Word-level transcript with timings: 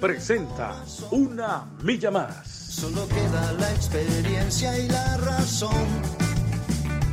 presenta 0.00 0.82
Una 1.10 1.66
Milla 1.82 2.10
Más. 2.10 2.48
Solo 2.48 3.06
queda 3.06 3.52
la 3.58 3.70
experiencia 3.72 4.78
y 4.78 4.88
la 4.88 5.16
razón. 5.18 5.86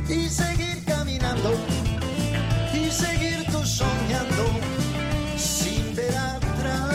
Y 0.08 0.26
seguir 0.28 0.84
caminando, 0.86 1.52
y 2.72 2.90
seguir 2.90 3.44
tú 3.52 3.62
soñando, 3.64 4.44
sin 5.36 5.94
ver 5.94 6.16
atrás. 6.16 6.94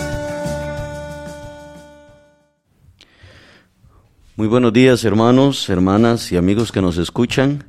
Muy 4.36 4.48
buenos 4.48 4.74
días 4.74 5.04
hermanos, 5.06 5.70
hermanas 5.70 6.32
y 6.32 6.38
amigos 6.38 6.72
que 6.72 6.82
nos 6.82 6.98
escuchan. 6.98 7.66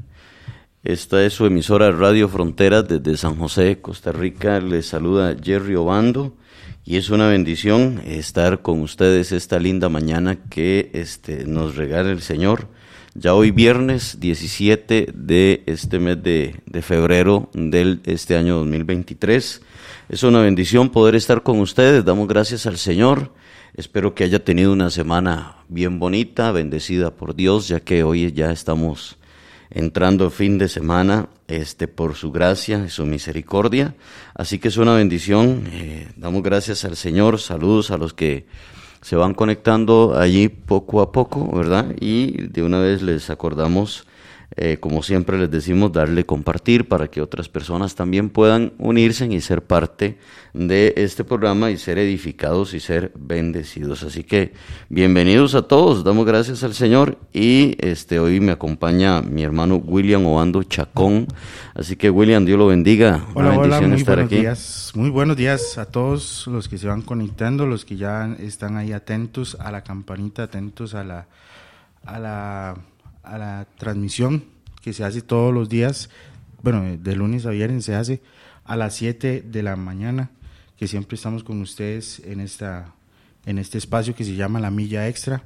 Esta 0.83 1.23
es 1.25 1.35
su 1.35 1.45
emisora 1.45 1.91
Radio 1.91 2.29
Fronteras 2.31 2.89
desde 2.89 3.19
San 3.19 3.37
José, 3.37 3.83
Costa 3.83 4.13
Rica. 4.13 4.61
Les 4.61 4.87
saluda 4.87 5.37
Jerry 5.43 5.75
Obando 5.75 6.35
y 6.87 6.97
es 6.97 7.09
una 7.09 7.29
bendición 7.29 8.03
estar 8.05 8.61
con 8.61 8.81
ustedes 8.81 9.33
esta 9.33 9.59
linda 9.59 9.89
mañana 9.89 10.37
que 10.37 10.91
este, 10.93 11.47
nos 11.47 11.77
regala 11.77 12.11
el 12.11 12.21
Señor. 12.21 12.69
Ya 13.15 13.33
hoy 13.33 13.53
viernes 13.53 14.19
17 14.21 15.09
de 15.15 15.63
este 15.67 15.99
mes 15.99 16.23
de, 16.23 16.61
de 16.67 16.83
febrero 16.83 17.49
del 17.55 18.01
este 18.05 18.37
año 18.37 18.57
2023. 18.57 19.63
Es 20.11 20.23
una 20.25 20.43
bendición 20.43 20.91
poder 20.91 21.15
estar 21.15 21.43
con 21.43 21.61
ustedes. 21.61 22.05
Damos 22.05 22.29
gracias 22.29 22.67
al 22.67 22.77
Señor. 22.77 23.33
Espero 23.75 24.15
que 24.15 24.25
haya 24.25 24.45
tenido 24.45 24.73
una 24.73 24.91
semana 24.91 25.57
bien 25.69 25.99
bonita, 25.99 26.53
bendecida 26.53 27.15
por 27.15 27.35
Dios, 27.35 27.67
ya 27.67 27.81
que 27.81 28.05
hoy 28.05 28.31
ya 28.33 28.53
estamos 28.53 29.17
entrando 29.75 30.31
fin 30.31 30.57
de 30.57 30.69
semana 30.69 31.29
este, 31.49 31.89
por 31.89 32.15
su 32.15 32.31
gracia 32.33 32.85
y 32.87 32.91
su 32.91 33.05
misericordia. 33.05 33.95
Así 34.35 34.59
que 34.59 34.69
es 34.69 34.77
una 34.77 34.95
bendición. 34.95 35.65
Eh, 35.73 36.09
damos 36.17 36.43
gracias 36.43 36.85
al 36.85 36.97
Señor. 36.97 37.41
Saludos 37.41 37.91
a 37.91 37.99
los 37.99 38.15
que 38.15 38.47
se 39.03 39.17
van 39.17 39.35
conectando 39.35 40.17
allí 40.17 40.49
poco 40.49 41.03
a 41.03 41.13
poco, 41.13 41.55
¿verdad? 41.55 41.95
Y 42.01 42.47
de 42.47 42.63
una 42.63 42.79
vez 42.79 43.03
les 43.03 43.29
acordamos 43.29 44.07
eh, 44.57 44.77
como 44.79 45.03
siempre 45.03 45.37
les 45.37 45.51
decimos, 45.51 45.93
darle 45.93 46.25
compartir 46.25 46.87
para 46.87 47.09
que 47.09 47.21
otras 47.21 47.49
personas 47.49 47.97
también 47.97 48.31
puedan 48.31 48.73
unirse 48.79 49.27
y 49.27 49.41
ser 49.41 49.63
parte 49.63 50.17
de 50.53 50.95
este 50.97 51.25
programa 51.25 51.73
y 51.73 51.77
ser 51.77 51.99
edificados 51.99 52.73
y 52.73 52.79
ser 52.79 53.11
bendecidos. 53.17 54.05
Así 54.05 54.23
que 54.23 54.53
bienvenidos 54.89 55.57
a 55.57 55.63
todos, 55.63 56.05
damos 56.05 56.25
gracias 56.25 56.63
al 56.63 56.75
Señor 56.75 57.19
y 57.33 57.77
este 57.81 58.21
hoy 58.21 58.39
me 58.39 58.53
acompaña 58.53 59.23
mi 59.23 59.43
hermano 59.43 59.77
William 59.77 60.25
Obando 60.25 60.63
Chacón. 60.63 61.27
Así 61.75 61.97
que 61.97 62.09
William, 62.09 62.45
Dios 62.45 62.57
lo 62.57 62.69
bendiga. 62.69 63.27
Hola, 63.35 63.51
Una 63.51 63.59
bendición 63.59 63.91
muy 63.91 63.99
estar 63.99 64.15
buenos 64.15 64.33
aquí. 64.33 64.41
Días, 64.41 64.93
muy 64.95 65.11
buenos 65.11 65.37
días 65.37 65.79
a 65.79 65.87
todos 65.87 66.47
los 66.47 66.69
que 66.69 66.79
se 66.79 66.87
van 66.87 67.03
conectando, 67.03 67.67
los 67.67 67.85
que 67.85 67.97
ya 67.97 68.37
están 68.39 68.77
ahí 68.77 68.93
atentos 68.93 69.57
a 69.59 69.73
la 69.73 69.83
campanita, 69.83 70.45
atentos 70.45 70.95
a 70.95 71.03
la 71.03 71.27
a 72.07 72.19
la 72.19 72.77
a 73.25 73.39
la 73.39 73.67
transmisión 73.79 74.45
que 74.83 74.93
se 74.93 75.05
hace 75.05 75.23
todos 75.23 75.53
los 75.53 75.69
días, 75.69 76.11
bueno, 76.63 76.97
de 76.99 77.17
lunes 77.17 77.47
a 77.47 77.51
viernes 77.51 77.85
se 77.85 77.95
hace 77.95 78.23
a 78.65 78.77
las 78.77 78.95
7 78.95 79.45
de 79.47 79.63
la 79.63 79.77
mañana, 79.77 80.31
que 80.77 80.89
siempre 80.89 81.17
estamos 81.17 81.45
con 81.45 81.61
ustedes 81.61 82.21
en, 82.25 82.41
esta, 82.41 82.95
en 83.47 83.59
este 83.59 83.79
espacio 83.79 84.15
que 84.15 84.25
se 84.25 84.35
llama 84.35 84.61
La 84.61 84.71
Milla 84.71 85.09
Extra, 85.09 85.43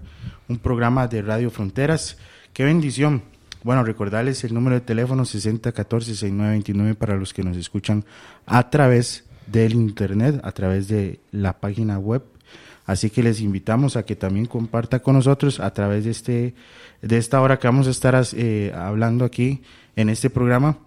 un 0.49 0.59
programa 0.59 1.09
de 1.09 1.23
Radio 1.23 1.51
Fronteras. 1.51 2.19
¡Qué 2.53 2.65
bendición! 2.65 3.23
Bueno, 3.65 3.83
recordarles 3.83 4.45
el 4.45 4.55
número 4.55 4.77
de 4.77 4.81
teléfono 4.81 5.25
6014-6929 5.25 6.95
para 6.95 7.17
los 7.17 7.35
que 7.35 7.43
nos 7.43 7.57
escuchan 7.57 8.05
a 8.47 8.71
través 8.71 9.25
del 9.47 9.73
internet, 9.73 10.41
a 10.45 10.53
través 10.53 10.89
de 10.89 11.21
la 11.33 11.59
página 11.59 11.99
web. 11.99 12.23
Así 12.87 13.11
que 13.11 13.23
les 13.23 13.41
invitamos 13.41 13.97
a 13.97 14.05
que 14.05 14.17
también 14.17 14.47
comparta 14.47 15.01
con 15.01 15.15
nosotros 15.15 15.61
a 15.61 15.73
través 15.75 16.05
de 16.05 16.11
este 16.11 16.55
de 17.03 17.19
esta 17.19 17.41
hora 17.41 17.57
que 17.59 17.69
vamos 17.69 17.87
a 17.87 17.91
estar 17.91 18.21
eh, 18.33 18.73
hablando 18.75 19.25
aquí 19.25 19.63
en 19.97 20.09
este 20.09 20.31
programa. 20.31 20.79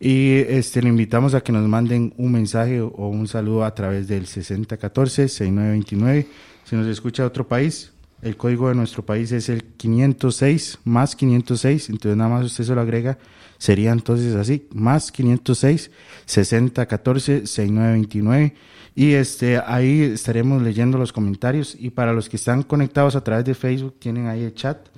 Y 0.00 0.32
este, 0.48 0.82
le 0.82 0.88
invitamos 0.88 1.34
a 1.34 1.40
que 1.40 1.52
nos 1.52 1.68
manden 1.68 2.12
un 2.16 2.32
mensaje 2.32 2.80
o 2.80 3.08
un 3.08 3.28
saludo 3.28 3.64
a 3.64 3.74
través 3.74 4.08
del 4.08 4.26
6014-6929. 4.26 6.26
Si 6.64 6.76
nos 6.76 6.86
escucha 6.86 7.24
otro 7.24 7.48
país, 7.48 7.92
el 8.20 8.36
código 8.36 8.68
de 8.68 8.74
nuestro 8.74 9.02
país 9.04 9.32
es 9.32 9.48
el 9.48 9.64
506 9.64 10.80
más 10.84 11.16
506, 11.16 11.88
entonces 11.90 12.16
nada 12.16 12.30
más 12.30 12.44
usted 12.44 12.64
se 12.64 12.74
lo 12.74 12.80
agrega, 12.80 13.18
sería 13.58 13.92
entonces 13.92 14.34
así, 14.34 14.66
más 14.72 15.12
506 15.12 15.90
6014 16.26 17.46
6929 17.46 18.54
y 18.96 19.14
este 19.14 19.58
ahí 19.58 20.02
estaremos 20.02 20.62
leyendo 20.62 20.98
los 20.98 21.12
comentarios. 21.12 21.76
Y 21.78 21.90
para 21.90 22.12
los 22.12 22.28
que 22.28 22.36
están 22.36 22.62
conectados 22.62 23.16
a 23.16 23.24
través 23.24 23.44
de 23.44 23.54
Facebook 23.54 23.96
tienen 23.98 24.28
ahí 24.28 24.44
el 24.44 24.54
chat 24.54 24.88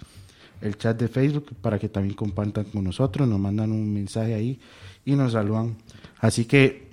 el 0.60 0.76
chat 0.76 0.98
de 0.98 1.08
Facebook 1.08 1.54
para 1.60 1.78
que 1.78 1.88
también 1.88 2.14
compartan 2.14 2.64
con 2.64 2.84
nosotros, 2.84 3.28
nos 3.28 3.38
mandan 3.38 3.72
un 3.72 3.92
mensaje 3.92 4.34
ahí 4.34 4.58
y 5.04 5.14
nos 5.14 5.32
saludan. 5.32 5.76
Así 6.18 6.44
que 6.44 6.88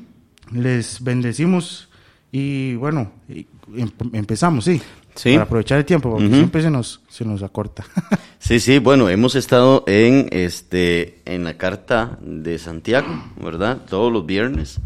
les 0.52 1.02
bendecimos 1.02 1.88
y 2.32 2.74
bueno, 2.74 3.12
em, 3.28 3.90
empezamos, 4.12 4.64
sí. 4.64 4.80
Sí. 5.14 5.34
Para 5.34 5.44
aprovechar 5.44 5.78
el 5.78 5.84
tiempo, 5.84 6.10
porque 6.10 6.28
siempre 6.28 6.60
se 6.60 6.70
nos, 6.70 7.00
se 7.08 7.24
nos 7.24 7.44
acorta. 7.44 7.84
sí, 8.40 8.58
sí, 8.58 8.80
bueno, 8.80 9.08
hemos 9.08 9.36
estado 9.36 9.84
en, 9.86 10.28
este, 10.32 11.20
en 11.24 11.44
la 11.44 11.56
carta 11.56 12.18
de 12.20 12.58
Santiago, 12.58 13.06
¿verdad? 13.40 13.82
Todos 13.88 14.12
los 14.12 14.26
viernes. 14.26 14.80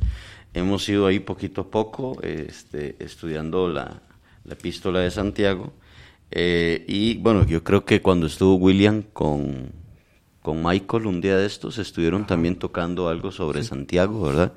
Hemos 0.53 0.87
ido 0.91 1.07
ahí 1.07 1.21
poquito 1.21 1.63
a 1.63 1.71
poco 1.71 2.19
este, 2.23 2.97
estudiando 2.99 3.71
la, 3.71 4.03
la 4.45 4.53
epístola 4.53 5.01
de 5.01 5.11
Santiago. 5.11 5.73
Eh, 6.31 6.85
y 6.87 7.17
bueno, 7.19 7.47
yo 7.47 7.65
creo 7.65 7.85
que 7.85 8.03
cuando 8.03 8.27
estuvo 8.27 8.55
William 8.55 9.03
con, 9.13 9.73
con 10.43 10.63
Michael 10.63 11.07
un 11.07 11.21
día 11.21 11.37
de 11.37 11.47
estos, 11.47 11.79
estuvieron 11.79 12.27
también 12.27 12.57
tocando 12.57 13.09
algo 13.09 13.33
sobre 13.33 13.63
Santiago, 13.63 14.23
¿verdad? 14.23 14.53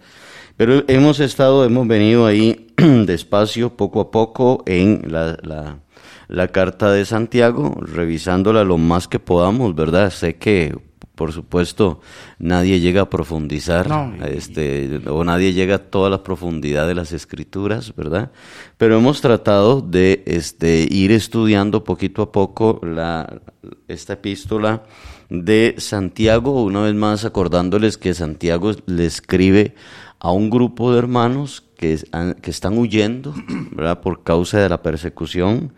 Pero 0.58 0.84
hemos 0.88 1.20
estado, 1.20 1.66
hemos 1.66 1.88
venido 1.88 2.26
ahí 2.26 2.68
despacio, 3.06 3.76
poco 3.76 4.02
a 4.02 4.12
poco, 4.12 4.64
en 4.66 5.04
la, 5.08 5.38
la, 5.42 5.80
la 6.28 6.48
carta 6.50 6.92
de 6.92 7.06
Santiago, 7.06 7.78
revisándola 7.82 8.64
lo 8.64 8.78
más 8.78 9.08
que 9.08 9.20
podamos, 9.20 9.76
¿verdad? 9.76 10.12
Sé 10.12 10.36
que 10.36 10.76
por 11.22 11.34
supuesto, 11.34 12.02
nadie 12.40 12.80
llega 12.80 13.04
a 13.04 13.10
profundizar, 13.12 13.88
este, 14.26 15.02
o 15.08 15.24
nadie 15.24 15.54
llega 15.54 15.76
a 15.76 15.78
toda 15.78 16.10
la 16.10 16.24
profundidad 16.24 16.88
de 16.88 16.96
las 16.96 17.12
escrituras, 17.12 17.96
¿verdad? 17.96 18.32
Pero 18.80 18.98
hemos 18.98 19.22
tratado 19.22 19.82
de 19.82 20.24
este, 20.26 20.88
ir 20.90 21.12
estudiando 21.12 21.84
poquito 21.84 22.24
a 22.24 22.32
poco 22.32 22.80
la, 22.82 23.40
esta 23.88 24.14
epístola 24.14 24.82
de 25.30 25.76
Santiago, 25.78 26.64
una 26.64 26.82
vez 26.82 26.96
más 26.96 27.24
acordándoles 27.24 28.00
que 28.00 28.16
Santiago 28.16 28.72
le 28.88 29.06
escribe 29.06 29.76
a 30.18 30.32
un 30.32 30.50
grupo 30.50 30.92
de 30.92 30.98
hermanos 30.98 31.64
que, 31.78 32.00
que 32.42 32.50
están 32.50 32.80
huyendo, 32.80 33.36
¿verdad? 33.74 34.02
Por 34.02 34.24
causa 34.24 34.58
de 34.58 34.70
la 34.70 34.82
persecución 34.82 35.72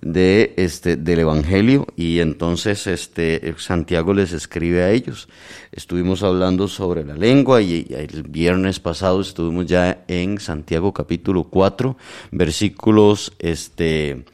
de 0.00 0.54
este 0.56 0.96
del 0.96 1.20
evangelio 1.20 1.86
y 1.96 2.20
entonces 2.20 2.86
este 2.86 3.54
Santiago 3.58 4.14
les 4.14 4.32
escribe 4.32 4.82
a 4.82 4.90
ellos. 4.90 5.28
Estuvimos 5.70 6.22
hablando 6.22 6.68
sobre 6.68 7.04
la 7.04 7.14
lengua 7.14 7.60
y, 7.60 7.86
el 7.90 8.22
viernes 8.24 8.80
pasado 8.80 9.20
estuvimos 9.20 9.66
ya 9.66 10.04
en 10.08 10.40
Santiago 10.40 10.92
capítulo 10.92 11.44
4, 11.44 11.96
versículos 12.30 13.32
este 13.38 14.24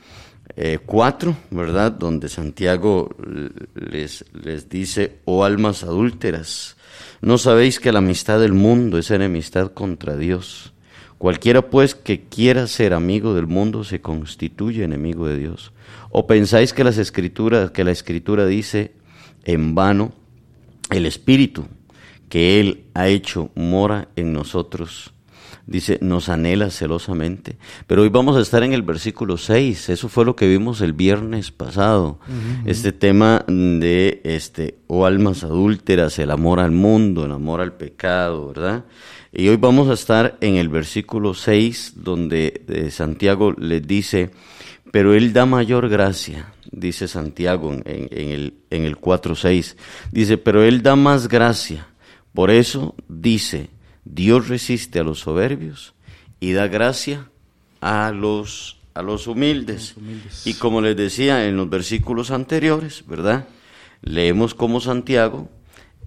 4, 0.87 1.31
eh, 1.31 1.35
¿verdad? 1.51 1.93
Donde 1.93 2.29
Santiago 2.29 3.15
les, 3.75 4.25
les 4.33 4.69
dice, 4.69 5.19
oh 5.25 5.45
almas 5.45 5.85
adúlteras, 5.85 6.77
¿no 7.21 7.39
sabéis 7.39 7.81
que 7.81 7.93
la 7.93 7.99
amistad 7.99 8.41
del 8.41 8.53
mundo 8.53 8.99
es 8.99 9.11
enemistad 9.11 9.73
contra 9.73 10.17
Dios? 10.17 10.73
Cualquiera 11.19 11.63
pues 11.69 11.95
que 11.95 12.23
quiera 12.23 12.67
ser 12.69 12.95
amigo 12.95 13.35
del 13.35 13.47
mundo 13.49 13.83
se 13.83 14.01
constituye 14.01 14.85
enemigo 14.85 15.27
de 15.27 15.37
Dios. 15.37 15.73
¿O 16.11 16.27
pensáis 16.27 16.73
que 16.73 16.85
las 16.85 16.97
escrituras, 16.97 17.73
que 17.73 17.85
la 17.85 17.91
escritura 17.91 18.47
dice 18.47 18.93
en 19.45 19.75
vano 19.75 20.13
el 20.91 21.07
espíritu 21.07 21.67
que 22.29 22.61
él 22.61 22.85
ha 22.95 23.09
hecho 23.09 23.51
mora 23.55 24.09
en 24.15 24.33
nosotros? 24.33 25.13
dice, 25.69 25.99
nos 26.01 26.29
anhela 26.29 26.71
celosamente. 26.71 27.59
Pero 27.87 28.03
hoy 28.03 28.09
vamos 28.09 28.37
a 28.37 28.41
estar 28.41 28.63
en 28.63 28.73
el 28.73 28.83
versículo 28.83 29.37
6, 29.37 29.91
eso 29.91 30.09
fue 30.09 30.25
lo 30.25 30.35
que 30.35 30.49
vimos 30.49 30.81
el 30.81 30.95
viernes 30.95 31.53
pasado, 31.53 32.19
este 32.65 32.91
tema 32.91 33.45
de, 33.47 34.21
este, 34.25 34.79
o 34.87 35.05
almas 35.05 35.45
adúlteras, 35.45 36.19
el 36.19 36.31
amor 36.31 36.59
al 36.59 36.73
mundo, 36.73 37.27
el 37.27 37.33
amor 37.33 37.61
al 37.61 37.75
pecado, 37.75 38.49
¿verdad? 38.49 38.85
Y 39.39 39.49
hoy 39.49 39.57
vamos 39.57 39.89
a 39.89 39.93
estar 39.93 40.37
en 40.41 40.57
el 40.57 40.69
versículo 40.69 41.33
6, 41.33 41.93
donde 41.95 42.65
eh, 42.67 42.91
Santiago 42.91 43.53
les 43.53 43.87
dice, 43.87 44.33
pero 44.91 45.15
Él 45.15 45.33
da 45.33 45.47
mayor 45.47 45.89
gracia, 45.89 46.53
dice 46.73 47.07
Santiago 47.07 47.73
en, 47.73 48.09
el, 48.11 48.55
en 48.71 48.83
el 48.83 48.97
4.6, 49.01 49.77
dice, 50.11 50.39
pero 50.39 50.65
Él 50.65 50.83
da 50.83 50.97
más 50.97 51.29
gracia. 51.29 51.87
Por 52.35 52.51
eso 52.51 52.97
dice, 53.07 53.71
Dios 54.05 54.49
resiste 54.49 54.99
a 54.99 55.05
los 55.05 55.21
soberbios 55.21 55.95
y 56.41 56.51
da 56.51 56.67
gracia 56.67 57.31
a 57.81 58.11
los, 58.11 58.81
a 58.93 59.03
los 59.03 59.29
humildes. 59.29 59.95
Y 60.47 60.55
como 60.55 60.81
les 60.81 60.97
decía 60.97 61.47
en 61.47 61.57
los 61.57 61.71
versículos 61.71 62.33
anteriores, 62.33 63.05
¿verdad? 63.07 63.47
Leemos 64.03 64.55
como 64.55 64.81
Santiago 64.81 65.49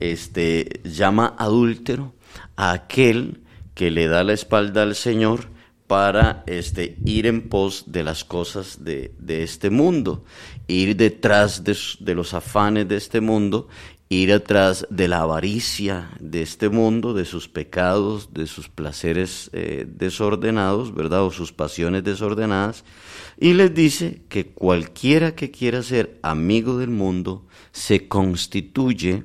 este, 0.01 0.81
llama 0.83 1.33
adúltero 1.37 2.11
a 2.55 2.71
aquel 2.71 3.41
que 3.73 3.91
le 3.91 4.07
da 4.07 4.23
la 4.23 4.33
espalda 4.33 4.83
al 4.83 4.95
Señor 4.95 5.49
para 5.87 6.43
este, 6.47 6.97
ir 7.03 7.25
en 7.27 7.49
pos 7.49 7.85
de 7.87 8.03
las 8.03 8.23
cosas 8.23 8.85
de, 8.85 9.13
de 9.19 9.43
este 9.43 9.69
mundo, 9.69 10.23
ir 10.67 10.95
detrás 10.95 11.63
de, 11.65 11.77
de, 11.99 12.15
los 12.15 12.33
afanes 12.33 12.87
de 12.87 12.95
este 12.95 13.19
mundo, 13.19 13.67
ir 14.07 14.33
atrás 14.33 14.85
de 14.89 15.07
la 15.07 15.21
avaricia 15.21 16.11
de 16.19 16.41
este 16.41 16.67
mundo, 16.67 17.13
de 17.13 17.23
sus 17.23 17.47
pecados, 17.47 18.33
de 18.33 18.45
sus 18.45 18.67
placeres 18.67 19.49
eh, 19.53 19.85
desordenados, 19.87 20.93
¿verdad? 20.93 21.23
O 21.23 21.31
sus 21.31 21.53
pasiones 21.53 22.03
desordenadas. 22.03 22.83
Y 23.39 23.53
les 23.53 23.73
dice 23.73 24.21
que 24.27 24.47
cualquiera 24.47 25.33
que 25.33 25.49
quiera 25.49 25.81
ser 25.81 26.19
amigo 26.23 26.77
del 26.77 26.89
mundo 26.89 27.47
se 27.71 28.09
constituye 28.09 29.23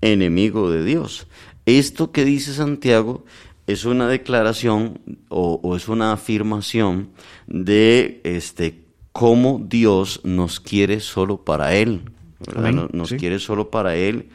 enemigo 0.00 0.70
de 0.70 0.84
Dios. 0.84 1.26
Esto 1.68 2.12
que 2.12 2.24
dice 2.24 2.54
Santiago 2.54 3.26
es 3.66 3.84
una 3.84 4.08
declaración 4.08 5.00
o, 5.28 5.76
es 5.76 5.86
una 5.86 6.12
afirmación 6.12 7.10
de 7.46 8.22
este 8.24 8.86
cómo 9.12 9.60
Dios 9.62 10.22
nos 10.24 10.60
quiere 10.60 11.00
solo 11.00 11.44
para 11.44 11.74
Él. 11.74 12.10
Nos, 12.94 13.12
quiere 13.12 13.38
solo 13.38 13.70
para 13.70 13.96
Él 13.96 14.30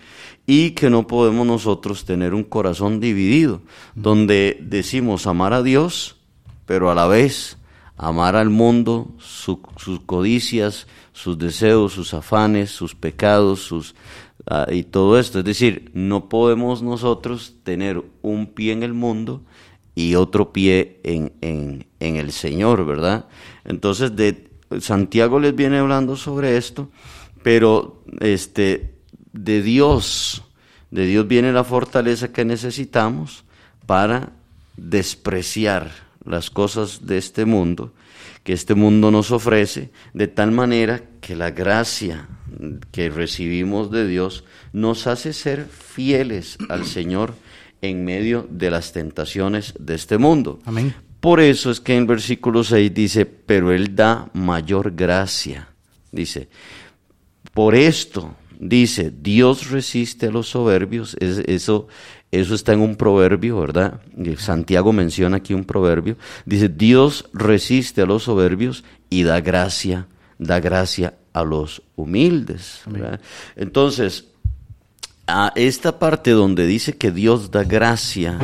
y 0.45 0.71
que 0.71 0.91
no 0.91 1.07
podemos 1.07 1.47
nosotros 1.47 2.05
tener 2.05 2.35
un 2.35 2.43
corazón 2.43 2.99
dividido, 2.99 3.63
donde 3.95 4.59
decimos 4.61 5.25
amar 5.25 5.53
a 5.53 5.63
Dios, 5.63 6.17
pero 6.67 6.91
a 6.91 6.95
la 6.95 7.07
vez 7.07 7.57
amar 7.97 8.35
al 8.35 8.51
mundo, 8.51 9.11
sus 9.17 9.57
codicias, 10.05 10.85
sus 11.13 11.37
deseos, 11.37 11.93
sus 11.93 12.13
afanes, 12.13 12.71
sus 12.71 12.95
pecados, 12.95 13.61
sus 13.61 13.95
y 14.69 14.83
todo 14.83 15.19
esto. 15.19 15.39
Es 15.39 15.45
decir, 15.45 15.91
no 15.93 16.29
podemos 16.29 16.81
nosotros 16.81 17.55
tener 17.63 18.03
un 18.21 18.47
pie 18.47 18.73
en 18.73 18.83
el 18.83 18.93
mundo 18.93 19.41
y 19.95 20.15
otro 20.15 20.51
pie 20.51 20.99
en, 21.03 21.33
en, 21.41 21.85
en 21.99 22.15
el 22.15 22.31
Señor, 22.31 22.85
¿verdad? 22.85 23.27
Entonces, 23.63 24.15
de, 24.15 24.49
Santiago 24.79 25.39
les 25.39 25.55
viene 25.55 25.77
hablando 25.77 26.15
sobre 26.15 26.57
esto, 26.57 26.89
pero 27.43 28.03
este, 28.19 28.95
de 29.31 29.61
Dios, 29.61 30.43
de 30.91 31.05
Dios 31.05 31.27
viene 31.27 31.53
la 31.53 31.63
fortaleza 31.63 32.31
que 32.31 32.43
necesitamos 32.43 33.43
para 33.85 34.33
despreciar 34.77 35.91
las 36.25 36.49
cosas 36.49 37.05
de 37.05 37.17
este 37.17 37.45
mundo 37.45 37.91
que 38.43 38.53
este 38.53 38.75
mundo 38.75 39.09
nos 39.09 39.31
ofrece, 39.31 39.89
de 40.13 40.27
tal 40.27 40.51
manera 40.51 41.01
que 41.21 41.35
la 41.35 41.51
gracia 41.51 42.27
que 42.91 43.09
recibimos 43.09 43.91
de 43.91 44.07
Dios 44.07 44.43
nos 44.71 45.07
hace 45.07 45.33
ser 45.33 45.65
fieles 45.65 46.57
al 46.69 46.85
Señor 46.85 47.35
en 47.81 48.05
medio 48.05 48.47
de 48.49 48.71
las 48.71 48.93
tentaciones 48.93 49.73
de 49.79 49.95
este 49.95 50.17
mundo. 50.17 50.59
Amén. 50.65 50.93
Por 51.19 51.39
eso 51.39 51.71
es 51.71 51.79
que 51.79 51.95
en 51.95 52.05
versículo 52.05 52.63
6 52.63 52.93
dice, 52.93 53.25
pero 53.25 53.71
Él 53.71 53.95
da 53.95 54.29
mayor 54.33 54.93
gracia. 54.93 55.69
Dice, 56.11 56.49
por 57.53 57.75
esto, 57.75 58.35
dice, 58.59 59.11
Dios 59.21 59.69
resiste 59.69 60.27
a 60.27 60.31
los 60.31 60.49
soberbios. 60.49 61.15
eso 61.19 61.87
eso 62.33 62.55
está 62.55 62.73
en 62.73 62.81
un 62.81 62.95
proverbio, 62.95 63.59
¿verdad? 63.59 64.01
Santiago 64.39 64.91
menciona 64.91 65.37
aquí 65.37 65.53
un 65.53 65.65
proverbio. 65.65 66.17
Dice, 66.47 66.67
Dios 66.67 67.29
resiste 67.31 68.01
a 68.01 68.07
los 68.07 68.23
soberbios 68.23 68.83
y 69.07 69.21
da 69.21 69.39
gracia, 69.39 70.07
da 70.39 70.59
gracia 70.59 71.13
a 71.33 71.43
los 71.43 71.81
humildes. 71.95 72.81
Entonces, 73.55 74.25
a 75.27 75.51
esta 75.55 75.99
parte 75.99 76.31
donde 76.31 76.65
dice 76.65 76.97
que 76.97 77.11
Dios 77.11 77.51
da 77.51 77.63
gracia, 77.63 78.37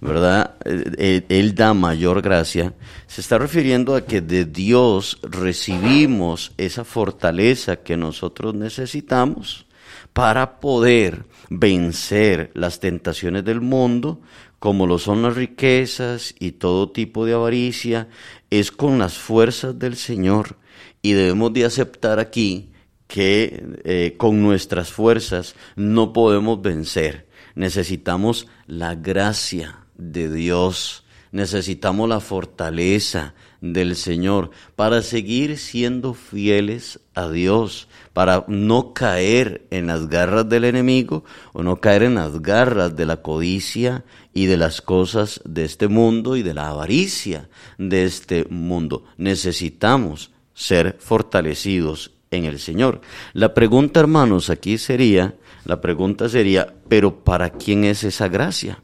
¿verdad? 0.00 0.54
Eh, 0.64 0.92
eh, 0.96 1.26
él 1.28 1.54
da 1.54 1.74
mayor 1.74 2.22
gracia, 2.22 2.74
se 3.06 3.20
está 3.20 3.38
refiriendo 3.38 3.94
a 3.94 4.04
que 4.04 4.20
de 4.20 4.44
Dios 4.44 5.18
recibimos 5.22 6.52
esa 6.56 6.84
fortaleza 6.84 7.76
que 7.76 7.96
nosotros 7.96 8.54
necesitamos 8.54 9.66
para 10.12 10.60
poder 10.60 11.24
vencer 11.50 12.50
las 12.54 12.80
tentaciones 12.80 13.44
del 13.44 13.60
mundo, 13.60 14.20
como 14.58 14.86
lo 14.86 14.98
son 14.98 15.22
las 15.22 15.36
riquezas 15.36 16.34
y 16.38 16.52
todo 16.52 16.90
tipo 16.90 17.24
de 17.24 17.34
avaricia, 17.34 18.08
es 18.50 18.70
con 18.70 18.98
las 18.98 19.18
fuerzas 19.18 19.78
del 19.78 19.96
Señor. 19.96 20.56
Y 21.02 21.12
debemos 21.12 21.52
de 21.52 21.64
aceptar 21.64 22.18
aquí 22.18 22.70
que 23.06 23.80
eh, 23.84 24.14
con 24.16 24.40
nuestras 24.40 24.92
fuerzas 24.92 25.56
no 25.76 26.12
podemos 26.12 26.62
vencer. 26.62 27.26
Necesitamos 27.54 28.46
la 28.66 28.94
gracia 28.94 29.86
de 29.96 30.32
Dios, 30.32 31.04
necesitamos 31.32 32.08
la 32.08 32.20
fortaleza 32.20 33.34
del 33.60 33.96
Señor 33.96 34.50
para 34.76 35.02
seguir 35.02 35.58
siendo 35.58 36.14
fieles 36.14 37.00
a 37.14 37.28
Dios, 37.28 37.88
para 38.12 38.44
no 38.48 38.94
caer 38.94 39.66
en 39.70 39.88
las 39.88 40.08
garras 40.08 40.48
del 40.48 40.64
enemigo 40.64 41.24
o 41.52 41.62
no 41.62 41.80
caer 41.80 42.04
en 42.04 42.14
las 42.14 42.40
garras 42.40 42.96
de 42.96 43.06
la 43.06 43.18
codicia 43.22 44.04
y 44.32 44.46
de 44.46 44.56
las 44.56 44.80
cosas 44.80 45.40
de 45.44 45.64
este 45.64 45.88
mundo 45.88 46.36
y 46.36 46.42
de 46.42 46.54
la 46.54 46.68
avaricia 46.68 47.48
de 47.76 48.04
este 48.04 48.44
mundo. 48.44 49.04
Necesitamos 49.18 50.30
ser 50.60 50.98
fortalecidos 51.00 52.12
en 52.30 52.44
el 52.44 52.58
Señor. 52.58 53.00
La 53.32 53.54
pregunta, 53.54 53.98
hermanos, 53.98 54.50
aquí 54.50 54.76
sería, 54.76 55.34
la 55.64 55.80
pregunta 55.80 56.28
sería, 56.28 56.74
pero 56.86 57.24
¿para 57.24 57.48
quién 57.48 57.84
es 57.84 58.04
esa 58.04 58.28
gracia? 58.28 58.82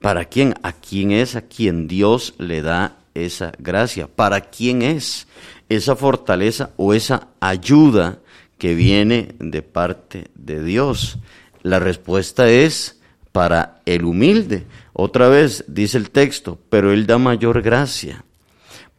¿Para 0.00 0.26
quién? 0.26 0.54
¿A 0.62 0.72
quién 0.72 1.10
es 1.10 1.34
a 1.34 1.42
quien 1.42 1.88
Dios 1.88 2.34
le 2.38 2.62
da 2.62 2.96
esa 3.14 3.52
gracia? 3.58 4.06
¿Para 4.06 4.40
quién 4.40 4.82
es 4.82 5.26
esa 5.68 5.96
fortaleza 5.96 6.70
o 6.76 6.94
esa 6.94 7.26
ayuda 7.40 8.20
que 8.56 8.74
viene 8.74 9.34
de 9.40 9.62
parte 9.62 10.28
de 10.36 10.62
Dios? 10.62 11.18
La 11.62 11.80
respuesta 11.80 12.48
es 12.48 13.00
para 13.32 13.82
el 13.84 14.04
humilde. 14.04 14.64
Otra 14.92 15.28
vez 15.28 15.64
dice 15.66 15.98
el 15.98 16.10
texto, 16.10 16.56
pero 16.70 16.92
Él 16.92 17.04
da 17.04 17.18
mayor 17.18 17.62
gracia. 17.62 18.24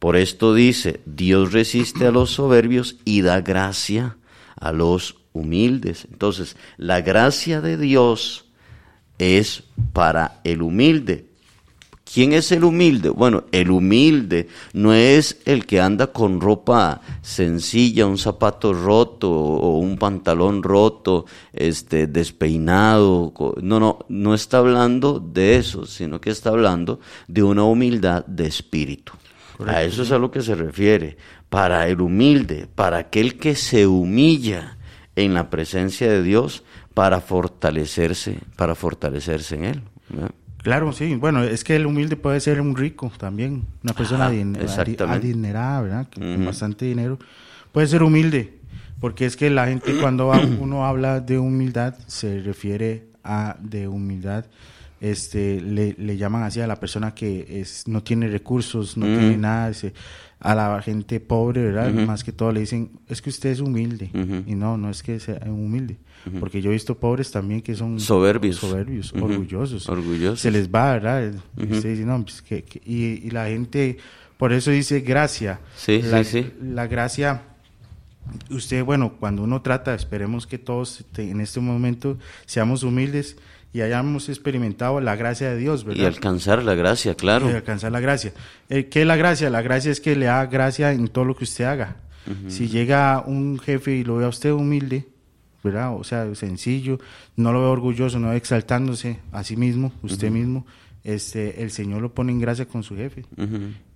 Por 0.02 0.16
esto 0.16 0.56
dice, 0.56 1.00
Dios 1.06 1.52
resiste 1.52 2.08
a 2.08 2.12
los 2.12 2.32
soberbios 2.32 2.96
y 3.06 3.22
da 3.22 3.40
gracia 3.42 4.18
a 4.60 4.72
los 4.72 5.18
humildes. 5.32 6.08
Entonces, 6.12 6.58
la 6.78 7.02
gracia 7.02 7.62
de 7.62 7.78
Dios 7.78 8.46
es 9.20 9.62
para 9.94 10.42
el 10.44 10.64
humilde. 10.64 11.28
¿Quién 12.12 12.34
es 12.34 12.52
el 12.52 12.64
humilde? 12.64 13.10
Bueno, 13.10 13.44
el 13.52 13.70
humilde 13.70 14.48
no 14.74 14.92
es 14.92 15.40
el 15.46 15.68
que 15.68 15.80
anda 15.80 16.08
con 16.08 16.42
ropa 16.42 17.02
sencilla, 17.22 18.08
un 18.08 18.18
zapato 18.18 18.74
roto 18.74 19.30
o 19.30 19.78
un 19.78 20.00
pantalón 20.00 20.64
roto, 20.64 21.28
este 21.54 22.08
despeinado. 22.08 23.32
No, 23.62 23.80
no, 23.80 24.00
no 24.10 24.34
está 24.34 24.58
hablando 24.58 25.20
de 25.20 25.58
eso, 25.58 25.86
sino 25.86 26.20
que 26.20 26.32
está 26.32 26.50
hablando 26.50 27.00
de 27.28 27.44
una 27.44 27.66
humildad 27.66 28.26
de 28.26 28.48
espíritu. 28.48 29.14
A 29.68 29.84
eso 29.84 30.04
es 30.04 30.12
a 30.12 30.18
lo 30.18 30.32
que 30.32 30.42
se 30.42 30.56
refiere. 30.56 31.18
Para 31.50 31.88
el 31.88 32.02
humilde, 32.02 32.68
para 32.74 32.98
aquel 32.98 33.38
que 33.38 33.56
se 33.56 33.88
humilla 33.88 34.78
en 35.16 35.34
la 35.34 35.50
presencia 35.50 36.10
de 36.10 36.24
Dios 36.24 36.64
para 36.94 37.22
fortalecerse, 37.22 38.40
para 38.56 38.76
fortalecerse 38.76 39.56
en 39.56 39.66
él. 39.66 39.82
Claro, 40.58 40.92
sí. 40.94 41.16
Bueno, 41.16 41.44
es 41.44 41.64
que 41.64 41.76
el 41.76 41.86
humilde 41.86 42.16
puede 42.16 42.40
ser 42.40 42.62
un 42.62 42.76
rico 42.76 43.12
también, 43.18 43.66
una 43.84 43.94
persona 43.94 44.28
adinerada, 44.28 45.82
¿verdad? 45.82 46.08
Con 46.14 46.46
bastante 46.46 46.86
dinero. 46.86 47.18
Puede 47.72 47.88
ser 47.88 48.04
humilde, 48.04 48.60
porque 49.00 49.26
es 49.26 49.36
que 49.36 49.50
la 49.50 49.68
gente 49.68 49.98
cuando 50.00 50.32
uno 50.60 50.86
habla 50.86 51.20
de 51.20 51.40
humildad 51.40 51.96
se 52.08 52.42
refiere 52.42 53.08
a 53.24 53.56
de 53.60 53.88
humildad 53.88 54.46
este, 55.02 55.60
le, 55.60 55.96
le 55.98 56.16
llaman 56.16 56.44
así 56.44 56.62
a 56.62 56.68
la 56.68 56.80
persona 56.80 57.14
que 57.14 57.60
es, 57.60 57.88
no 57.88 58.02
tiene 58.04 58.28
recursos, 58.30 58.96
no 58.98 59.06
tiene 59.08 59.36
nada, 59.38 59.70
ese, 59.72 59.94
a 60.40 60.56
la 60.56 60.82
gente 60.82 61.20
pobre, 61.20 61.64
¿verdad? 61.66 61.92
Más 62.06 62.24
que 62.24 62.32
todo 62.32 62.52
le 62.52 62.62
dicen, 62.62 62.92
es 63.10 63.22
que 63.22 63.30
usted 63.32 63.50
es 63.50 63.60
humilde. 63.60 64.10
Y 64.48 64.56
no, 64.56 64.78
no 64.78 64.90
es 64.90 65.04
que 65.04 65.20
sea 65.20 65.40
humilde. 65.48 65.98
Porque 66.40 66.62
yo 66.62 66.70
he 66.70 66.74
visto 66.74 66.98
pobres 67.00 67.32
también 67.32 67.62
que 67.62 67.74
son 67.76 68.00
soberbios, 68.00 68.58
soberbios 68.58 69.12
orgullosos. 69.14 69.90
Orgullosos. 69.90 70.40
Se 70.40 70.52
les 70.52 70.70
va, 70.70 70.94
¿verdad? 70.94 71.34
Y 71.58 71.64
usted 71.74 71.90
dice, 71.90 72.06
no, 72.06 72.22
pues 72.24 72.42
que, 72.44 72.64
que- 72.64 72.82
y, 72.86 73.28
y 73.28 73.32
la 73.32 73.48
gente, 73.48 73.98
por 74.38 74.54
eso 74.54 74.70
dice 74.70 75.00
gracia. 75.02 75.60
Sí, 75.76 76.00
la, 76.04 76.24
sí, 76.24 76.44
sí. 76.44 76.54
La 76.62 76.86
gracia, 76.86 77.42
usted, 78.50 78.84
bueno, 78.84 79.14
cuando 79.20 79.44
uno 79.44 79.62
trata, 79.64 79.94
esperemos 79.96 80.46
que 80.48 80.58
todos 80.60 81.04
te- 81.12 81.30
en 81.30 81.42
este 81.42 81.60
momento 81.60 82.18
seamos 82.46 82.84
humildes 82.84 83.38
y 83.74 83.82
hayamos 83.82 84.28
experimentado 84.30 85.00
la 85.02 85.16
gracia 85.16 85.50
de 85.50 85.58
Dios, 85.58 85.84
Y 85.84 85.88
¿verdad? 85.88 86.08
alcanzar 86.08 86.64
la 86.64 86.76
gracia, 86.76 87.16
claro. 87.16 87.50
Y 87.50 87.54
alcanzar 87.54 87.92
la 87.92 88.00
gracia. 88.02 88.34
Eh, 88.70 88.88
¿Qué 88.88 89.02
es 89.02 89.08
la 89.08 89.16
gracia? 89.16 89.50
La 89.50 89.62
gracia 89.62 89.92
es 89.92 90.02
que 90.02 90.16
le 90.16 90.26
da 90.26 90.46
gracia 90.48 90.92
en 90.92 91.08
todo 91.08 91.26
lo 91.26 91.36
que 91.36 91.46
usted 91.46 91.66
haga. 91.66 91.96
Si 92.48 92.68
llega 92.68 93.24
un 93.26 93.58
jefe 93.60 93.96
y 93.96 94.04
lo 94.04 94.18
ve 94.18 94.26
a 94.26 94.30
usted 94.30 94.52
humilde, 94.52 95.08
¿verdad? 95.64 95.96
O 95.96 96.04
sea, 96.04 96.34
sencillo, 96.36 97.00
no 97.36 97.52
lo 97.52 97.62
ve 97.62 97.68
orgulloso, 97.68 98.20
no 98.20 98.30
ve 98.30 98.38
exaltándose 98.38 99.20
a 99.32 99.44
sí 99.44 99.56
mismo, 99.58 99.92
usted 100.04 100.30
mismo, 100.30 100.66
este, 101.04 101.64
el 101.64 101.72
Señor 101.72 102.00
lo 102.02 102.14
pone 102.14 102.32
en 102.32 102.40
gracia 102.40 102.68
con 102.68 102.84
su 102.84 102.96
jefe 102.96 103.26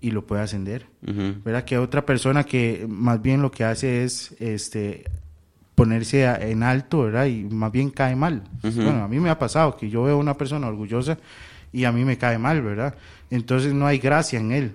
y 0.02 0.10
lo 0.12 0.26
puede 0.26 0.42
ascender. 0.42 0.88
ujú. 1.08 1.36
¿Verdad? 1.46 1.66
Que 1.66 1.78
otra 1.78 2.04
persona 2.06 2.44
que 2.46 2.86
más 2.90 3.22
bien 3.22 3.44
lo 3.44 3.52
que 3.52 3.64
hace 3.64 4.04
es 4.04 4.36
este 4.40 5.04
ponerse 5.76 6.26
a- 6.28 6.36
en 6.38 6.64
alto, 6.64 7.04
¿verdad? 7.04 7.26
Y 7.26 7.44
más 7.44 7.72
bien 7.72 7.90
cae 7.90 8.16
mal. 8.16 8.44
Bueno, 8.62 9.04
a 9.04 9.08
mí 9.08 9.20
me 9.20 9.30
ha 9.30 9.38
pasado 9.38 9.76
que 9.78 9.90
yo 9.90 10.04
veo 10.04 10.16
a 10.16 10.18
una 10.20 10.38
persona 10.38 10.68
orgullosa 10.68 11.18
y 11.74 11.84
a 11.84 11.92
mí 11.92 12.06
me 12.06 12.18
cae 12.18 12.38
mal, 12.38 12.62
¿verdad? 12.62 12.96
Entonces 13.30 13.74
no 13.74 13.86
hay 13.86 13.98
gracia 14.00 14.40
en 14.40 14.52
él. 14.52 14.72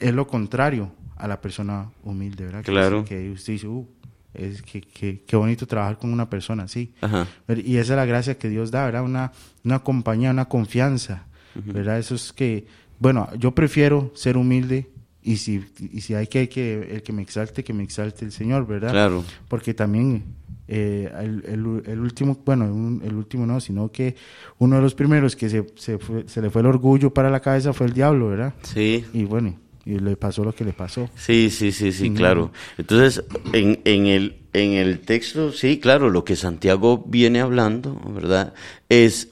Es 0.00 0.14
lo 0.14 0.26
contrario 0.26 0.90
a 1.16 1.28
la 1.28 1.40
persona 1.40 1.90
humilde, 2.04 2.44
¿verdad? 2.46 2.62
Claro. 2.64 3.04
Que, 3.04 3.30
usted 3.30 3.52
dice, 3.54 3.66
uh, 3.68 3.86
es 4.34 4.62
que, 4.62 4.80
que- 4.80 5.22
qué 5.26 5.36
bonito 5.36 5.66
trabajar 5.66 5.98
con 5.98 6.12
una 6.12 6.30
persona 6.30 6.62
así. 6.64 6.92
Ajá. 7.00 7.26
Y 7.48 7.76
esa 7.76 7.94
es 7.94 7.96
la 7.96 8.04
gracia 8.06 8.38
que 8.38 8.48
Dios 8.48 8.70
da, 8.70 8.84
¿verdad? 8.84 9.02
Una, 9.02 9.32
una 9.64 9.80
compañía, 9.80 10.30
una 10.30 10.44
confianza, 10.46 11.24
¿verdad? 11.54 11.98
Eso 11.98 12.14
es 12.14 12.32
que, 12.32 12.66
bueno, 13.00 13.28
yo 13.36 13.50
prefiero 13.54 14.12
ser 14.14 14.36
humilde 14.36 14.88
y 15.32 15.36
si, 15.36 15.64
y 15.92 16.00
si 16.00 16.14
hay 16.14 16.26
que, 16.26 16.48
que, 16.48 16.88
el 16.96 17.02
que 17.02 17.12
me 17.12 17.22
exalte, 17.22 17.62
que 17.64 17.72
me 17.72 17.82
exalte 17.82 18.24
el 18.24 18.32
Señor, 18.32 18.66
¿verdad? 18.66 18.90
Claro. 18.90 19.24
Porque 19.48 19.74
también 19.74 20.22
eh, 20.66 21.10
el, 21.20 21.42
el- 21.46 21.82
el 21.92 22.00
último, 22.00 22.38
bueno, 22.44 22.64
un- 22.66 23.00
el 23.04 23.14
último 23.14 23.46
no, 23.46 23.60
sino 23.60 23.90
que 23.90 24.14
uno 24.58 24.76
de 24.76 24.82
los 24.82 24.94
primeros 24.94 25.34
que 25.36 25.48
se, 25.48 25.64
se, 25.76 25.98
fue- 25.98 26.24
se 26.28 26.42
le 26.42 26.50
fue 26.50 26.60
el 26.62 26.66
orgullo 26.66 27.12
para 27.12 27.30
la 27.30 27.40
cabeza 27.40 27.72
fue 27.72 27.86
el 27.86 27.92
diablo, 27.92 28.28
¿verdad? 28.28 28.54
Sí. 28.62 29.04
Y 29.12 29.24
bueno, 29.24 29.54
y 29.84 29.98
le 29.98 30.16
pasó 30.16 30.44
lo 30.44 30.54
que 30.54 30.64
le 30.64 30.72
pasó. 30.74 31.08
Sí, 31.16 31.48
sí, 31.50 31.72
sí, 31.72 31.92
sí, 31.92 32.10
claro. 32.10 32.52
Entonces, 32.76 33.24
en, 33.54 33.80
en, 33.84 34.06
el, 34.06 34.36
en 34.52 34.72
el 34.72 35.00
texto, 35.00 35.52
sí, 35.52 35.78
claro, 35.80 36.10
lo 36.10 36.24
que 36.24 36.36
Santiago 36.36 37.02
viene 37.06 37.40
hablando, 37.40 37.98
¿verdad? 38.14 38.52
Es 38.90 39.28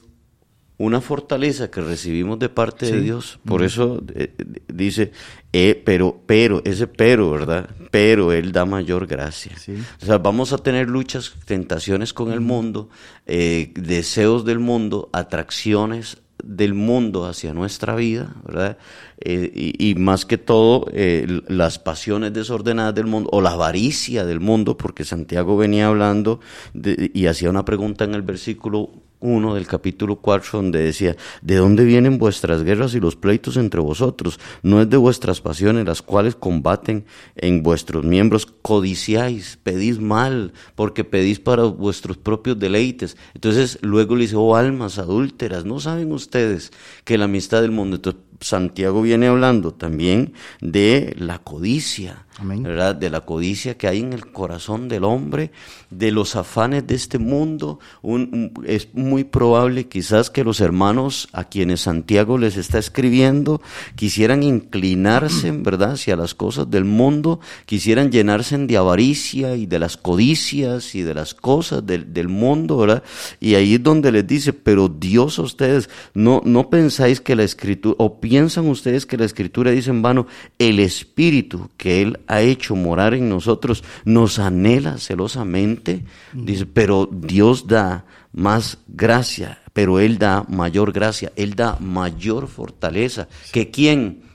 una 0.79 1.01
fortaleza 1.01 1.71
que 1.71 1.81
recibimos 1.81 2.37
de 2.39 2.49
parte 2.49 2.85
de. 2.91 3.01
Dios. 3.01 3.39
Por 3.45 3.63
eso 3.63 4.03
eh, 4.13 4.33
eh, 4.37 4.45
dice, 4.71 5.11
eh, 5.51 5.81
pero, 5.83 6.21
pero, 6.25 6.61
ese 6.65 6.85
pero, 6.87 7.31
¿verdad? 7.31 7.69
Pero 7.89 8.31
Él 8.31 8.51
da 8.51 8.65
mayor 8.65 9.07
gracia. 9.07 9.57
Sí. 9.57 9.73
O 10.01 10.05
sea, 10.05 10.19
vamos 10.19 10.53
a 10.53 10.57
tener 10.59 10.87
luchas, 10.87 11.33
tentaciones 11.45 12.13
con 12.13 12.31
el 12.31 12.41
mundo, 12.41 12.89
eh, 13.25 13.71
deseos 13.75 14.45
del 14.45 14.59
mundo, 14.59 15.09
atracciones 15.13 16.17
del 16.43 16.75
mundo 16.75 17.25
hacia 17.25 17.51
nuestra 17.53 17.95
vida, 17.95 18.35
¿verdad? 18.45 18.77
Eh, 19.19 19.51
y, 19.55 19.89
y 19.89 19.95
más 19.95 20.25
que 20.27 20.37
todo, 20.37 20.85
eh, 20.93 21.41
las 21.47 21.79
pasiones 21.79 22.31
desordenadas 22.33 22.93
del 22.93 23.07
mundo, 23.07 23.29
o 23.33 23.41
la 23.41 23.53
avaricia 23.53 24.23
del 24.25 24.39
mundo, 24.39 24.77
porque 24.77 25.03
Santiago 25.03 25.57
venía 25.57 25.87
hablando 25.87 26.39
de- 26.75 27.09
y 27.11 27.25
hacía 27.25 27.49
una 27.49 27.65
pregunta 27.65 28.03
en 28.05 28.13
el 28.13 28.21
versículo 28.21 28.91
1 29.19 29.55
del 29.55 29.67
capítulo 29.67 30.17
4, 30.17 30.49
donde 30.53 30.79
decía, 30.79 31.15
¿de 31.41 31.55
dónde 31.55 31.83
vienen 31.85 32.17
vuestras 32.17 32.63
guerras 32.63 32.93
y 32.93 32.99
los 32.99 33.15
pleitos 33.15 33.57
entre 33.57 33.79
vosotros? 33.79 34.39
No 34.61 34.81
es 34.81 34.89
de 34.89 34.97
vuestras 34.97 35.41
pasiones 35.41 35.85
las 35.85 36.01
cuales 36.01 36.35
combaten 36.35 37.05
en 37.35 37.63
vuestros 37.63 38.03
miembros, 38.03 38.45
codiciáis, 38.45 39.57
pedís 39.63 39.99
mal, 39.99 40.53
porque 40.75 41.03
pedís 41.03 41.39
para 41.39 41.63
vuestros 41.63 42.17
propios 42.17 42.59
deleites. 42.59 43.17
Entonces 43.33 43.79
luego 43.81 44.15
le 44.15 44.21
dice, 44.23 44.35
oh 44.35 44.55
almas 44.55 44.99
adúlteras, 44.99 45.65
¿no 45.65 45.79
saben 45.79 46.11
ustedes 46.11 46.71
que 47.03 47.17
la 47.17 47.25
amistad 47.25 47.61
del 47.61 47.71
mundo? 47.71 47.99
Santiago 48.39 49.01
viene 49.01 49.27
hablando 49.27 49.73
también 49.73 50.33
de 50.61 51.15
la 51.17 51.39
codicia, 51.39 52.25
Amén. 52.39 52.61
¿verdad? 52.63 52.95
De 52.95 53.09
la 53.09 53.21
codicia 53.21 53.77
que 53.77 53.87
hay 53.87 53.99
en 53.99 54.13
el 54.13 54.31
corazón 54.31 54.87
del 54.89 55.03
hombre, 55.05 55.51
de 55.89 56.11
los 56.11 56.35
afanes 56.35 56.85
de 56.85 56.93
este 56.95 57.17
mundo. 57.17 57.79
Un- 58.03 58.51
un- 58.55 58.65
es 58.67 58.89
muy 58.93 59.23
probable 59.23 59.87
quizás 59.87 60.29
que 60.29 60.43
los 60.43 60.61
hermanos 60.61 61.29
a 61.33 61.45
quienes 61.45 61.81
Santiago 61.81 62.37
les 62.37 62.57
está 62.57 62.77
escribiendo 62.77 63.61
quisieran 63.95 64.43
inclinarse, 64.43 65.51
¿verdad?, 65.63 65.93
hacia 65.93 66.15
las 66.15 66.35
cosas 66.35 66.69
del 66.69 66.85
mundo, 66.85 67.39
quisieran 67.65 68.11
llenarse 68.11 68.57
de 68.57 68.77
avaricia 68.77 69.55
y 69.55 69.65
de 69.65 69.79
las 69.79 69.97
codicias 69.97 70.93
y 70.95 71.01
de 71.01 71.13
las 71.13 71.33
cosas 71.33 71.85
del, 71.85 72.13
del 72.13 72.27
mundo, 72.27 72.77
¿verdad? 72.77 73.03
Y 73.39 73.55
ahí 73.55 73.75
es 73.75 73.83
donde 73.83 74.11
les 74.11 74.25
dice, 74.27 74.53
pero 74.53 74.87
Dios 74.89 75.39
a 75.39 75.41
ustedes, 75.41 75.89
no, 76.13 76.41
no 76.45 76.69
pensáis 76.69 77.19
que 77.19 77.35
la 77.35 77.43
escritura, 77.43 77.95
o 77.99 78.19
piensan 78.27 78.67
ustedes 78.67 79.05
que 79.05 79.15
la 79.15 79.23
escritura 79.23 79.71
dice 79.71 79.89
en 79.89 80.01
vano, 80.01 80.27
el 80.59 80.79
espíritu 80.79 81.69
que 81.77 82.01
Él 82.01 82.19
ha 82.27 82.41
hecho 82.41 82.75
morar 82.75 83.13
en 83.13 83.29
nosotros 83.29 83.85
nos 84.03 84.37
anhela 84.37 84.97
celosamente. 84.97 86.03
Dice, 86.33 86.65
pero 86.65 87.07
Dios 87.09 87.67
da 87.67 88.03
más 88.33 88.79
gracia, 88.89 89.61
pero 89.71 90.01
Él 90.01 90.17
da 90.17 90.43
mayor 90.49 90.91
gracia, 90.91 91.31
Él 91.37 91.55
da 91.55 91.77
mayor 91.79 92.49
fortaleza. 92.49 93.29
¿Que 93.53 93.71
quién? 93.71 94.26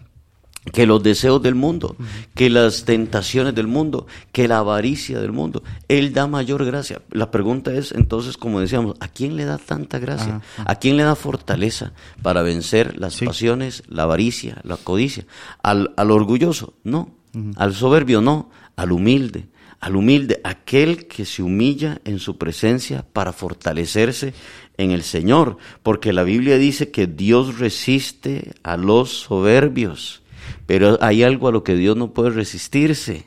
Que 0.70 0.86
los 0.86 1.02
deseos 1.02 1.42
del 1.42 1.56
mundo, 1.56 1.96
que 2.34 2.48
las 2.48 2.84
tentaciones 2.84 3.54
del 3.54 3.66
mundo, 3.66 4.06
que 4.30 4.46
la 4.46 4.58
avaricia 4.58 5.20
del 5.20 5.32
mundo. 5.32 5.64
Él 5.88 6.12
da 6.12 6.28
mayor 6.28 6.64
gracia. 6.64 7.02
La 7.10 7.32
pregunta 7.32 7.72
es 7.74 7.90
entonces, 7.90 8.36
como 8.36 8.60
decíamos, 8.60 8.94
¿a 9.00 9.08
quién 9.08 9.36
le 9.36 9.44
da 9.44 9.58
tanta 9.58 9.98
gracia? 9.98 10.36
Ajá, 10.36 10.64
¿A 10.70 10.76
quién 10.76 10.96
le 10.96 11.02
da 11.02 11.16
fortaleza 11.16 11.92
para 12.22 12.42
vencer 12.42 12.96
las 12.98 13.14
Sí. 13.14 13.26
pasiones, 13.26 13.82
la 13.88 14.04
avaricia, 14.04 14.60
la 14.62 14.76
codicia? 14.76 15.26
¿Al, 15.64 15.92
al 15.96 16.10
orgulloso? 16.12 16.74
No. 16.84 17.10
¿Al 17.56 17.74
soberbio? 17.74 18.20
No. 18.20 18.50
Al 18.76 18.92
humilde. 18.92 19.48
Al 19.80 19.96
humilde, 19.96 20.40
aquel 20.44 21.08
que 21.08 21.24
se 21.24 21.42
humilla 21.42 22.00
en 22.04 22.20
su 22.20 22.38
presencia 22.38 23.04
para 23.12 23.32
fortalecerse 23.32 24.32
en 24.76 24.92
el 24.92 25.02
Señor. 25.02 25.56
Porque 25.82 26.12
la 26.12 26.22
Biblia 26.22 26.56
dice 26.56 26.92
que 26.92 27.08
Dios 27.08 27.58
resiste 27.58 28.52
a 28.62 28.76
los 28.76 29.10
soberbios. 29.22 30.21
Pero 30.66 30.98
hay 31.02 31.22
algo 31.22 31.48
a 31.48 31.52
lo 31.52 31.62
que 31.64 31.74
Dios 31.76 31.96
no 31.96 32.12
puede 32.12 32.30
resistirse. 32.30 33.26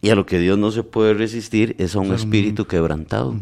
Y 0.00 0.08
a 0.10 0.14
lo 0.14 0.26
que 0.26 0.38
Dios 0.38 0.58
no 0.58 0.70
se 0.70 0.82
puede 0.82 1.14
resistir 1.14 1.76
es 1.78 1.94
a 1.94 2.00
un 2.00 2.12
espíritu 2.14 2.66
quebrantado. 2.66 3.34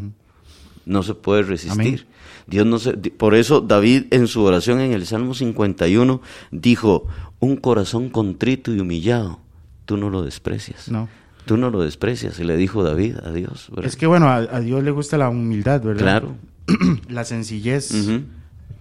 No 0.87 1.03
se 1.03 1.15
puede 1.15 1.43
resistir. 1.43 1.81
Amén. 1.81 2.01
Dios 2.47 2.67
no 2.67 2.79
se, 2.81 2.93
por 2.95 3.35
eso 3.37 3.61
David 3.61 4.05
en 4.11 4.27
su 4.27 4.43
oración 4.43 4.81
en 4.81 4.93
el 4.93 5.07
Salmo 5.07 5.35
51 5.35 6.21
dijo, 6.51 7.07
un 7.39 7.57
corazón 7.57 8.09
contrito 8.09 8.75
y 8.75 8.81
humillado, 8.81 9.39
tú 9.85 9.97
no 9.97 10.11
lo 10.11 10.23
desprecias. 10.23 10.89
No. 10.91 11.09
Tú 11.47 11.57
no 11.57 11.71
lo 11.71 11.83
desprecias, 11.83 12.39
y 12.41 12.45
le 12.45 12.57
dijo 12.57 12.83
David 12.83 13.17
a 13.25 13.31
Dios. 13.33 13.69
¿verdad? 13.71 13.87
Es 13.87 13.97
que 13.97 14.07
bueno, 14.07 14.27
a, 14.29 14.37
a 14.37 14.61
Dios 14.61 14.83
le 14.83 14.91
gusta 14.91 15.17
la 15.17 15.29
humildad, 15.29 15.81
¿verdad? 15.83 16.03
Claro. 16.03 16.35
la 17.09 17.25
sencillez. 17.25 17.93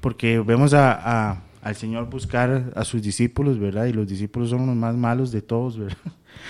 Porque 0.01 0.39
vemos 0.39 0.73
a, 0.73 0.91
a- 1.31 1.43
al 1.61 1.75
Señor 1.75 2.09
buscar 2.09 2.71
a 2.75 2.85
sus 2.85 3.01
discípulos, 3.01 3.59
¿verdad? 3.59 3.85
Y 3.85 3.93
los 3.93 4.07
discípulos 4.07 4.49
son 4.49 4.65
los 4.65 4.75
más 4.75 4.95
malos 4.95 5.31
de 5.31 5.41
todos, 5.41 5.77
¿verdad? 5.77 5.97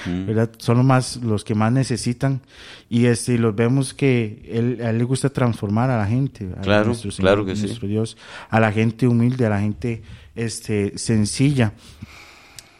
¿Verdad? 0.05 0.51
Son 0.59 0.77
los 0.77 0.85
más, 0.85 1.17
los 1.17 1.43
que 1.43 1.55
más 1.55 1.71
necesitan. 1.71 2.41
Y 2.89 3.05
este, 3.05 3.37
los 3.37 3.55
vemos 3.55 3.93
que 3.93 4.45
él, 4.47 4.79
a 4.83 4.91
él 4.91 4.99
le 4.99 5.03
gusta 5.03 5.29
transformar 5.29 5.89
a 5.89 5.97
la 5.97 6.05
gente. 6.05 6.47
a 6.57 6.61
Claro, 6.61 6.87
nuestro 6.87 7.11
claro 7.11 7.45
que 7.45 7.55
sí. 7.55 7.65
nuestro 7.65 7.87
Dios, 7.87 8.17
a 8.49 8.59
la 8.59 8.71
gente 8.71 9.07
humilde, 9.07 9.45
a 9.45 9.49
la 9.49 9.59
gente 9.59 10.03
este, 10.35 10.97
sencilla. 10.97 11.73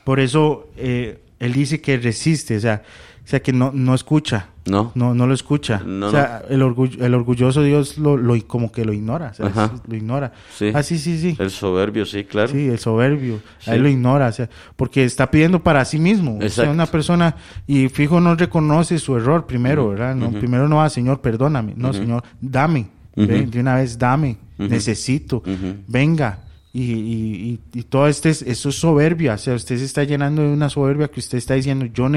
Por 0.03 0.19
eso 0.19 0.69
eh, 0.77 1.19
él 1.39 1.53
dice 1.53 1.81
que 1.81 1.97
resiste, 1.97 2.57
o 2.57 2.59
sea, 2.59 2.83
o 3.29 3.31
sea 3.31 3.43
que 3.43 3.53
no, 3.53 3.69
no 3.71 3.93
escucha. 3.93 4.47
No. 4.65 4.91
No, 4.95 5.13
no 5.13 5.27
lo 5.27 5.35
escucha. 5.35 5.83
No, 5.85 6.07
o 6.07 6.09
sea, 6.09 6.41
el, 6.49 6.63
orgullo, 6.63 7.05
el 7.05 7.13
orgulloso 7.13 7.61
Dios 7.61 7.99
lo, 7.99 8.17
lo, 8.17 8.35
como 8.47 8.71
que 8.71 8.83
lo 8.83 8.91
ignora. 8.91 9.29
o 9.29 9.33
sea, 9.35 9.45
Ajá. 9.45 9.71
lo 9.87 9.95
ignora. 9.95 10.33
Sí. 10.51 10.71
Ah, 10.73 10.81
sí, 10.81 10.97
sí, 10.97 11.19
sí. 11.19 11.37
El 11.37 11.51
soberbio, 11.51 12.07
sí, 12.07 12.23
claro. 12.23 12.47
Sí, 12.47 12.67
el 12.67 12.79
soberbio. 12.79 13.39
Sí. 13.59 13.69
A 13.69 13.75
él 13.75 13.83
lo 13.83 13.87
ignora, 13.89 14.29
o 14.29 14.31
sea, 14.31 14.49
porque 14.75 15.03
está 15.03 15.29
pidiendo 15.29 15.61
para 15.61 15.85
sí 15.85 15.99
mismo. 15.99 16.37
O 16.37 16.39
sea, 16.39 16.47
Exacto. 16.47 16.71
una 16.71 16.87
persona, 16.87 17.35
y 17.67 17.87
fijo, 17.89 18.19
no 18.19 18.33
reconoce 18.33 18.97
su 18.97 19.15
error 19.15 19.45
primero, 19.45 19.89
¿verdad? 19.89 20.15
No, 20.15 20.31
Primero 20.31 20.67
no 20.67 20.77
va, 20.77 20.89
Señor, 20.89 21.21
perdóname. 21.21 21.73
No, 21.77 21.93
Señor, 21.93 22.23
dame. 22.41 22.87
De 23.15 23.59
una 23.59 23.75
vez, 23.75 23.99
dame. 23.99 24.37
necesito, 24.57 25.43
venga. 25.87 26.45
Y, 26.71 26.83
y, 26.83 27.59
y, 27.73 27.83
todo 27.83 28.07
este, 28.07 28.29
eso 28.29 28.69
es 28.69 28.75
soberbia, 28.75 29.33
o 29.33 29.37
sea, 29.39 29.55
usted 29.55 29.77
se 29.77 29.85
está 29.85 30.03
llenando 30.03 30.43
de 30.43 30.49
una 30.49 30.69
soberbia 30.69 31.07
que 31.07 31.19
usted 31.19 31.39
está 31.39 31.55
diciendo, 31.55 31.85
yo, 31.85 32.07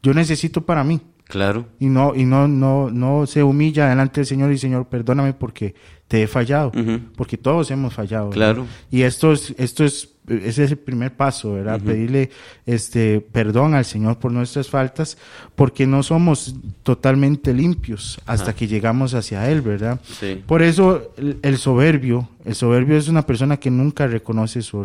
yo 0.00 0.14
necesito 0.14 0.64
para 0.64 0.84
mí. 0.84 1.00
Claro. 1.24 1.66
Y 1.78 1.86
no, 1.86 2.14
y 2.14 2.24
no, 2.24 2.48
no, 2.48 2.90
no 2.90 3.26
se 3.26 3.42
humilla 3.42 3.88
delante 3.88 4.20
del 4.20 4.26
Señor 4.26 4.52
y 4.52 4.58
Señor, 4.58 4.88
perdóname 4.88 5.32
porque 5.32 5.74
te 6.06 6.22
he 6.22 6.26
fallado, 6.26 6.72
porque 7.16 7.36
todos 7.36 7.70
hemos 7.70 7.94
fallado. 7.94 8.30
Claro. 8.30 8.66
Y 8.90 9.02
esto 9.02 9.32
es, 9.32 9.54
esto 9.56 9.84
es, 9.84 10.09
ese 10.28 10.64
es 10.64 10.70
el 10.70 10.78
primer 10.78 11.16
paso, 11.16 11.54
¿verdad? 11.54 11.80
Pedirle 11.80 12.30
este 12.66 13.20
perdón 13.20 13.74
al 13.74 13.84
Señor 13.84 14.18
por 14.18 14.32
nuestras 14.32 14.68
faltas, 14.68 15.18
porque 15.54 15.86
no 15.86 16.02
somos 16.02 16.54
totalmente 16.82 17.52
limpios 17.52 18.20
hasta 18.26 18.54
que 18.54 18.68
llegamos 18.68 19.14
hacia 19.14 19.50
Él, 19.50 19.60
¿verdad? 19.60 20.00
Sí. 20.20 20.42
Por 20.46 20.62
eso 20.62 21.12
el, 21.16 21.58
soberbio, 21.58 22.28
el 22.44 22.54
soberbio 22.54 22.96
es 22.96 23.08
una 23.08 23.26
persona 23.26 23.56
que 23.56 23.70
nunca 23.70 24.06
reconoce 24.06 24.62
su 24.62 24.80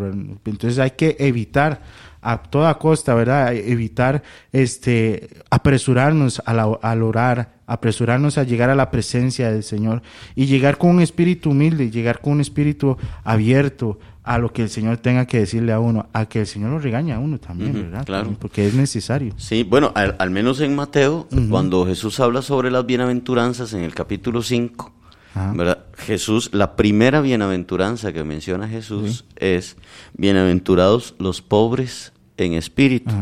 entonces 0.45 0.79
hay 0.79 0.91
que 0.91 1.15
evitar 1.19 1.81
a 2.21 2.41
toda 2.41 2.79
costa, 2.79 3.13
¿verdad? 3.13 3.53
Evitar 3.53 4.23
este 4.51 5.29
apresurarnos 5.51 6.41
al, 6.45 6.79
al 6.81 7.03
orar, 7.03 7.59
apresurarnos 7.67 8.39
a 8.39 8.43
llegar 8.43 8.71
a 8.71 8.75
la 8.75 8.89
presencia 8.89 9.51
del 9.51 9.63
Señor 9.63 10.01
y 10.33 10.47
llegar 10.47 10.79
con 10.79 10.89
un 10.89 11.01
espíritu 11.01 11.51
humilde, 11.51 11.91
llegar 11.91 12.21
con 12.21 12.33
un 12.33 12.41
espíritu 12.41 12.97
abierto 13.23 13.99
a 14.25 14.39
lo 14.39 14.51
que 14.51 14.63
el 14.63 14.69
Señor 14.69 14.97
tenga 14.97 15.27
que 15.27 15.39
decirle 15.39 15.71
a 15.71 15.79
uno, 15.79 16.07
a 16.11 16.25
que 16.25 16.41
el 16.41 16.47
Señor 16.47 16.71
lo 16.71 16.79
regañe 16.79 17.13
a 17.13 17.19
uno 17.19 17.37
también, 17.37 17.73
¿verdad? 17.73 18.05
Claro. 18.05 18.35
Porque 18.39 18.67
es 18.67 18.73
necesario. 18.73 19.35
Sí, 19.37 19.63
bueno, 19.63 19.91
al, 19.93 20.31
menos 20.31 20.61
en 20.61 20.75
Mateo, 20.75 21.27
cuando 21.49 21.85
Jesús 21.85 22.19
habla 22.19 22.41
sobre 22.41 22.71
las 22.71 22.85
bienaventuranzas 22.87 23.73
en 23.73 23.81
el 23.81 23.93
capítulo 23.93 24.41
5, 24.41 24.91
¿verdad? 25.53 25.85
Jesús, 25.95 26.49
la 26.53 26.75
primera 26.75 27.21
bienaventuranza 27.21 28.13
que 28.13 28.23
menciona 28.23 28.67
Jesús 28.67 29.25
es, 29.35 29.77
bienaventurados 30.17 31.13
los 31.19 31.43
pobres 31.43 32.11
en 32.37 32.53
espíritu, 32.53 33.13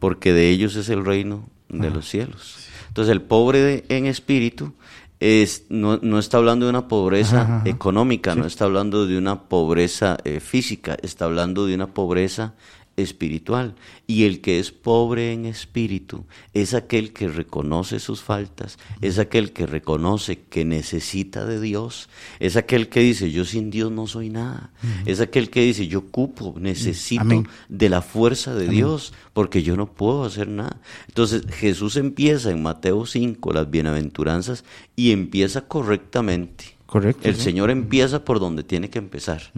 porque 0.00 0.32
de 0.32 0.50
ellos 0.50 0.74
es 0.74 0.88
el 0.88 1.04
reino 1.04 1.48
de 1.68 1.90
los 1.90 2.08
cielos. 2.08 2.56
Entonces 2.88 3.12
el 3.12 3.22
pobre 3.22 3.84
en 3.90 4.06
espíritu 4.06 4.72
es, 5.20 5.66
no, 5.68 5.98
no, 5.98 6.18
está 6.18 6.38
hablando 6.38 6.66
de 6.66 6.70
una 6.70 6.86
pobreza 6.86 7.62
económica, 7.64 8.34
no 8.34 8.46
está 8.46 8.64
hablando 8.66 9.06
de 9.06 9.18
una 9.18 9.42
pobreza 9.42 10.16
eh, 10.24 10.40
física, 10.40 10.96
está 11.02 11.24
hablando 11.24 11.66
de 11.66 11.74
una 11.74 11.88
pobreza 11.88 12.54
espiritual. 12.98 13.74
Y 14.06 14.24
el 14.24 14.40
que 14.40 14.58
es 14.58 14.72
pobre 14.72 15.32
en 15.32 15.46
espíritu 15.46 16.24
es 16.52 16.74
aquel 16.74 17.12
que 17.12 17.28
reconoce 17.28 18.00
sus 18.00 18.22
faltas, 18.22 18.78
es 19.00 19.18
aquel 19.18 19.52
que 19.52 19.66
reconoce 19.66 20.40
que 20.40 20.64
necesita 20.64 21.44
de 21.44 21.60
Dios, 21.60 22.08
es 22.40 22.56
aquel 22.56 22.88
que 22.88 23.00
dice, 23.00 23.30
yo 23.30 23.44
sin 23.44 23.70
Dios 23.70 23.92
no 23.92 24.06
soy 24.06 24.30
nada, 24.30 24.70
es 25.06 25.20
aquel 25.20 25.50
que 25.50 25.62
dice, 25.62 25.86
yo 25.86 26.00
ocupo, 26.00 26.54
necesito 26.58 27.44
de 27.68 27.88
la 27.88 28.02
fuerza 28.02 28.54
de 28.54 28.68
Dios, 28.68 29.12
porque 29.32 29.62
yo 29.62 29.76
no 29.76 29.92
puedo 29.92 30.24
hacer 30.24 30.48
nada. 30.48 30.80
Entonces 31.06 31.42
Jesús 31.48 31.96
empieza 31.96 32.50
en 32.50 32.62
Mateo 32.62 33.06
5 33.06 33.52
las 33.52 33.70
bienaventuranzas 33.70 34.64
y 34.96 35.12
empieza 35.12 35.62
correctamente. 35.62 36.76
Correcto. 36.86 37.28
El 37.28 37.36
Señor 37.36 37.70
empieza 37.70 38.24
por 38.24 38.40
donde 38.40 38.62
tiene 38.62 38.88
que 38.88 38.98
empezar 38.98 39.52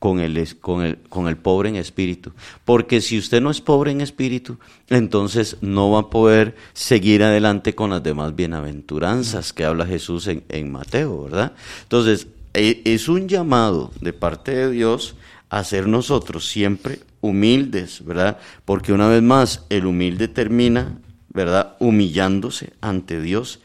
con 0.00 0.18
el, 0.18 0.56
con, 0.58 0.82
el, 0.82 0.98
con 1.08 1.28
el 1.28 1.36
pobre 1.36 1.68
en 1.68 1.76
espíritu. 1.76 2.32
Porque 2.64 3.02
si 3.02 3.18
usted 3.18 3.40
no 3.40 3.50
es 3.50 3.60
pobre 3.60 3.92
en 3.92 4.00
espíritu, 4.00 4.58
entonces 4.88 5.58
no 5.60 5.90
va 5.90 6.00
a 6.00 6.10
poder 6.10 6.56
seguir 6.72 7.22
adelante 7.22 7.74
con 7.74 7.90
las 7.90 8.02
demás 8.02 8.34
bienaventuranzas 8.34 9.52
que 9.52 9.66
habla 9.66 9.86
Jesús 9.86 10.26
en, 10.26 10.42
en 10.48 10.72
Mateo, 10.72 11.24
¿verdad? 11.24 11.52
Entonces, 11.82 12.28
e, 12.54 12.80
es 12.86 13.08
un 13.08 13.28
llamado 13.28 13.92
de 14.00 14.14
parte 14.14 14.52
de 14.52 14.70
Dios 14.70 15.16
a 15.50 15.62
ser 15.64 15.86
nosotros 15.86 16.48
siempre 16.48 17.00
humildes, 17.20 18.02
¿verdad? 18.02 18.38
Porque 18.64 18.94
una 18.94 19.06
vez 19.06 19.22
más, 19.22 19.66
el 19.68 19.84
humilde 19.84 20.28
termina, 20.28 20.98
¿verdad? 21.28 21.76
Humillándose 21.78 22.72
ante 22.80 23.20
Dios 23.20 23.60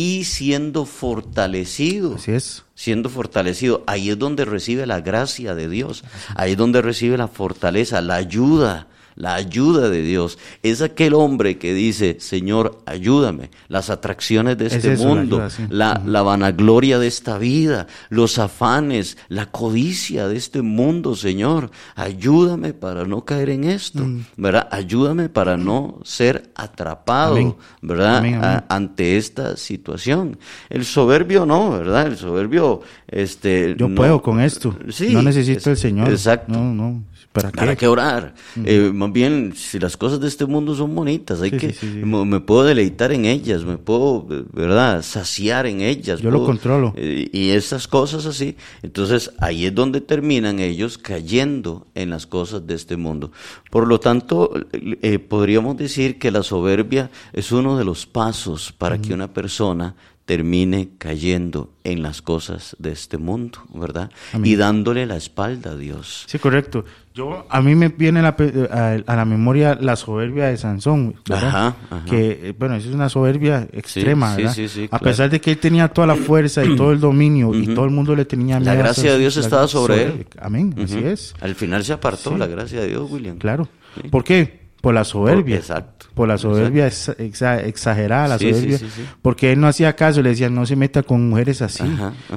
y 0.00 0.24
siendo 0.24 0.86
fortalecido. 0.86 2.14
Así 2.14 2.32
es. 2.32 2.64
Siendo 2.74 3.10
fortalecido. 3.10 3.84
Ahí 3.86 4.08
es 4.08 4.18
donde 4.18 4.46
recibe 4.46 4.86
la 4.86 5.02
gracia 5.02 5.54
de 5.54 5.68
Dios. 5.68 6.04
Ahí 6.36 6.52
es 6.52 6.56
donde 6.56 6.80
recibe 6.80 7.18
la 7.18 7.28
fortaleza, 7.28 8.00
la 8.00 8.14
ayuda 8.14 8.86
la 9.16 9.34
ayuda 9.34 9.88
de 9.88 10.02
Dios. 10.02 10.38
Es 10.62 10.82
aquel 10.82 11.14
hombre 11.14 11.58
que 11.58 11.74
dice, 11.74 12.16
Señor, 12.20 12.82
ayúdame. 12.86 13.50
Las 13.68 13.90
atracciones 13.90 14.58
de 14.58 14.66
este 14.66 14.96
mundo, 14.96 15.48
la, 15.68 16.00
la, 16.04 16.22
vanagloria 16.22 16.98
de 16.98 17.06
esta 17.06 17.38
vida, 17.38 17.86
los 18.08 18.38
afanes, 18.38 19.16
la 19.28 19.46
codicia 19.46 20.28
de 20.28 20.36
este 20.36 20.62
mundo, 20.62 21.14
Señor. 21.14 21.70
Ayúdame 21.94 22.72
para 22.72 23.04
no 23.04 23.24
caer 23.24 23.50
en 23.50 23.64
esto, 23.64 24.04
mm. 24.04 24.24
¿verdad? 24.36 24.68
Ayúdame 24.70 25.28
para 25.28 25.56
no 25.56 26.00
ser 26.04 26.50
atrapado, 26.54 27.58
¿verdad? 27.82 28.64
ante 28.68 29.16
esta 29.16 29.56
situación. 29.56 30.38
El 30.68 30.84
soberbio 30.84 31.46
no, 31.46 31.70
¿verdad? 31.70 32.06
El 32.06 32.16
soberbio, 32.16 32.80
este... 33.08 33.74
Yo 33.76 33.94
puedo 33.94 34.22
con 34.22 34.40
esto. 34.40 34.74
Sí, 34.90 35.12
no 35.12 35.22
necesito 35.22 35.70
el 35.70 35.76
Señor. 35.76 36.08
Exacto. 36.10 36.52
No, 36.52 36.74
no. 36.74 37.02
¿Para 37.32 37.76
qué? 37.76 37.86
orar. 37.86 38.34
Eh, 38.64 38.90
más 38.92 39.12
bien, 39.12 39.52
si 39.54 39.78
las 39.78 39.96
cosas 39.96 40.20
de 40.20 40.26
este 40.26 40.46
mundo 40.46 40.74
son 40.74 40.92
bonitas, 40.96 41.40
hay 41.40 41.52
que 41.52 41.74
Me, 42.04 42.40
puedo 42.40 42.64
deleitar 42.64 43.12
en 43.12 43.24
ellas, 43.24 43.64
me 43.64 43.78
puedo, 43.78 44.26
¿verdad? 44.52 45.02
Saciar 45.02 45.66
en 45.66 45.80
ellas. 45.80 46.20
Yo 46.20 46.32
lo 46.32 46.44
controlo. 46.44 46.92
Eh, 46.96 47.28
y 47.32 47.50
esas 47.50 47.86
cosas 47.86 48.26
así. 48.26 48.56
Entonces, 48.82 49.30
ahí 49.38 49.66
es 49.66 49.74
donde 49.74 50.00
terminan 50.00 50.58
ellos 50.58 50.98
cayendo 50.98 51.86
en 51.94 52.10
las 52.10 52.26
cosas 52.26 52.66
de 52.66 52.74
este 52.74 52.96
mundo. 52.96 53.30
Por 53.70 53.86
lo 53.86 54.00
tanto, 54.00 54.52
eh, 54.72 55.20
podríamos 55.20 55.76
decir 55.76 56.18
que 56.18 56.32
la 56.32 56.42
soberbia 56.42 57.12
es 57.32 57.52
uno 57.52 57.78
de 57.78 57.84
los 57.84 58.06
pasos 58.06 58.72
para 58.72 58.98
que 58.98 59.14
una 59.14 59.32
persona 59.32 59.94
termine 60.30 60.90
cayendo 60.96 61.72
en 61.82 62.04
las 62.04 62.22
cosas 62.22 62.76
de 62.78 62.92
este 62.92 63.18
mundo, 63.18 63.58
¿verdad? 63.74 64.12
Y 64.44 64.54
dándole 64.54 65.04
la 65.04 65.16
espalda 65.16 65.72
a 65.72 65.76
Dios. 65.76 66.22
Sí, 66.28 66.38
correcto. 66.38 66.84
Yo 67.12 67.48
a 67.50 67.60
mí 67.60 67.74
me 67.74 67.88
viene 67.88 68.20
a, 68.20 69.02
la 69.04 69.24
memoria 69.24 69.76
la 69.80 69.96
soberbia 69.96 70.46
de 70.46 70.56
Sansón, 70.56 71.16
¿verdad? 71.28 71.74
Que 72.08 72.50
eh, 72.50 72.54
bueno, 72.56 72.76
eso 72.76 72.90
es 72.90 72.94
una 72.94 73.08
soberbia 73.08 73.66
extrema, 73.72 74.36
¿verdad? 74.36 74.56
a 74.92 75.00
pesar 75.00 75.30
de 75.30 75.40
que 75.40 75.50
él 75.50 75.58
tenía 75.58 75.88
toda 75.88 76.06
la 76.06 76.14
fuerza 76.14 76.64
y 76.64 76.76
todo 76.76 76.92
el 76.92 77.00
dominio 77.00 77.52
y 77.52 77.66
todo 77.74 77.84
el 77.84 77.90
mundo 77.90 78.14
le 78.14 78.24
tenía 78.24 78.60
La 78.60 78.76
gracia 78.76 79.14
de 79.14 79.18
Dios 79.18 79.36
estaba 79.36 79.66
sobre, 79.66 80.02
él. 80.04 80.26
Amén, 80.40 80.76
así 80.80 80.98
es. 80.98 81.34
Al 81.40 81.56
final 81.56 81.84
se 81.84 81.92
apartó 81.92 82.38
la 82.38 82.46
gracia 82.46 82.82
de 82.82 82.86
Dios, 82.86 83.10
William. 83.10 83.36
Claro. 83.36 83.66
¿Por 84.12 84.22
qué? 84.22 84.59
Por 84.80 84.94
la 84.94 85.04
soberbia. 85.04 85.56
exacto. 85.56 86.06
Por 86.14 86.28
la 86.28 86.38
soberbia 86.38 86.86
exagerada, 86.86 88.28
la 88.28 88.38
soberbia. 88.38 88.78
porque 89.22 89.52
él 89.52 89.60
no 89.60 89.68
hacía 89.68 89.94
caso, 89.94 90.22
le 90.22 90.30
decían, 90.30 90.54
no 90.54 90.66
se 90.66 90.76
meta 90.76 91.02
con 91.02 91.28
mujeres 91.28 91.62
así. 91.62 91.84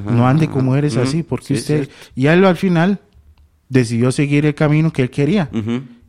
no 0.06 0.28
ande 0.28 0.48
con 0.48 0.66
mujeres 0.66 0.98
así. 0.98 1.24
Porque 1.24 1.54
usted. 1.56 1.90
Y 2.16 2.28
él 2.28 2.44
al 2.46 2.56
final 2.58 3.00
decidió 3.70 4.12
seguir 4.12 4.46
el 4.46 4.56
camino 4.56 4.92
que 4.92 5.02
él 5.04 5.10
quería. 5.10 5.50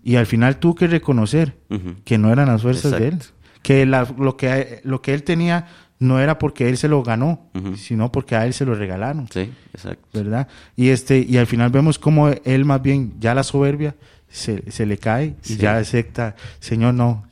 Y 0.03 0.17
al 0.17 0.27
final 0.27 0.59
tuvo 0.59 0.75
que 0.75 0.87
reconocer 0.87 1.57
que 2.05 2.19
no 2.19 2.33
eran 2.33 2.49
las 2.49 2.63
fuerzas 2.63 2.93
de 2.93 3.09
él. 3.09 3.19
Que 3.63 3.87
lo, 3.87 4.37
que 4.37 4.81
lo 4.85 5.01
que 5.01 5.15
él 5.15 5.23
tenía 5.23 5.67
no 5.99 6.21
era 6.21 6.39
porque 6.39 6.69
él 6.69 6.77
se 6.77 6.89
lo 6.89 7.03
ganó, 7.03 7.49
sino 7.77 8.13
porque 8.13 8.37
a 8.37 8.45
él 8.45 8.53
se 8.53 8.67
lo 8.67 8.75
regalaron. 8.75 9.27
Sí, 9.33 9.51
exacto. 9.73 10.07
¿Verdad? 10.13 10.49
Y 10.77 10.91
este 10.91 11.25
y 11.27 11.39
al 11.39 11.47
final 11.47 11.71
vemos 11.71 11.99
como 11.99 12.29
él 12.29 12.65
más 12.67 12.83
bien 12.83 13.15
ya 13.19 13.35
la 13.35 13.43
soberbia 13.43 13.95
se, 14.35 14.69
se 14.71 14.85
le 14.85 14.99
cae 14.99 15.37
y 15.49 15.57
ya 15.57 15.77
acepta, 15.77 16.35
Señor, 16.59 16.93
no, 16.93 17.25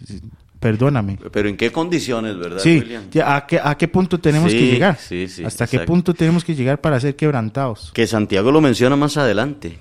perdóname. 0.60 1.18
Pero 1.32 1.48
¿en 1.48 1.56
qué 1.56 1.72
condiciones, 1.72 2.38
verdad, 2.38 2.60
sí, 2.60 2.80
¿a, 3.24 3.44
qué, 3.44 3.60
¿A 3.62 3.76
qué 3.76 3.88
punto 3.88 4.20
tenemos 4.20 4.52
que 4.52 4.66
llegar? 4.66 4.96
¿Hasta 5.44 5.66
qué 5.66 5.80
punto 5.80 6.14
tenemos 6.14 6.44
que 6.44 6.54
llegar 6.54 6.80
para 6.80 7.00
ser 7.00 7.16
quebrantados? 7.16 7.90
Que 7.92 8.06
Santiago 8.06 8.52
lo 8.52 8.60
menciona 8.60 8.94
más 8.94 9.16
adelante. 9.16 9.80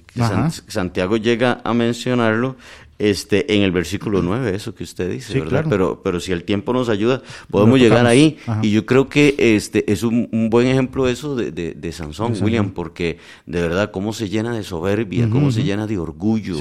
Santiago 0.67 1.17
llega 1.17 1.62
a 1.63 1.73
mencionarlo 1.75 2.57
este, 3.02 3.56
en 3.56 3.64
el 3.64 3.72
versículo 3.72 4.22
9, 4.22 4.56
eso 4.56 4.76
que 4.76 4.84
usted 4.84 5.10
dice, 5.10 5.40
¿verdad? 5.40 5.66
Pero, 5.68 6.02
pero 6.04 6.20
si 6.20 6.32
el 6.32 6.44
tiempo 6.44 6.72
nos 6.72 6.88
ayuda, 6.88 7.24
podemos 7.50 7.80
llegar 7.80 8.06
ahí. 8.06 8.38
Y 8.62 8.70
yo 8.70 8.86
creo 8.86 9.10
que 9.10 9.34
este 9.38 9.92
es 9.92 10.04
un, 10.04 10.30
buen 10.52 10.68
ejemplo 10.68 11.08
eso 11.08 11.36
de, 11.36 11.52
de, 11.52 11.92
Sansón, 11.92 12.36
William, 12.42 12.72
porque 12.72 13.18
de 13.48 13.62
verdad, 13.62 13.90
cómo 13.90 14.14
se 14.14 14.30
llena 14.30 14.54
de 14.54 14.64
soberbia, 14.64 15.28
cómo 15.30 15.52
se 15.52 15.64
llena 15.64 15.88
de 15.88 15.98
orgullo, 15.98 16.58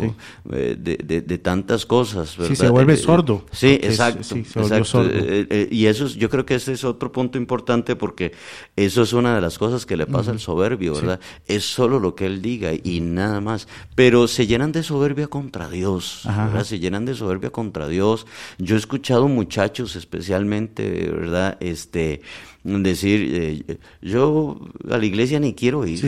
eh, 0.51 0.77
de, 0.79 1.21
de, 1.21 1.39
tantas 1.39 1.85
cosas, 1.85 2.37
¿verdad? 2.39 2.55
Sí, 2.55 2.57
se 2.57 2.69
vuelve 2.71 2.95
eh, 2.95 2.97
sordo. 2.97 3.45
Sí, 3.53 3.79
exacto. 3.83 4.35
exacto. 4.35 5.05
Eh, 5.11 5.69
y 5.71 5.87
eso 5.87 6.09
yo 6.09 6.31
creo 6.31 6.47
que 6.47 6.55
ese 6.55 6.73
es 6.73 6.85
otro 6.85 7.13
punto 7.13 7.37
importante 7.37 7.97
porque 7.97 8.33
eso 8.77 9.03
es 9.03 9.13
una 9.13 9.35
de 9.35 9.43
las 9.43 9.59
cosas 9.59 9.85
que 9.85 9.97
le 9.97 10.07
pasa 10.07 10.31
al 10.31 10.41
soberbio, 10.41 10.95
¿verdad? 10.95 11.21
Es 11.47 11.65
solo 11.65 12.01
lo 12.01 12.15
que 12.15 12.25
él 12.25 12.41
diga 12.41 12.71
y 12.83 13.01
nada 13.01 13.43
más. 13.43 13.69
Pero 13.95 14.27
se 14.27 14.47
llenan 14.47 14.73
de 14.73 14.83
soberbia 14.83 15.27
contra 15.27 15.69
Dios. 15.69 16.27
Se 16.65 16.79
llenan 16.79 17.05
de 17.05 17.15
soberbia 17.15 17.51
contra 17.51 17.89
Dios. 17.89 18.27
Yo 18.59 18.77
he 18.77 18.79
escuchado 18.79 19.29
muchachos 19.29 19.97
especialmente, 19.97 21.11
¿verdad? 21.11 21.57
Este, 21.61 22.23
decir, 22.63 23.31
eh, 23.33 23.79
yo 24.03 24.61
a 24.91 24.99
la 24.99 25.05
iglesia 25.05 25.41
ni 25.41 25.55
quiero 25.55 25.87
ir, 25.87 26.01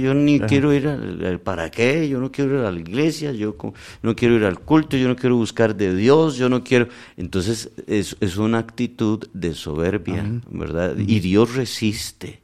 yo 0.00 0.14
ni 0.14 0.40
quiero 0.40 0.72
ir 0.72 0.88
al, 0.88 1.40
para 1.40 1.70
qué, 1.70 2.08
yo 2.08 2.20
no 2.20 2.32
quiero 2.32 2.60
ir 2.60 2.64
a 2.64 2.72
la 2.72 2.80
iglesia, 2.80 3.32
yo 3.32 3.56
no 4.02 4.16
quiero 4.16 4.36
ir 4.36 4.44
al 4.44 4.60
culto, 4.60 4.96
yo 4.96 5.08
no 5.08 5.16
quiero 5.16 5.36
buscar 5.36 5.76
de 5.76 5.94
Dios, 5.94 6.36
yo 6.36 6.48
no 6.48 6.64
quiero, 6.64 6.88
entonces 7.16 7.70
es, 7.86 8.16
es 8.20 8.36
una 8.36 8.58
actitud 8.58 9.28
de 9.34 9.54
soberbia, 9.54 10.24
¿verdad? 10.50 10.96
Y 10.96 11.20
Dios 11.20 11.54
resiste 11.54 12.40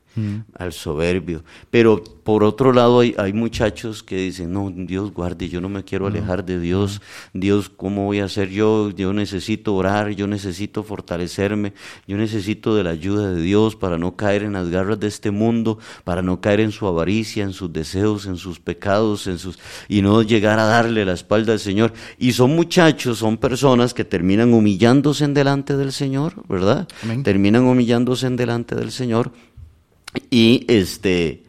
al 0.54 0.72
soberbio. 0.72 1.44
Pero 1.70 2.02
por 2.02 2.42
otro 2.42 2.72
lado 2.72 3.00
hay, 3.00 3.14
hay, 3.18 3.32
muchachos 3.32 4.02
que 4.02 4.16
dicen, 4.16 4.52
no, 4.52 4.72
Dios 4.74 5.12
guarde, 5.12 5.48
yo 5.48 5.60
no 5.60 5.68
me 5.68 5.84
quiero 5.84 6.06
alejar 6.06 6.44
de 6.44 6.58
Dios. 6.58 7.00
Dios, 7.32 7.68
¿cómo 7.68 8.04
voy 8.04 8.20
a 8.20 8.24
hacer 8.24 8.48
yo? 8.50 8.90
Yo 8.90 9.12
necesito 9.12 9.74
orar, 9.74 10.10
yo 10.10 10.26
necesito 10.26 10.82
fortalecerme, 10.82 11.72
yo 12.06 12.16
necesito 12.16 12.74
de 12.74 12.84
la 12.84 12.90
ayuda 12.90 13.30
de 13.30 13.40
Dios 13.42 13.76
para 13.76 13.98
no 13.98 14.16
caer 14.16 14.42
en 14.42 14.54
las 14.54 14.70
garras 14.70 14.98
de 14.98 15.06
este 15.06 15.30
mundo, 15.30 15.78
para 16.04 16.22
no 16.22 16.40
caer 16.40 16.60
en 16.60 16.72
su 16.72 16.86
avaricia, 16.86 17.44
en 17.44 17.52
sus 17.52 17.72
deseos, 17.72 18.26
en 18.26 18.36
sus 18.36 18.58
pecados, 18.58 19.26
en 19.26 19.38
sus 19.38 19.58
y 19.88 20.02
no 20.02 20.22
llegar 20.22 20.58
a 20.58 20.64
darle 20.64 21.04
la 21.04 21.12
espalda 21.12 21.52
al 21.52 21.60
Señor. 21.60 21.92
Y 22.18 22.32
son 22.32 22.54
muchachos, 22.56 23.18
son 23.18 23.36
personas 23.36 23.94
que 23.94 24.04
terminan 24.04 24.52
humillándose 24.52 25.24
en 25.24 25.34
delante 25.34 25.76
del 25.76 25.92
Señor, 25.92 26.34
¿verdad? 26.48 26.88
Terminan 27.22 27.64
humillándose 27.64 28.26
en 28.26 28.36
delante 28.36 28.74
del 28.74 28.90
Señor 28.90 29.32
y 30.30 30.64
este 30.68 31.46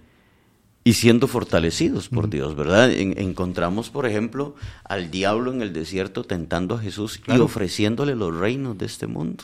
y 0.88 0.94
siendo 0.94 1.28
fortalecidos 1.28 2.08
por 2.08 2.30
Dios, 2.30 2.56
¿verdad? 2.56 2.90
encontramos, 2.92 3.90
por 3.90 4.06
ejemplo, 4.06 4.56
al 4.86 5.12
diablo 5.12 5.52
en 5.52 5.62
el 5.62 5.74
desierto 5.74 6.24
tentando 6.24 6.76
a 6.76 6.80
Jesús 6.80 7.20
y 7.28 7.40
ofreciéndole 7.40 8.16
los 8.16 8.34
reinos 8.34 8.78
de 8.78 8.86
este 8.86 9.06
mundo. 9.06 9.44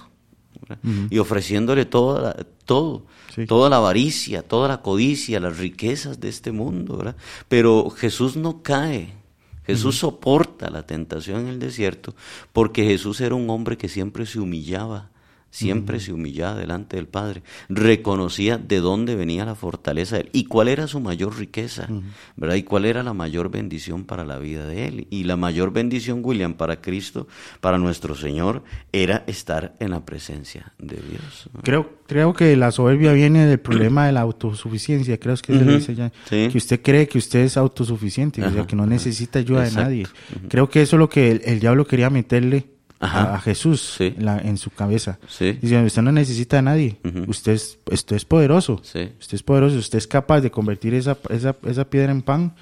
Y 1.09 1.17
ofreciéndole 1.17 1.83
toda 1.83 2.33
todo, 2.63 3.05
toda 3.45 3.69
la 3.69 3.75
avaricia, 3.75 4.41
toda 4.41 4.69
la 4.69 4.81
codicia, 4.81 5.41
las 5.41 5.57
riquezas 5.57 6.21
de 6.21 6.29
este 6.29 6.53
mundo, 6.53 6.95
¿verdad? 6.95 7.17
Pero 7.49 7.89
Jesús 7.89 8.37
no 8.37 8.63
cae. 8.63 9.13
Jesús 9.65 9.97
soporta 9.97 10.69
la 10.69 10.85
tentación 10.85 11.41
en 11.41 11.47
el 11.47 11.59
desierto 11.59 12.15
porque 12.53 12.85
Jesús 12.85 13.19
era 13.19 13.35
un 13.35 13.49
hombre 13.49 13.77
que 13.77 13.89
siempre 13.89 14.25
se 14.25 14.39
humillaba 14.39 15.09
siempre 15.53 15.99
se 15.99 16.11
humillaba 16.11 16.55
delante 16.55 16.97
del 16.97 17.07
Padre, 17.07 17.43
reconocía 17.69 18.57
de 18.57 18.79
dónde 18.79 19.15
venía 19.15 19.45
la 19.45 19.53
fortaleza 19.53 20.15
de 20.15 20.23
él 20.23 20.29
y 20.33 20.45
cuál 20.45 20.67
era 20.67 20.87
su 20.87 20.99
mayor 20.99 21.37
riqueza, 21.37 21.87
¿verdad? 22.35 22.55
Y 22.55 22.63
cuál 22.63 22.85
era 22.85 23.03
la 23.03 23.13
mayor 23.13 23.51
bendición 23.51 24.03
para 24.03 24.25
la 24.25 24.39
vida 24.39 24.65
de 24.65 24.87
él. 24.87 25.07
Y 25.11 25.25
la 25.25 25.37
mayor 25.37 25.71
bendición, 25.71 26.21
William, 26.23 26.55
para 26.55 26.81
Cristo, 26.81 27.27
para 27.61 27.77
nuestro 27.77 28.15
Señor, 28.15 28.63
era 28.91 29.23
estar 29.27 29.75
en 29.79 29.91
la 29.91 30.03
presencia 30.03 30.73
de 30.79 30.95
Dios. 30.95 31.49
Creo, 31.61 31.99
creo 32.07 32.33
que 32.33 32.55
la 32.57 32.71
soberbia 32.71 33.13
viene 33.13 33.45
del 33.45 33.59
problema 33.59 34.07
de 34.07 34.11
la 34.11 34.21
autosuficiencia, 34.21 35.19
creo 35.19 35.35
que, 35.37 35.53
dice 35.53 35.93
ya, 35.93 36.11
que 36.29 36.57
usted 36.57 36.81
cree 36.81 37.07
que 37.07 37.19
usted 37.19 37.41
es 37.41 37.57
autosuficiente, 37.57 38.41
que 38.67 38.75
no 38.75 38.87
necesita 38.87 39.37
ayuda 39.37 39.65
de 39.65 39.71
nadie. 39.71 40.07
Creo 40.49 40.67
que 40.67 40.81
eso 40.81 40.95
es 40.95 40.99
lo 40.99 41.09
que 41.09 41.29
el 41.31 41.59
diablo 41.59 41.85
quería 41.85 42.09
meterle 42.09 42.72
a, 43.03 43.39
Jesús 43.39 43.99
en 43.99 44.57
su 44.57 44.69
cabeza. 44.69 45.19
Sí. 45.27 45.57
Diciendo, 45.61 45.87
usted 45.87 46.01
no 46.01 46.11
necesita 46.11 46.59
a 46.59 46.61
nadie, 46.61 46.97
usted, 47.27 47.53
es, 47.53 47.79
usted 47.91 48.15
es 48.15 48.25
poderoso, 48.25 48.75
usted 48.75 49.11
es 49.31 49.43
poderoso, 49.43 49.77
usted 49.77 49.97
es 49.97 50.07
capaz 50.07 50.41
de 50.41 50.51
convertir 50.51 50.93
esa, 50.93 51.17
esa, 51.29 51.55
esa 51.65 51.85
piedra 51.89 52.11
en 52.11 52.21
pan, 52.21 52.55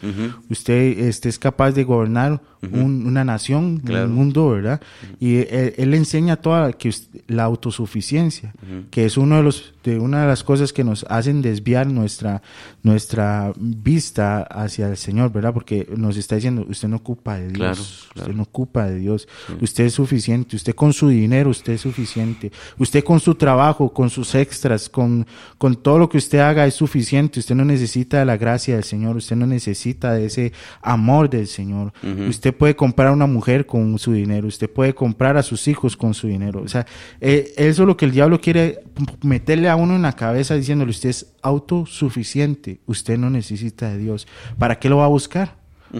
usted 0.50 1.00
este, 1.00 1.30
es 1.30 1.40
capaz 1.40 1.72
de 1.72 1.84
gobernar 1.84 2.42
una 2.62 3.24
nación, 3.24 3.82
un 3.88 4.12
mundo, 4.14 4.50
¿verdad? 4.50 4.82
Y 5.20 5.38
él, 5.38 5.94
enseña 5.94 6.38
toda 6.38 6.74
que 6.74 6.94
la 7.28 7.44
autosuficiencia, 7.44 8.54
que 8.90 9.06
es 9.06 9.18
uno 9.18 9.38
de 9.38 9.44
los 9.44 9.74
de 9.84 9.98
una 9.98 10.22
de 10.22 10.28
las 10.28 10.44
cosas 10.44 10.74
que 10.74 10.84
nos 10.84 11.06
hacen 11.10 11.42
desviar 11.42 11.88
nuestra 11.88 12.42
nuestra 12.84 13.52
vista 13.58 14.44
hacia 14.44 14.88
el 14.88 14.98
Señor, 14.98 15.32
¿verdad? 15.32 15.54
Porque 15.54 15.88
nos 15.96 16.18
está 16.18 16.36
diciendo, 16.36 16.66
usted 16.70 16.88
no 16.88 16.98
ocupa 16.98 17.38
de 17.38 17.50
Dios, 17.50 18.08
usted 18.16 18.34
no 18.34 18.44
ocupa 18.44 18.86
de 18.86 18.98
Dios, 18.98 19.28
usted 19.60 19.86
es 19.86 19.94
suficiente, 19.94 20.56
usted 20.56 20.76
con 20.76 20.94
su 20.94 21.10
dinero, 21.10 21.50
usted 21.50 21.74
es 21.74 21.82
suficiente, 21.82 22.52
usted 22.78 23.04
con 23.04 23.20
su 23.20 23.36
trabajo, 23.36 23.94
con 23.94 24.10
sus 24.10 24.36
extras, 24.36 24.90
con, 24.90 25.26
con 25.58 25.76
todo 25.76 26.00
lo 26.00 26.10
que 26.10 26.18
usted 26.18 26.40
haga 26.40 26.66
es 26.66 26.76
suficiente, 26.76 27.40
usted 27.40 27.56
no 27.56 27.66
necesita 27.66 28.20
de 28.20 28.26
la 28.26 28.38
gracia 28.38 28.76
del 28.76 28.84
Señor, 28.84 29.16
usted 29.16 29.36
no 29.36 29.48
necesita 29.48 30.14
de 30.14 30.26
ese 30.26 30.54
amor 30.82 31.30
del 31.30 31.48
Señor, 31.48 31.94
usted 32.28 32.51
puede 32.54 32.76
comprar 32.76 33.12
una 33.12 33.28
mujer 33.28 33.66
con 33.66 33.98
su 34.00 34.14
dinero, 34.14 34.48
usted 34.48 34.70
puede 34.70 34.94
comprar 34.94 35.38
a 35.38 35.44
sus 35.44 35.68
hijos 35.68 35.98
con 35.98 36.14
su 36.14 36.28
dinero. 36.28 36.62
O 36.62 36.68
sea, 36.68 36.86
eh, 37.20 37.54
eso 37.58 37.84
es 37.84 37.88
lo 37.88 37.98
que 37.98 38.06
el 38.06 38.12
diablo 38.12 38.40
quiere 38.40 38.80
meterle 39.22 39.70
a 39.70 39.76
uno 39.76 39.96
en 39.96 40.02
la 40.02 40.14
cabeza 40.14 40.56
diciéndole, 40.56 40.92
usted 40.92 41.10
es 41.10 41.34
autosuficiente, 41.42 42.80
usted 42.86 43.18
no 43.18 43.30
necesita 43.30 43.90
de 43.90 43.98
Dios. 43.98 44.28
¿Para 44.58 44.80
qué 44.80 44.90
lo 44.90 44.98
va 44.98 45.06
a 45.06 45.10
buscar? 45.10 45.56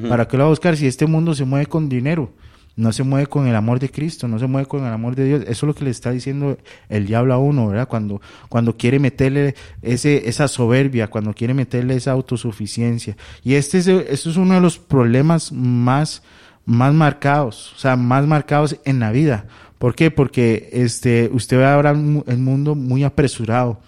¿Para 0.08 0.28
qué 0.28 0.38
lo 0.38 0.44
va 0.44 0.48
a 0.48 0.52
buscar 0.52 0.78
si 0.78 0.88
este 0.88 1.06
mundo 1.06 1.36
se 1.36 1.44
mueve 1.44 1.66
con 1.66 1.90
dinero? 1.90 2.32
No 2.76 2.92
se 2.94 3.04
mueve 3.04 3.28
con 3.28 3.48
el 3.48 3.56
amor 3.56 3.80
de 3.80 3.90
Cristo, 3.90 4.28
no 4.28 4.40
se 4.40 4.48
mueve 4.48 4.68
con 4.68 4.86
el 4.86 4.94
amor 4.94 5.16
de 5.16 5.26
Dios. 5.26 5.42
Eso 5.42 5.52
es 5.52 5.64
lo 5.64 5.76
que 5.76 5.84
le 5.84 5.92
está 5.92 6.12
diciendo 6.12 6.58
el 6.90 7.06
diablo 7.06 7.34
a 7.34 7.38
uno, 7.38 7.68
¿verdad? 7.68 7.88
Cuando, 7.88 8.22
cuando 8.50 8.78
quiere 8.78 9.00
meterle 9.00 9.56
ese, 9.82 10.28
esa 10.30 10.48
soberbia, 10.48 11.10
cuando 11.10 11.34
quiere 11.34 11.54
meterle 11.54 11.96
esa 11.96 12.12
autosuficiencia. 12.12 13.18
Y 13.44 13.56
este 13.56 13.80
es, 13.80 13.88
este 13.88 14.30
es 14.30 14.38
uno 14.38 14.56
de 14.56 14.62
los 14.62 14.78
problemas 14.78 15.52
más 15.52 16.24
más 16.66 16.94
marcados, 16.94 17.74
o 17.76 17.80
sea, 17.80 17.96
más 17.96 18.26
marcados 18.28 18.78
en 18.86 19.00
la 19.00 19.12
vida. 19.12 19.46
¿Por 19.78 19.96
qué? 19.96 20.12
Porque 20.12 20.70
este, 20.72 21.30
usted 21.34 21.58
ve 21.58 21.66
ahora 21.66 21.90
el 21.92 22.38
mundo 22.38 22.76
muy 22.76 23.04
apresurado, 23.04 23.80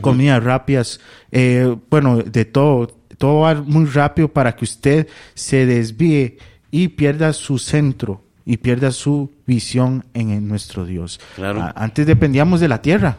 comidas 0.00 0.42
rápidas, 0.42 1.00
eh, 1.32 1.76
bueno, 1.90 2.18
de 2.18 2.44
todo, 2.44 2.86
todo 3.18 3.40
va 3.40 3.54
muy 3.54 3.86
rápido 3.86 4.28
para 4.28 4.54
que 4.54 4.64
usted 4.64 5.08
se 5.34 5.66
desvíe 5.66 6.38
y 6.70 6.88
pierda 6.88 7.32
su 7.32 7.58
centro 7.58 8.22
y 8.44 8.56
pierda 8.56 8.90
su 8.90 9.30
visión 9.46 10.04
en, 10.14 10.48
nuestro 10.48 10.84
Dios. 10.84 11.20
Claro. 11.36 11.70
Antes 11.74 12.06
dependíamos 12.06 12.60
de 12.60 12.68
la 12.68 12.82
tierra, 12.82 13.18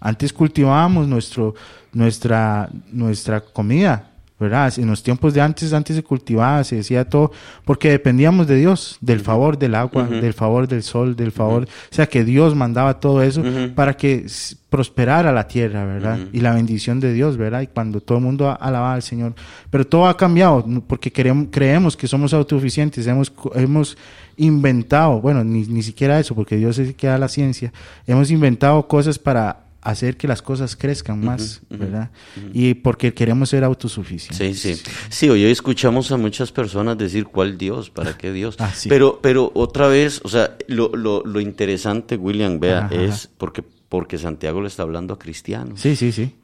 antes 0.00 0.32
cultivábamos 0.32 1.08
nuestro, 1.08 1.54
nuestra, 1.92 2.68
nuestra 2.92 3.40
comida, 3.40 4.09
¿verdad? 4.40 4.72
En 4.78 4.86
los 4.88 5.02
tiempos 5.02 5.34
de 5.34 5.42
antes, 5.42 5.74
antes 5.74 5.94
se 5.94 6.02
cultivaba, 6.02 6.64
se 6.64 6.76
decía 6.76 7.04
todo, 7.04 7.30
porque 7.66 7.90
dependíamos 7.90 8.46
de 8.46 8.56
Dios, 8.56 8.96
del 9.02 9.20
favor 9.20 9.58
del 9.58 9.74
agua, 9.74 10.04
del 10.04 10.32
favor 10.32 10.66
del 10.66 10.82
sol, 10.82 11.14
del 11.14 11.30
favor, 11.30 11.64
o 11.64 11.94
sea 11.94 12.06
que 12.06 12.24
Dios 12.24 12.56
mandaba 12.56 12.98
todo 13.00 13.22
eso 13.22 13.44
para 13.74 13.94
que 13.94 14.24
prosperara 14.70 15.30
la 15.30 15.46
tierra, 15.46 15.84
¿verdad? 15.84 16.18
Y 16.32 16.40
la 16.40 16.54
bendición 16.54 17.00
de 17.00 17.12
Dios, 17.12 17.36
¿verdad? 17.36 17.60
Y 17.60 17.66
cuando 17.66 18.00
todo 18.00 18.16
el 18.16 18.24
mundo 18.24 18.56
alababa 18.58 18.94
al 18.94 19.02
Señor. 19.02 19.34
Pero 19.68 19.86
todo 19.86 20.06
ha 20.06 20.16
cambiado, 20.16 20.64
porque 20.86 21.12
creemos, 21.12 21.48
creemos 21.50 21.96
que 21.96 22.08
somos 22.08 22.32
autosuficientes, 22.32 23.06
hemos, 23.06 23.30
hemos 23.54 23.98
inventado, 24.38 25.20
bueno, 25.20 25.44
ni, 25.44 25.66
ni 25.66 25.82
siquiera 25.82 26.18
eso, 26.18 26.34
porque 26.34 26.56
Dios 26.56 26.78
es 26.78 26.88
el 26.88 26.94
que 26.94 27.08
da 27.08 27.18
la 27.18 27.28
ciencia, 27.28 27.74
hemos 28.06 28.30
inventado 28.30 28.88
cosas 28.88 29.18
para 29.18 29.69
hacer 29.82 30.16
que 30.16 30.28
las 30.28 30.42
cosas 30.42 30.76
crezcan 30.76 31.24
más, 31.24 31.62
¿verdad? 31.70 32.10
Y 32.52 32.74
porque 32.74 33.14
queremos 33.14 33.48
ser 33.48 33.64
autosuficientes. 33.64 34.60
Sí, 34.60 34.74
sí. 34.74 34.82
Sí, 35.08 35.28
hoy 35.30 35.44
escuchamos 35.44 36.12
a 36.12 36.16
muchas 36.16 36.52
personas 36.52 36.98
decir, 36.98 37.26
¿cuál 37.26 37.56
Dios? 37.56 37.90
¿Para 37.90 38.16
qué 38.16 38.32
Dios? 38.32 38.56
Ah, 38.70 38.72
pero, 38.90 39.20
pero 39.22 39.50
otra 39.54 39.88
vez, 39.88 40.20
o 40.22 40.28
sea, 40.28 40.56
lo, 40.68 40.90
lo, 40.94 41.22
lo 41.24 41.40
interesante, 41.40 42.16
William, 42.16 42.60
vea, 42.60 42.90
es 42.92 43.26
porque, 43.38 43.64
porque 43.88 44.18
Santiago 44.18 44.60
le 44.60 44.68
está 44.68 44.82
hablando 44.82 45.14
a 45.14 45.18
cristianos. 45.18 45.80
Sí, 45.80 45.96
sí, 45.96 46.12
sí. 46.12 46.34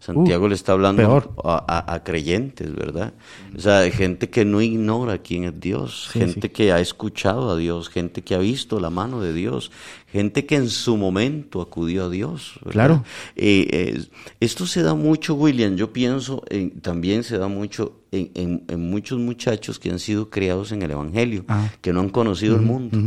Santiago 0.00 0.48
le 0.48 0.54
está 0.54 0.72
hablando 0.72 1.34
a, 1.44 2.02
creyentes, 2.04 2.74
¿verdad? 2.74 3.14
O 3.56 3.60
sea, 3.60 3.90
gente 3.90 4.28
que 4.28 4.44
no 4.44 4.60
ignora 4.60 5.18
quién 5.18 5.44
es 5.44 5.58
Dios, 5.58 6.08
gente 6.12 6.52
que 6.52 6.72
ha 6.72 6.80
escuchado 6.80 7.50
a 7.50 7.56
Dios, 7.56 7.88
gente 7.88 8.22
que 8.22 8.34
ha 8.34 8.38
visto 8.38 8.80
la 8.80 8.90
mano 8.90 9.20
de 9.20 9.32
Dios, 9.32 9.70
gente 10.12 10.44
que 10.44 10.56
en 10.56 10.68
su 10.68 10.96
momento 10.96 11.62
acudió 11.62 12.04
a 12.04 12.10
Dios. 12.10 12.60
Claro. 12.68 13.04
Eh, 13.34 13.66
eh, 13.70 14.04
esto 14.40 14.66
se 14.66 14.82
da 14.82 14.94
mucho, 14.94 15.34
William, 15.34 15.74
yo 15.76 15.92
pienso, 15.92 16.44
también 16.82 17.24
se 17.24 17.38
da 17.38 17.48
mucho 17.48 18.02
en, 18.12 18.90
muchos 18.90 19.18
muchachos 19.18 19.78
que 19.78 19.90
han 19.90 19.98
sido 19.98 20.28
criados 20.28 20.70
en 20.72 20.82
el 20.82 20.90
Evangelio, 20.90 21.46
ah. 21.48 21.70
que 21.80 21.94
no 21.94 22.00
han 22.00 22.10
conocido 22.10 22.56
el 22.56 22.60
mundo, 22.60 22.98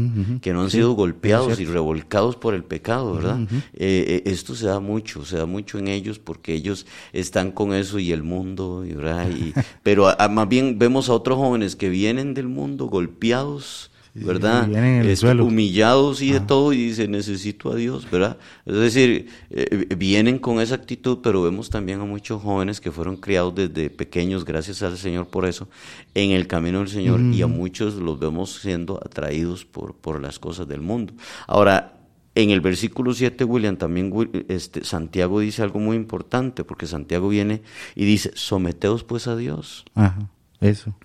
que 0.41 0.51
no 0.51 0.63
han 0.63 0.71
sido 0.71 0.93
golpeados 0.93 1.59
y 1.59 1.65
revolcados 1.65 2.35
por 2.35 2.55
el 2.55 2.63
pecado, 2.63 3.13
¿verdad? 3.13 3.39
Eh, 3.73 4.23
esto 4.25 4.55
se 4.55 4.65
da 4.65 4.79
mucho, 4.79 5.23
se 5.23 5.37
da 5.37 5.45
mucho 5.45 5.77
en 5.77 5.89
ellos 5.89 6.17
porque 6.17 6.55
ellos 6.55 6.87
están 7.13 7.51
con 7.51 7.73
eso 7.75 7.99
y 7.99 8.11
el 8.11 8.23
mundo, 8.23 8.83
¿verdad? 8.83 9.27
pero 9.83 10.07
más 10.31 10.49
bien 10.49 10.79
vemos 10.79 11.09
a 11.09 11.13
otros 11.13 11.37
jóvenes 11.37 11.75
que 11.75 11.89
vienen 11.89 12.33
del 12.33 12.47
mundo 12.47 12.87
golpeados, 12.87 13.91
¿verdad? 14.15 14.69
Este, 15.05 15.29
humillados 15.33 16.21
y 16.21 16.31
de 16.31 16.39
todo 16.39 16.71
y 16.71 16.77
dicen, 16.77 17.11
necesito 17.11 17.71
a 17.71 17.75
Dios, 17.75 18.09
¿verdad? 18.09 18.37
Es 18.65 18.75
decir, 18.75 19.27
eh, 19.49 19.93
vienen 19.97 20.39
con 20.39 20.61
esa 20.61 20.75
actitud, 20.75 21.19
pero 21.21 21.41
vemos 21.41 21.69
también 21.69 21.99
a 21.99 22.05
muchos 22.05 22.41
jóvenes 22.41 22.79
que 22.79 22.91
fueron 22.91 23.17
criados 23.17 23.53
desde 23.55 23.89
pequeños, 23.89 24.45
gracias 24.45 24.81
al 24.83 24.97
Señor 24.97 25.27
por 25.27 25.45
eso, 25.45 25.67
en 26.13 26.31
el 26.31 26.47
camino 26.47 26.79
del 26.79 26.87
Señor 26.87 27.19
y 27.19 27.41
a 27.41 27.47
muchos 27.47 27.95
los 27.95 28.17
vemos 28.17 28.61
siendo 28.61 29.01
atraídos 29.05 29.65
por, 29.65 29.95
por 29.95 30.21
las 30.21 30.39
cosas 30.39 30.65
del 30.67 30.79
mundo. 30.79 31.13
Ahora, 31.45 31.91
en 32.35 32.51
el 32.51 32.61
versículo 32.61 33.13
7, 33.13 33.43
William, 33.43 33.75
también 33.75 34.13
este, 34.47 34.85
Santiago 34.85 35.41
dice 35.41 35.61
algo 35.61 35.79
muy 35.79 35.97
importante, 35.97 36.63
porque 36.63 36.87
Santiago 36.87 37.27
viene 37.27 37.63
y 37.95 38.05
dice, 38.05 38.31
someteos 38.35 39.03
pues 39.03 39.27
a 39.27 39.35
Dios. 39.35 39.85
Ajá, 39.93 40.29
eso. 40.61 40.95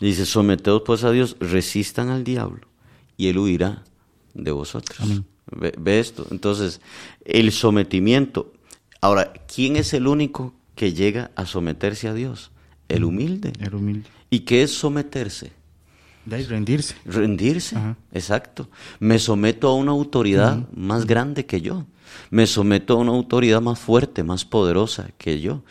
Dice, 0.00 0.26
someteos 0.26 0.82
pues 0.84 1.04
a 1.04 1.10
Dios, 1.10 1.36
resistan 1.40 2.08
al 2.08 2.24
diablo 2.24 2.68
y 3.16 3.28
él 3.28 3.38
huirá 3.38 3.84
de 4.34 4.50
vosotros. 4.50 5.22
Ve, 5.50 5.98
esto. 5.98 6.26
Entonces, 6.30 6.80
el 7.24 7.52
sometimiento. 7.52 8.52
Ahora, 9.00 9.32
¿quién 9.52 9.76
es 9.76 9.94
el 9.94 10.06
único 10.06 10.54
que 10.74 10.92
llega 10.92 11.30
a 11.36 11.46
someterse 11.46 12.08
a 12.08 12.14
Dios? 12.14 12.50
El 12.88 13.04
humilde. 13.04 13.52
El 13.60 13.74
humilde. 13.74 14.08
¿Y 14.30 14.40
qué 14.40 14.62
es 14.62 14.74
someterse? 14.74 15.52
De 16.24 16.42
rendirse. 16.42 16.94
Rendirse, 17.04 17.76
exacto. 18.12 18.68
Me 18.98 19.18
someto 19.18 19.68
a 19.68 19.74
una 19.74 19.92
autoridad 19.92 20.68
más 20.72 21.06
grande 21.06 21.44
que 21.44 21.60
yo. 21.60 21.84
Me 22.30 22.46
someto 22.46 22.94
a 22.94 22.96
una 22.96 23.12
autoridad 23.12 23.60
más 23.60 23.78
fuerte, 23.78 24.22
más 24.22 24.44
poderosa 24.44 25.08
que 25.18 25.40
yo. 25.40 25.62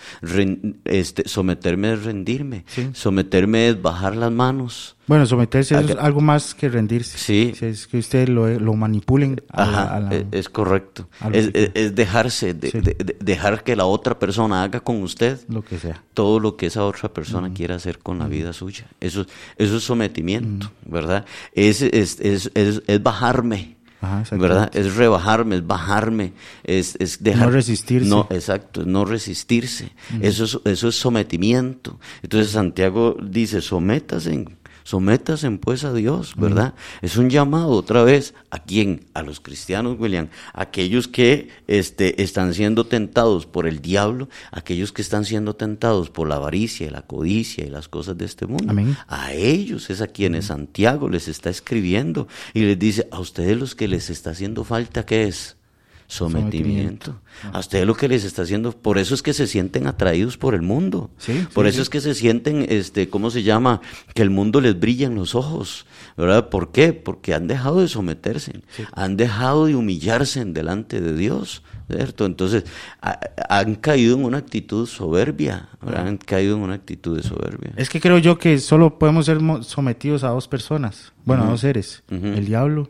este, 0.86 1.28
someterme 1.28 1.94
es 1.94 2.04
rendirme. 2.04 2.66
Someterme 2.94 3.70
es 3.70 3.82
bajar 3.82 4.16
las 4.16 4.32
manos. 4.32 4.96
Bueno, 5.06 5.26
someterse 5.26 5.78
es 5.78 5.98
algo 5.98 6.22
más 6.22 6.56
que 6.56 6.70
rendirse. 6.70 7.18
Sí. 7.18 7.54
Es 7.60 7.88
que 7.88 7.98
usted 7.98 8.30
lo, 8.30 8.74
manipulen. 8.74 9.42
A 9.50 10.10
e, 10.12 10.26
es, 10.32 10.48
correcto. 10.48 11.10
Es, 11.32 11.94
dejarse, 11.94 12.54
dejar 12.54 13.64
que 13.64 13.76
la 13.76 13.86
otra 13.86 14.18
persona 14.18 14.64
haga 14.64 14.80
con 14.80 15.02
usted 15.02 15.40
lo 15.50 15.62
que 15.64 15.78
sea. 15.78 16.02
Todo 16.14 16.40
lo 16.40 16.56
que 16.56 16.68
esa 16.68 16.86
otra 16.86 17.12
persona 17.12 17.54
quiera 17.54 17.76
hacer 17.76 18.00
con 18.00 18.20
la 18.20 18.28
vida 18.28 18.54
suya. 18.54 18.88
Eso, 19.02 19.26
eso 19.58 19.78
es 19.78 19.84
sometimiento, 19.84 20.72
¿verdad? 20.86 21.26
Es, 21.54 21.82
es, 21.82 22.20
es, 22.22 22.52
¿verdad? 24.32 24.72
Es 24.76 24.96
rebajarme, 24.96 25.56
es 25.56 25.68
bajarme, 25.68 26.34
es, 26.64 26.96
es 27.00 27.24
dejar... 27.24 27.48
No 27.48 27.52
resistirse. 27.52 28.10
No, 28.10 28.28
exacto, 28.30 28.86
no 28.86 29.06
resistirse. 29.06 29.92
Eso, 30.22 30.44
es, 30.44 30.60
eso 30.66 30.88
es 30.88 30.96
sometimiento. 30.96 32.00
Entonces 32.22 32.52
Santiago 32.52 33.16
dice, 33.22 33.62
sométase 33.62 34.46
Sométase 34.84 35.50
pues 35.52 35.84
a 35.84 35.94
Dios, 35.94 36.34
¿verdad? 36.36 36.74
Es 37.02 37.18
un 37.18 37.30
llamado 37.30 37.70
otra 37.70 38.04
vez 38.04 38.34
a 38.50 38.60
quién? 38.60 39.06
A 39.14 39.22
los 39.22 39.40
cristianos, 39.40 39.98
William, 40.00 40.28
aquellos 40.54 41.08
que 41.08 41.50
este, 41.68 42.22
están 42.22 42.54
siendo 42.54 42.86
tentados 42.86 43.46
por 43.46 43.68
el 43.68 43.82
diablo, 43.82 44.30
aquellos 44.52 44.92
que 44.92 45.02
están 45.02 45.26
siendo 45.26 45.56
tentados 45.56 46.10
por 46.10 46.28
la 46.28 46.36
avaricia 46.36 46.88
y 46.88 46.90
la 46.90 47.04
codicia 47.04 47.66
y 47.66 47.70
las 47.70 47.88
cosas 47.88 48.18
de 48.18 48.26
este 48.26 48.46
mundo. 48.46 48.74
A 49.08 49.34
ellos 49.34 49.90
es 49.90 50.02
a 50.02 50.08
quienes 50.08 50.46
Santiago 50.46 51.10
les 51.10 51.28
está 51.28 51.50
escribiendo 51.50 52.28
y 52.54 52.62
les 52.62 52.78
dice, 52.78 53.08
a 53.12 53.20
ustedes 53.20 53.58
los 53.58 53.76
que 53.76 53.88
les 53.88 54.10
está 54.10 54.32
haciendo 54.32 54.64
falta, 54.64 55.06
¿qué 55.06 55.24
es? 55.24 55.58
Sometimiento. 56.14 57.20
A 57.52 57.60
ustedes 57.60 57.88
lo 57.88 57.96
que 57.96 58.08
les 58.08 58.24
está 58.24 58.44
haciendo, 58.44 58.72
por 58.72 59.00
eso 59.00 59.16
es 59.16 59.24
que 59.24 59.34
se 59.34 59.48
sienten 59.48 59.88
atraídos 59.88 60.38
por 60.38 60.54
el 60.54 60.62
mundo. 60.62 61.10
por 61.54 61.66
eso 61.66 61.82
es 61.82 61.90
que 61.90 62.02
se 62.02 62.14
sienten, 62.14 62.66
este, 62.70 63.10
¿cómo 63.10 63.32
se 63.32 63.42
llama? 63.42 63.82
Que 64.14 64.22
el 64.22 64.30
mundo 64.30 64.62
les 64.62 64.80
brilla 64.80 65.08
en 65.08 65.16
los 65.16 65.34
ojos. 65.34 65.86
¿Verdad? 66.16 66.50
¿Por 66.50 66.72
qué? 66.72 66.94
Porque 66.94 67.34
han 67.34 67.48
dejado 67.48 67.82
de 67.82 67.88
someterse, 67.88 68.62
han 68.92 69.18
dejado 69.18 69.66
de 69.66 69.76
humillarse 69.76 70.42
en 70.42 70.54
delante 70.54 71.02
de 71.02 71.16
Dios. 71.16 71.64
¿Cierto? 71.90 72.26
Entonces, 72.26 72.64
han 73.50 73.76
caído 73.76 74.16
en 74.16 74.24
una 74.24 74.38
actitud 74.38 74.88
soberbia, 74.88 75.70
han 75.82 76.18
caído 76.18 76.56
en 76.56 76.62
una 76.62 76.76
actitud 76.76 77.18
de 77.18 77.24
soberbia. 77.24 77.74
Es 77.76 77.90
que 77.90 78.00
creo 78.00 78.20
yo 78.20 78.38
que 78.38 78.60
solo 78.60 78.98
podemos 78.98 79.26
ser 79.26 79.40
sometidos 79.62 80.24
a 80.24 80.30
dos 80.30 80.48
personas, 80.48 81.12
bueno, 81.26 81.44
a 81.44 81.48
dos 81.48 81.62
seres, 81.62 82.04
el 82.10 82.46
diablo 82.46 82.90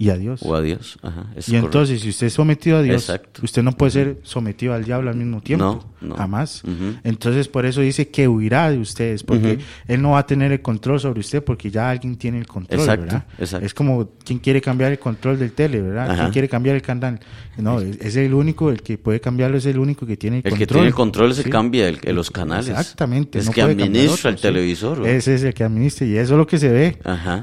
y 0.00 0.08
a 0.08 0.16
Dios. 0.16 0.40
O 0.42 0.54
a 0.54 0.62
Dios. 0.62 0.98
Ajá, 1.02 1.26
y 1.46 1.56
entonces, 1.56 2.00
si 2.00 2.08
usted 2.08 2.28
es 2.28 2.32
sometido 2.32 2.78
a 2.78 2.82
Dios, 2.82 3.12
usted 3.42 3.62
no 3.62 3.72
puede 3.72 3.92
ser 3.92 4.16
sometido 4.22 4.72
al 4.72 4.82
diablo 4.82 5.10
al 5.10 5.16
mismo 5.16 5.42
tiempo. 5.42 5.84
No, 6.00 6.16
Jamás. 6.16 6.62
Entonces, 7.04 7.48
por 7.48 7.66
eso 7.66 7.82
dice 7.82 8.08
que 8.08 8.26
huirá 8.26 8.70
de 8.70 8.78
ustedes, 8.78 9.22
porque 9.22 9.58
Él 9.86 10.00
no 10.00 10.12
va 10.12 10.20
a 10.20 10.26
tener 10.26 10.52
el 10.52 10.62
control 10.62 11.00
sobre 11.00 11.20
usted, 11.20 11.44
porque 11.44 11.70
ya 11.70 11.90
alguien 11.90 12.16
tiene 12.16 12.38
el 12.38 12.46
control, 12.46 12.86
¿verdad? 12.86 13.26
Es 13.38 13.74
como 13.74 14.08
quien 14.24 14.38
quiere 14.38 14.62
cambiar 14.62 14.90
el 14.90 14.98
control 14.98 15.38
del 15.38 15.52
tele, 15.52 15.82
¿verdad? 15.82 16.16
¿Quién 16.16 16.30
quiere 16.30 16.48
cambiar 16.48 16.76
el 16.76 16.82
canal? 16.82 17.20
No, 17.58 17.78
es, 17.78 18.16
el 18.16 18.32
único, 18.32 18.70
el 18.70 18.80
que 18.80 18.96
puede 18.96 19.20
cambiarlo 19.20 19.58
es 19.58 19.66
el 19.66 19.78
único 19.78 20.06
que 20.06 20.16
tiene 20.16 20.38
el, 20.38 20.42
control. 20.44 20.62
El 20.62 20.66
que 20.66 20.72
tiene 20.72 20.86
el 20.86 20.94
control 20.94 21.32
es 21.32 21.38
el 21.38 21.44
que 21.44 21.50
cambia 21.50 21.88
el, 21.88 21.98
los 22.14 22.30
canales. 22.30 22.70
Exactamente. 22.70 23.38
Es 23.38 23.50
que 23.50 23.60
administra 23.60 24.30
el 24.30 24.36
televisor. 24.36 25.06
Ese 25.06 25.34
es 25.34 25.42
el 25.42 25.52
que 25.52 25.64
administra, 25.64 26.06
y 26.06 26.16
eso 26.16 26.32
es 26.32 26.38
lo 26.38 26.46
que 26.46 26.56
se 26.56 26.70
ve. 26.70 26.96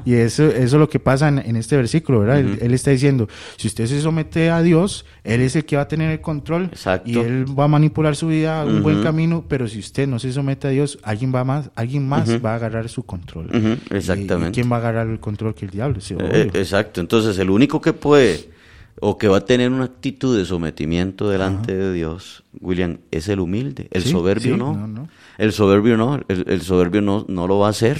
Y 0.05 0.15
eso, 0.15 0.47
eso 0.47 0.63
es 0.63 0.73
lo 0.73 0.89
que 0.89 0.99
pasa 0.99 1.27
en, 1.27 1.55
este 1.55 1.77
versículo, 1.77 2.21
¿verdad? 2.21 2.46
Él, 2.61 2.73
está 2.73 2.91
diciendo, 2.91 3.27
si 3.57 3.67
usted 3.67 3.85
se 3.85 4.01
somete 4.01 4.49
a 4.49 4.61
Dios, 4.61 5.05
Él 5.23 5.41
es 5.41 5.55
el 5.55 5.65
que 5.65 5.75
va 5.75 5.83
a 5.83 5.87
tener 5.87 6.11
el 6.11 6.21
control 6.21 6.71
y 7.05 7.17
Él 7.17 7.45
va 7.57 7.65
a 7.65 7.67
manipular 7.67 8.15
su 8.15 8.27
vida 8.27 8.61
a 8.61 8.65
un 8.65 8.83
buen 8.83 9.03
camino, 9.03 9.45
pero 9.47 9.67
si 9.67 9.79
usted 9.79 10.07
no 10.07 10.19
se 10.19 10.31
somete 10.31 10.67
a 10.67 10.71
Dios, 10.71 10.99
alguien 11.03 11.33
va 11.33 11.43
más, 11.43 11.71
alguien 11.75 12.07
más 12.07 12.43
va 12.43 12.53
a 12.53 12.55
agarrar 12.55 12.89
su 12.89 13.03
control. 13.03 13.49
Exactamente. 13.89 14.53
¿Quién 14.53 14.71
va 14.71 14.77
a 14.77 14.79
agarrar 14.79 15.07
el 15.07 15.19
control 15.19 15.55
que 15.55 15.65
el 15.65 15.71
diablo? 15.71 15.99
Eh, 16.09 16.49
exacto. 16.53 17.01
Entonces, 17.01 17.37
el 17.37 17.49
único 17.49 17.81
que 17.81 17.93
puede 17.93 18.56
o 18.99 19.17
que 19.17 19.27
va 19.27 19.37
a 19.37 19.45
tener 19.45 19.71
una 19.71 19.85
actitud 19.85 20.37
de 20.37 20.45
sometimiento 20.45 21.29
delante 21.29 21.75
de 21.75 21.93
Dios, 21.93 22.43
William, 22.59 22.97
es 23.11 23.27
el 23.27 23.39
humilde. 23.39 23.87
El 23.91 24.03
soberbio 24.03 24.57
no. 24.57 25.07
El 25.37 25.53
soberbio 25.53 25.97
no. 25.97 26.19
El, 26.27 26.61
soberbio 26.61 27.01
no, 27.01 27.25
no 27.27 27.47
lo 27.47 27.59
va 27.59 27.67
a 27.67 27.69
hacer. 27.69 27.99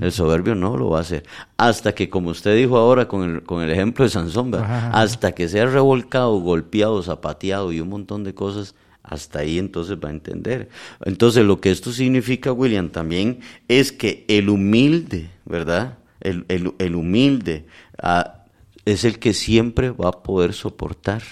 El 0.00 0.12
soberbio 0.12 0.54
no 0.54 0.76
lo 0.76 0.90
va 0.90 0.98
a 0.98 1.00
hacer. 1.02 1.24
Hasta 1.56 1.94
que, 1.94 2.08
como 2.08 2.30
usted 2.30 2.56
dijo 2.56 2.76
ahora 2.76 3.08
con 3.08 3.28
el, 3.28 3.42
con 3.42 3.62
el 3.62 3.70
ejemplo 3.70 4.04
de 4.04 4.10
Sansón, 4.10 4.54
hasta 4.54 5.32
que 5.32 5.48
sea 5.48 5.66
revolcado, 5.66 6.38
golpeado, 6.38 7.02
zapateado 7.02 7.72
y 7.72 7.80
un 7.80 7.88
montón 7.88 8.24
de 8.24 8.34
cosas, 8.34 8.74
hasta 9.02 9.40
ahí 9.40 9.58
entonces 9.58 9.96
va 10.02 10.08
a 10.08 10.12
entender. 10.12 10.68
Entonces, 11.04 11.44
lo 11.44 11.60
que 11.60 11.70
esto 11.70 11.92
significa, 11.92 12.52
William, 12.52 12.90
también 12.90 13.40
es 13.68 13.92
que 13.92 14.24
el 14.28 14.48
humilde, 14.48 15.30
¿verdad? 15.44 15.98
El, 16.20 16.44
el, 16.48 16.94
humilde 16.94 17.66
ah, 18.00 18.41
es 18.84 19.04
el 19.04 19.18
que 19.18 19.34
siempre 19.34 19.90
va 19.90 20.08
a 20.08 20.22
poder 20.22 20.52
soportar. 20.52 21.22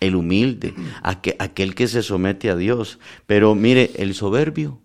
El 0.00 0.16
humilde, 0.16 0.74
aquel 1.02 1.74
que 1.74 1.86
se 1.86 2.02
somete 2.02 2.50
a 2.50 2.56
Dios. 2.56 2.98
Pero 3.26 3.54
mire, 3.54 3.92
el 3.96 4.14
soberbio, 4.14 4.80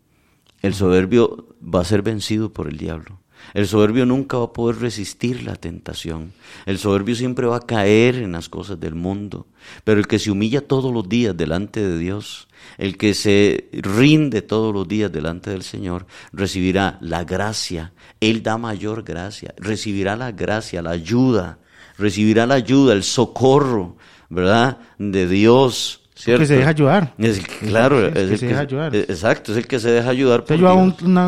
el 0.61 0.73
soberbio 0.73 1.55
va 1.63 1.81
a 1.81 1.85
ser 1.85 2.03
vencido 2.03 2.53
por 2.53 2.67
el 2.67 2.77
diablo. 2.77 3.19
El 3.53 3.67
soberbio 3.67 4.05
nunca 4.05 4.37
va 4.37 4.45
a 4.45 4.53
poder 4.53 4.79
resistir 4.79 5.43
la 5.43 5.55
tentación. 5.55 6.33
El 6.65 6.77
soberbio 6.77 7.15
siempre 7.15 7.47
va 7.47 7.57
a 7.57 7.65
caer 7.65 8.15
en 8.15 8.33
las 8.33 8.49
cosas 8.49 8.79
del 8.79 8.95
mundo. 8.95 9.47
Pero 9.83 9.99
el 9.99 10.07
que 10.07 10.19
se 10.19 10.31
humilla 10.31 10.61
todos 10.61 10.93
los 10.93 11.07
días 11.07 11.35
delante 11.35 11.87
de 11.87 11.97
Dios, 11.97 12.47
el 12.77 12.97
que 12.97 13.13
se 13.13 13.69
rinde 13.71 14.41
todos 14.41 14.73
los 14.73 14.87
días 14.87 15.11
delante 15.11 15.51
del 15.51 15.63
Señor, 15.63 16.07
recibirá 16.33 16.97
la 17.01 17.23
gracia. 17.23 17.93
Él 18.19 18.43
da 18.43 18.57
mayor 18.57 19.03
gracia. 19.03 19.53
Recibirá 19.57 20.15
la 20.15 20.31
gracia, 20.31 20.81
la 20.81 20.91
ayuda. 20.91 21.59
Recibirá 21.97 22.45
la 22.45 22.55
ayuda, 22.55 22.93
el 22.93 23.03
socorro, 23.03 23.97
¿verdad? 24.29 24.79
De 24.97 25.27
Dios 25.27 26.01
que 26.25 26.45
se 26.45 26.57
deja 26.57 26.69
ayudar. 26.69 27.13
claro, 27.59 28.07
es, 28.07 28.15
el 28.15 28.29
que 28.29 28.37
se 28.37 28.47
deja 28.47 28.61
ayudar. 28.61 28.95
Exacto, 28.95 29.51
es 29.51 29.57
el 29.59 29.67
que 29.67 29.79
se 29.79 29.91
deja 29.91 30.09
ayudar. 30.09 30.41
Usted 30.41 30.55
ayuda 30.55 30.71
a 30.71 30.73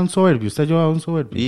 un, 0.02 0.10
soberbio, 0.10 0.48
usted 0.48 0.64
ayuda 0.64 0.84
a 0.84 0.90
un 0.90 1.00
soberbio. 1.00 1.40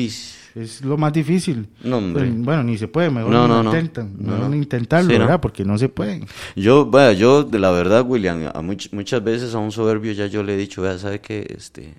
Es 0.54 0.84
lo 0.84 0.98
más 0.98 1.14
difícil. 1.14 1.68
bueno, 1.84 2.64
ni 2.64 2.78
se 2.78 2.88
puede, 2.88 3.10
mejor 3.10 3.32
no, 3.32 3.48
no, 3.48 3.64
intentan. 3.64 4.14
No, 4.18 4.54
intentarlo, 4.54 5.10
¿verdad? 5.10 5.40
Porque 5.40 5.64
no 5.66 5.78
se 5.78 5.90
puede. 5.90 6.26
Yo, 6.56 6.86
vaya, 6.86 7.14
yo 7.14 7.44
de 7.44 7.60
la 7.60 7.72
verdad, 7.72 8.06
William, 8.06 8.50
a 8.54 8.62
muchas 8.62 9.24
veces 9.24 9.56
a 9.56 9.60
un 9.60 9.72
soberbio 9.72 10.12
ya 10.12 10.28
yo 10.28 10.44
le 10.44 10.54
he 10.54 10.58
dicho, 10.58 10.82
vea, 10.82 10.98
¿sabe 10.98 11.20
qué? 11.20 11.46
Este, 11.58 11.96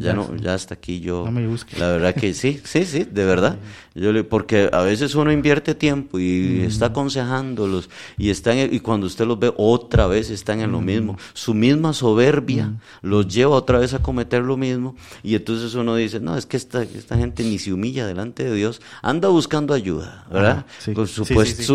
ya 0.00 0.12
no, 0.14 0.34
ya 0.36 0.54
hasta 0.54 0.74
aquí 0.74 1.00
yo. 1.00 1.24
No 1.24 1.32
me 1.32 1.46
busque. 1.46 1.78
La 1.78 1.88
verdad 1.88 2.14
que 2.14 2.34
sí, 2.34 2.60
sí, 2.64 2.84
sí, 2.84 3.04
de 3.04 3.24
verdad. 3.24 3.58
Yo 3.94 4.12
le, 4.12 4.24
porque 4.24 4.70
a 4.72 4.82
veces 4.82 5.14
uno 5.14 5.32
invierte 5.32 5.74
tiempo 5.74 6.18
y 6.18 6.62
está 6.62 6.86
aconsejándolos 6.86 7.90
y 8.18 8.30
están 8.30 8.58
y 8.58 8.80
cuando 8.80 9.06
usted 9.06 9.26
los 9.26 9.38
ve 9.38 9.52
otra 9.56 10.06
vez 10.06 10.30
están 10.30 10.60
en 10.60 10.72
lo 10.72 10.80
mismo. 10.80 11.18
Su 11.34 11.54
misma 11.54 11.92
soberbia 11.92 12.74
los 13.02 13.28
lleva 13.28 13.56
otra 13.56 13.78
vez 13.78 13.94
a 13.94 14.00
cometer 14.00 14.42
lo 14.42 14.56
mismo 14.56 14.94
y 15.22 15.34
entonces 15.34 15.74
uno 15.74 15.96
dice, 15.96 16.20
no, 16.20 16.36
es 16.36 16.46
que 16.46 16.56
esta, 16.56 16.82
esta 16.82 17.16
gente 17.16 17.42
ni 17.42 17.58
se 17.58 17.72
humilla 17.72 18.06
delante 18.06 18.44
de 18.44 18.54
Dios, 18.54 18.80
anda 19.02 19.28
buscando 19.28 19.74
ayuda, 19.74 20.26
¿verdad? 20.30 20.66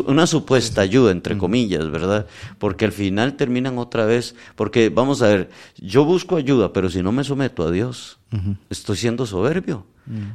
una 0.08 0.28
supuesta 0.28 0.82
ayuda, 0.82 1.12
entre 1.12 1.38
comillas, 1.38 1.90
¿verdad? 1.90 2.28
Porque 2.58 2.86
al 2.86 2.92
final 2.92 3.36
terminan 3.36 3.78
otra 3.78 4.06
vez, 4.06 4.36
porque 4.56 4.90
vamos 4.90 5.22
a 5.22 5.28
ver, 5.28 5.50
yo 5.78 6.06
busco 6.06 6.36
ayuda, 6.36 6.74
pero 6.74 6.90
si 6.90 7.02
no 7.02 7.12
me 7.12 7.24
someto 7.24 7.64
a 7.64 7.72
Dios, 7.72 8.15
Dios. 8.32 8.58
Estoy 8.70 8.98
siendo 8.98 9.26
soberbio. 9.26 9.86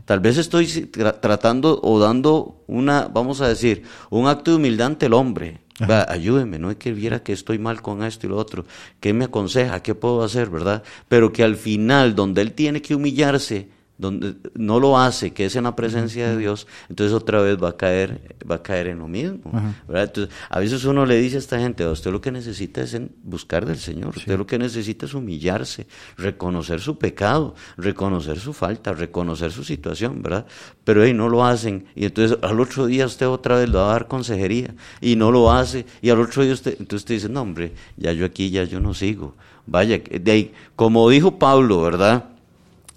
Tal 0.05 0.19
vez 0.19 0.37
estoy 0.37 0.67
tratando 0.67 1.81
o 1.83 2.01
dando 2.01 2.63
una, 2.67 3.07
vamos 3.07 3.41
a 3.41 3.49
decir, 3.49 3.85
un 4.11 4.27
acto 4.27 4.51
de 4.51 4.57
humildad 4.57 4.89
ante 4.89 5.07
el 5.07 5.13
hombre. 5.13 5.61
ayúdeme, 6.09 6.59
no 6.59 6.71
es 6.71 6.77
que 6.77 6.93
viera 6.93 7.23
que 7.23 7.33
estoy 7.33 7.59
mal 7.59 7.81
con 7.81 8.03
esto 8.03 8.27
y 8.27 8.31
lo 8.31 8.37
otro. 8.37 8.65
¿Qué 8.99 9.13
me 9.13 9.27
aconseja? 9.27 9.83
¿Qué 9.83 9.95
puedo 9.95 10.23
hacer? 10.23 10.51
¿Verdad? 10.51 10.83
Pero 11.09 11.33
que 11.33 11.45
al 11.45 11.57
final, 11.57 12.15
donde 12.15 12.43
él 12.43 12.53
tiene 12.53 12.83
que 12.83 12.95
humillarse, 12.95 13.69
donde 14.01 14.35
no 14.55 14.81
lo 14.81 14.99
hace, 14.99 15.33
que 15.33 15.45
es 15.45 15.57
en 15.57 15.65
la 15.65 15.77
presencia 15.77 16.31
de 16.31 16.39
Dios, 16.39 16.67
entonces 16.89 17.15
otra 17.15 17.43
vez 17.43 17.63
va 17.63 17.71
a 17.71 17.77
caer, 17.77 18.35
va 18.51 18.57
a 18.57 18.63
caer 18.63 18.87
en 18.89 18.99
lo 18.99 19.09
mismo. 19.09 19.53
Entonces, 19.89 20.35
a 20.49 20.59
veces 20.59 20.85
uno 20.85 21.05
le 21.05 21.21
dice 21.21 21.37
a 21.37 21.39
esta 21.39 21.59
gente, 21.59 21.87
usted 21.87 22.11
lo 22.11 22.21
que 22.21 22.33
necesita 22.33 22.81
es 22.81 22.99
buscar 23.23 23.67
del 23.67 23.79
Señor, 23.79 24.17
usted 24.17 24.39
lo 24.39 24.47
que 24.47 24.59
necesita 24.59 25.05
es 25.07 25.15
humillarse, 25.15 25.87
reconocer 26.17 26.81
su 26.81 26.97
pecado, 26.97 27.55
reconocer 27.77 28.41
su 28.41 28.53
falta, 28.53 28.93
reconocer 28.93 29.53
su 29.53 29.65
situación, 29.65 30.23
¿verdad? 30.23 30.47
Pero 30.85 31.03
ahí 31.03 31.13
no 31.13 31.29
lo 31.29 31.45
hacen, 31.45 31.85
y 31.95 32.07
entonces 32.07 32.39
al 32.43 32.59
otro 32.59 32.87
día 32.87 33.05
usted 33.05 33.29
otra 33.29 33.57
vez 33.57 33.69
le 33.69 33.77
va 33.77 33.91
a 33.91 33.93
dar 33.93 34.09
consejería, 34.09 34.75
y 35.01 35.15
no 35.17 35.31
lo 35.31 35.53
hace, 35.53 35.85
y 36.01 36.09
al 36.09 36.21
otro 36.21 36.43
día 36.43 36.55
usted, 36.55 36.73
entonces 36.73 37.03
usted 37.03 37.15
dice, 37.17 37.29
no 37.29 37.43
hombre, 37.43 37.75
ya 37.99 38.13
yo 38.13 38.25
aquí, 38.25 38.49
ya 38.51 38.65
yo 38.65 38.81
no 38.81 38.95
sigo. 38.95 39.35
Vaya, 39.67 39.99
de 39.99 40.33
ahí, 40.33 40.53
como 40.75 41.09
dijo 41.11 41.39
Pablo, 41.39 41.83
¿verdad? 41.83 42.25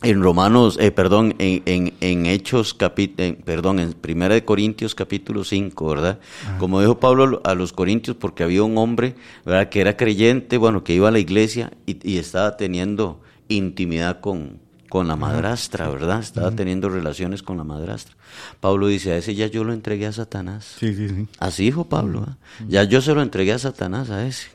En 0.04 0.22
Romanos, 0.22 0.78
eh, 0.80 0.92
perdón, 0.92 1.34
en, 1.40 1.64
en, 1.66 1.94
en 2.02 2.26
Hechos, 2.26 2.76
perdón, 3.46 3.80
en 3.80 3.94
Primera 3.94 4.36
de 4.36 4.44
Corintios 4.44 4.96
capítulo 4.96 5.44
5, 5.44 5.88
¿verdad? 5.88 6.20
Como 6.60 6.82
dijo 6.82 7.00
Pablo 7.00 7.42
a 7.46 7.56
los 7.56 7.72
Corintios, 7.72 8.18
porque 8.18 8.44
había 8.44 8.64
un 8.64 8.78
hombre, 8.78 9.16
¿verdad? 9.46 9.70
Que 9.70 9.82
era 9.82 9.96
creyente, 9.96 10.58
bueno, 10.58 10.84
que 10.84 10.94
iba 10.94 11.08
a 11.08 11.12
la 11.12 11.20
iglesia 11.20 11.72
y, 11.86 12.18
estaba 12.18 12.58
teniendo 12.58 13.22
intimidad 13.48 14.20
con, 14.20 14.60
con 14.90 15.08
la 15.08 15.16
madrastra, 15.16 15.88
¿verdad? 15.90 16.20
Estaba 16.20 16.52
teniendo 16.52 16.90
relaciones 16.90 17.42
con 17.42 17.58
la 17.58 17.64
madrastra. 17.64 18.16
Pablo 18.60 18.88
dice, 18.88 19.14
a 19.14 19.18
ese 19.18 19.36
ya 19.36 19.48
yo 19.48 19.64
lo 19.64 19.74
entregué 19.74 20.06
a 20.06 20.12
Satanás. 20.12 20.76
Sí, 20.80 20.94
sí, 20.94 21.08
sí. 21.08 21.28
Así 21.40 21.64
dijo 21.64 21.86
Pablo, 21.86 22.28
¿eh? 22.30 22.66
Ya 22.68 22.84
yo 22.84 23.02
se 23.02 23.14
lo 23.14 23.22
entregué 23.22 23.54
a 23.54 23.60
Satanás, 23.60 24.10
a 24.10 24.28
ese. 24.28 24.48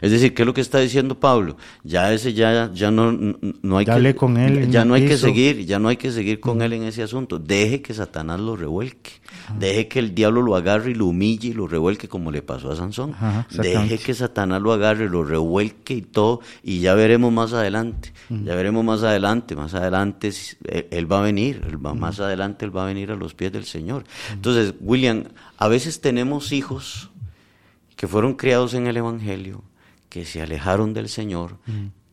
Es 0.00 0.10
decir, 0.10 0.34
¿qué 0.34 0.42
es 0.42 0.46
lo 0.46 0.54
que 0.54 0.60
está 0.60 0.78
diciendo 0.78 1.18
Pablo? 1.18 1.56
Ya 1.84 2.12
ese 2.12 2.32
ya, 2.32 2.70
ya 2.72 2.90
no, 2.90 3.12
no 3.12 3.78
hay 3.78 3.84
que 3.84 4.14
con 4.16 4.36
él 4.36 4.70
ya 4.70 4.84
no 4.84 4.94
hay 4.94 5.06
que 5.06 5.16
seguir, 5.16 5.64
ya 5.64 5.78
no 5.78 5.88
hay 5.88 5.96
que 5.96 6.10
seguir 6.10 6.40
con 6.40 6.62
él 6.62 6.72
en 6.72 6.82
ese 6.84 7.02
asunto. 7.02 7.38
Deje 7.38 7.80
que 7.80 7.94
Satanás 7.94 8.40
lo 8.40 8.56
revuelque. 8.56 9.12
Deje 9.58 9.88
que 9.88 9.98
el 9.98 10.14
diablo 10.14 10.42
lo 10.42 10.56
agarre 10.56 10.92
y 10.92 10.94
lo 10.94 11.06
humille 11.06 11.48
y 11.48 11.52
lo 11.52 11.66
revuelque 11.66 12.08
como 12.08 12.30
le 12.30 12.42
pasó 12.42 12.72
a 12.72 12.76
Sansón. 12.76 13.14
Deje 13.50 13.98
que 13.98 14.14
Satanás 14.14 14.60
lo 14.60 14.72
agarre, 14.72 15.08
lo 15.08 15.24
revuelque 15.24 15.94
y 15.94 16.02
todo 16.02 16.40
y 16.62 16.80
ya 16.80 16.94
veremos 16.94 17.32
más 17.32 17.52
adelante. 17.52 18.12
Ya 18.30 18.54
veremos 18.54 18.84
más 18.84 19.02
adelante, 19.02 19.54
más 19.54 19.74
adelante 19.74 20.30
él, 20.90 21.10
va 21.10 21.20
a 21.20 21.22
venir, 21.22 21.78
más 21.78 22.18
adelante 22.18 22.64
él 22.64 22.76
va 22.76 22.84
a 22.84 22.86
venir 22.86 23.10
a 23.10 23.16
los 23.16 23.34
pies 23.34 23.52
del 23.52 23.64
Señor. 23.64 24.04
Entonces, 24.32 24.74
William, 24.80 25.24
a 25.58 25.68
veces 25.68 26.00
tenemos 26.00 26.52
hijos 26.52 27.11
que 28.02 28.08
fueron 28.08 28.34
criados 28.34 28.74
en 28.74 28.88
el 28.88 28.96
Evangelio, 28.96 29.62
que 30.08 30.24
se 30.24 30.42
alejaron 30.42 30.92
del 30.92 31.08
Señor, 31.08 31.58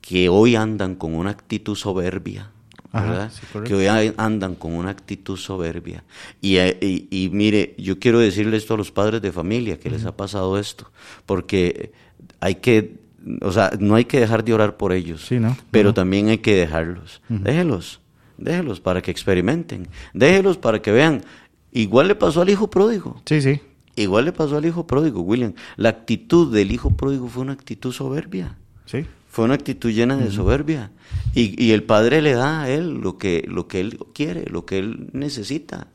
que 0.01 0.29
hoy 0.29 0.55
andan 0.55 0.93
con 0.93 1.15
una 1.15 1.31
actitud 1.31 1.73
soberbia, 1.73 2.51
¿verdad? 2.93 3.31
que 3.65 3.73
hoy 3.73 4.13
andan 4.15 4.53
con 4.53 4.75
una 4.75 4.91
actitud 4.91 5.35
soberbia. 5.35 6.03
Eh, 6.43 7.07
y, 7.09 7.29
mire, 7.29 7.73
yo 7.79 7.97
quiero 7.97 8.19
decirle 8.19 8.57
esto 8.57 8.75
a 8.75 8.77
los 8.77 8.91
padres 8.91 9.19
de 9.23 9.31
familia, 9.31 9.79
que 9.79 9.89
les 9.89 10.05
ha 10.05 10.15
pasado 10.15 10.59
esto, 10.59 10.91
porque 11.25 11.91
hay 12.39 12.53
que, 12.53 12.99
o 13.41 13.51
sea, 13.51 13.71
no 13.79 13.95
hay 13.95 14.05
que 14.05 14.19
dejar 14.19 14.43
de 14.43 14.53
orar 14.53 14.77
por 14.77 14.93
ellos, 14.93 15.27
pero 15.71 15.95
también 15.95 16.27
hay 16.27 16.37
que 16.37 16.53
dejarlos. 16.53 17.23
Déjelos, 17.29 17.99
déjelos 18.37 18.79
para 18.79 19.01
que 19.01 19.09
experimenten, 19.09 19.87
déjelos 20.13 20.59
para 20.59 20.83
que 20.83 20.91
vean. 20.91 21.23
Igual 21.71 22.09
le 22.09 22.15
pasó 22.15 22.41
al 22.41 22.49
hijo 22.51 22.69
pródigo. 22.69 23.23
Sí, 23.25 23.41
sí. 23.41 23.59
Igual 23.95 24.25
le 24.25 24.31
pasó 24.31 24.57
al 24.57 24.65
hijo 24.65 24.87
pródigo, 24.87 25.21
William. 25.21 25.53
La 25.77 25.89
actitud 25.89 26.53
del 26.53 26.71
hijo 26.71 26.91
pródigo 26.91 27.27
fue 27.27 27.43
una 27.43 27.53
actitud 27.53 27.91
soberbia. 27.91 28.57
Sí. 28.85 29.05
Fue 29.27 29.45
una 29.45 29.53
actitud 29.53 29.91
llena 29.91 30.17
de 30.17 30.31
soberbia. 30.31 30.91
Y, 31.35 31.63
y, 31.63 31.71
el 31.71 31.83
padre 31.83 32.21
le 32.21 32.33
da 32.33 32.63
a 32.63 32.69
él 32.69 32.95
lo 33.01 33.17
que, 33.17 33.45
lo 33.47 33.67
que 33.67 33.79
él 33.79 33.99
quiere, 34.13 34.45
lo 34.49 34.65
que 34.65 34.79
él 34.79 35.09
necesita. 35.13 35.87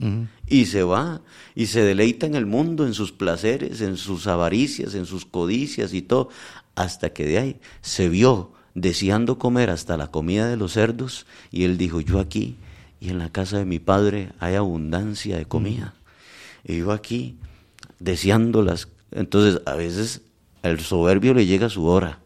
Y 0.48 0.66
se 0.66 0.84
va. 0.84 1.22
Y 1.54 1.66
se 1.66 1.82
deleita 1.82 2.26
en 2.26 2.36
el 2.36 2.46
mundo, 2.46 2.86
en 2.86 2.94
sus 2.94 3.10
placeres, 3.10 3.80
en 3.80 3.96
sus 3.96 4.26
avaricias, 4.28 4.94
en 4.94 5.06
sus 5.06 5.26
codicias 5.26 5.94
y 5.94 6.02
todo. 6.02 6.28
Hasta 6.76 7.12
que 7.12 7.26
de 7.26 7.38
ahí 7.38 7.60
se 7.80 8.08
vio 8.08 8.52
deseando 8.74 9.38
comer 9.38 9.70
hasta 9.70 9.96
la 9.96 10.08
comida 10.12 10.48
de 10.48 10.56
los 10.56 10.72
cerdos. 10.72 11.26
Y 11.50 11.64
él 11.64 11.76
dijo, 11.76 12.00
yo 12.00 12.20
aquí 12.20 12.56
y 13.04 13.10
en 13.10 13.18
la 13.18 13.30
casa 13.30 13.58
de 13.58 13.66
mi 13.66 13.80
padre 13.80 14.30
hay 14.38 14.54
abundancia 14.54 15.36
de 15.36 15.44
comida. 15.44 15.94
Y 16.64 16.78
yo 16.78 16.92
aquí 16.92 17.36
deseándolas. 18.04 18.88
Entonces, 19.10 19.62
a 19.66 19.74
veces 19.74 20.22
al 20.62 20.80
soberbio 20.80 21.34
le 21.34 21.46
llega 21.46 21.68
su 21.68 21.86
hora, 21.86 22.20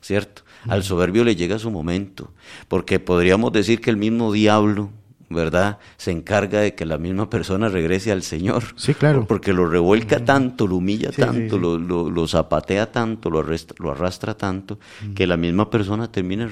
¿cierto? 0.00 0.42
Al 0.68 0.82
soberbio 0.82 1.24
le 1.24 1.36
llega 1.36 1.58
su 1.58 1.70
momento, 1.70 2.32
porque 2.68 2.98
podríamos 2.98 3.52
decir 3.52 3.80
que 3.80 3.90
el 3.90 3.96
mismo 3.96 4.32
diablo 4.32 4.90
¿verdad? 5.30 5.78
Se 5.96 6.10
encarga 6.10 6.60
de 6.60 6.74
que 6.74 6.84
la 6.84 6.98
misma 6.98 7.30
persona 7.30 7.68
regrese 7.68 8.12
al 8.12 8.22
Señor. 8.22 8.62
Sí, 8.76 8.94
claro. 8.94 9.26
Porque 9.26 9.52
lo 9.52 9.68
revuelca 9.68 10.24
tanto, 10.24 10.66
lo 10.66 10.76
humilla 10.76 11.10
tanto, 11.10 11.58
Lo, 11.58 11.78
lo, 11.78 12.28
zapatea 12.28 12.90
tanto, 12.92 13.30
lo 13.30 13.40
arrastra, 13.40 13.76
lo 13.78 13.90
arrastra 13.90 14.36
tanto, 14.36 14.78
que 15.14 15.26
la 15.26 15.36
misma 15.36 15.70
persona 15.70 16.10
termina 16.10 16.48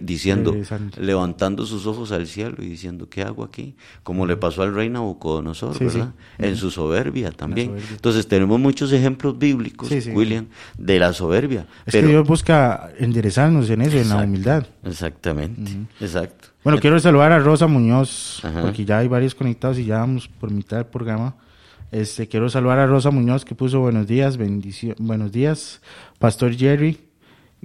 diciendo, 0.00 0.56
levantando 0.96 1.66
sus 1.66 1.86
ojos 1.86 2.12
al 2.12 2.26
cielo 2.26 2.56
y 2.58 2.68
diciendo, 2.68 3.08
¿qué 3.08 3.22
hago 3.22 3.44
aquí? 3.44 3.74
Como 4.02 4.26
le 4.26 4.36
pasó 4.36 4.62
al 4.62 4.74
rey 4.74 4.88
Nabucodonosor, 4.88 5.78
¿verdad? 5.78 6.14
En 6.38 6.56
su 6.56 6.70
soberbia 6.70 7.30
también. 7.30 7.76
Entonces 7.90 8.26
tenemos 8.28 8.58
muchos 8.60 8.92
ejemplos 8.92 9.38
bíblicos, 9.38 9.90
William, 10.12 10.46
de 10.76 10.98
la 10.98 11.12
soberbia. 11.12 11.66
Es 11.86 11.92
que 11.92 12.02
Dios 12.02 12.26
busca 12.26 12.90
enderezarnos 12.98 13.70
en 13.70 13.82
eso, 13.82 13.96
en 13.96 14.08
la 14.08 14.16
humildad. 14.16 14.66
Exactamente, 14.84 15.72
exacto. 16.00 16.48
Bueno, 16.64 16.80
quiero 16.80 16.98
saludar 16.98 17.32
a 17.32 17.38
Rosa 17.38 17.66
Muñoz, 17.66 18.42
porque 18.62 18.84
ya 18.84 18.98
hay 18.98 19.08
varios 19.08 19.34
conectados 19.34 19.78
y 19.78 19.84
ya 19.84 19.98
vamos 19.98 20.28
por 20.28 20.50
mitad 20.50 20.78
del 20.78 20.86
programa. 20.86 21.36
Este, 21.92 22.28
quiero 22.28 22.50
saludar 22.50 22.80
a 22.80 22.86
Rosa 22.86 23.10
Muñoz 23.10 23.44
que 23.44 23.54
puso 23.54 23.80
buenos 23.80 24.06
días, 24.06 24.36
bendición, 24.36 24.94
buenos 24.98 25.32
días, 25.32 25.80
Pastor 26.18 26.54
Jerry 26.54 26.98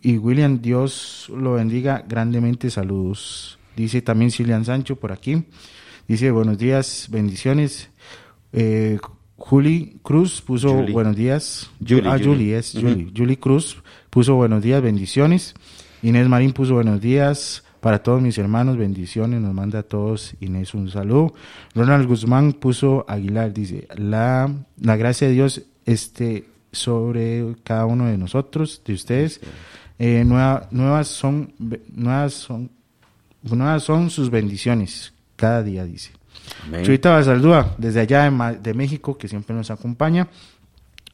y 0.02 0.18
William, 0.18 0.62
Dios 0.62 1.30
lo 1.36 1.54
bendiga 1.54 2.06
grandemente, 2.08 2.70
saludos. 2.70 3.60
Dice 3.76 4.02
también 4.02 4.32
Cilian 4.32 4.64
Sancho 4.64 4.96
por 4.96 5.12
aquí, 5.12 5.44
dice 6.08 6.32
buenos 6.32 6.58
días, 6.58 7.08
bendiciones. 7.12 7.90
Eh, 8.54 9.00
Juli 9.36 10.00
Cruz 10.04 10.42
puso 10.42 10.74
buenos 10.74 11.18
días. 11.18 11.70
Julie, 11.86 12.10
ah, 12.10 12.18
Julie, 12.24 12.58
es 12.58 12.72
Julie. 12.72 13.12
Julie 13.14 13.40
Cruz 13.40 13.78
puso 14.10 14.36
buenos 14.36 14.64
días, 14.64 14.82
bendiciones. 14.82 15.56
Inés 16.02 16.30
Marín 16.30 16.54
puso 16.54 16.76
buenos 16.76 17.02
días. 17.02 17.64
Para 17.84 18.02
todos 18.02 18.22
mis 18.22 18.38
hermanos, 18.38 18.78
bendiciones, 18.78 19.42
nos 19.42 19.54
manda 19.54 19.80
a 19.80 19.84
todos 19.84 20.36
Inés 20.40 20.74
un 20.74 20.90
saludo. 20.90 21.34
Ronald 21.76 22.08
Guzmán 22.08 22.54
puso 22.54 23.04
Aguilar, 23.10 23.52
dice, 23.52 23.90
la, 23.98 24.50
la 24.80 24.96
gracia 24.96 25.28
de 25.28 25.34
Dios 25.34 25.64
esté 25.86 26.46
sobre 26.72 27.44
cada 27.66 27.86
uno 27.86 28.06
de 28.06 28.18
nosotros, 28.18 28.82
de 28.86 28.94
ustedes. 28.94 29.42
Eh, 30.00 30.24
nuevas 30.24 31.10
son, 31.10 31.52
nuevas 31.94 32.34
son, 32.34 32.72
nuevas 33.42 33.84
son 33.84 34.10
sus 34.10 34.30
bendiciones, 34.30 35.14
cada 35.36 35.62
día 35.62 35.84
dice. 35.84 36.14
Chuita 36.84 37.12
Basaldúa, 37.12 37.76
desde 37.78 38.00
allá 38.00 38.32
de, 38.32 38.60
de 38.60 38.74
México, 38.74 39.18
que 39.18 39.28
siempre 39.28 39.54
nos 39.54 39.72
acompaña, 39.72 40.30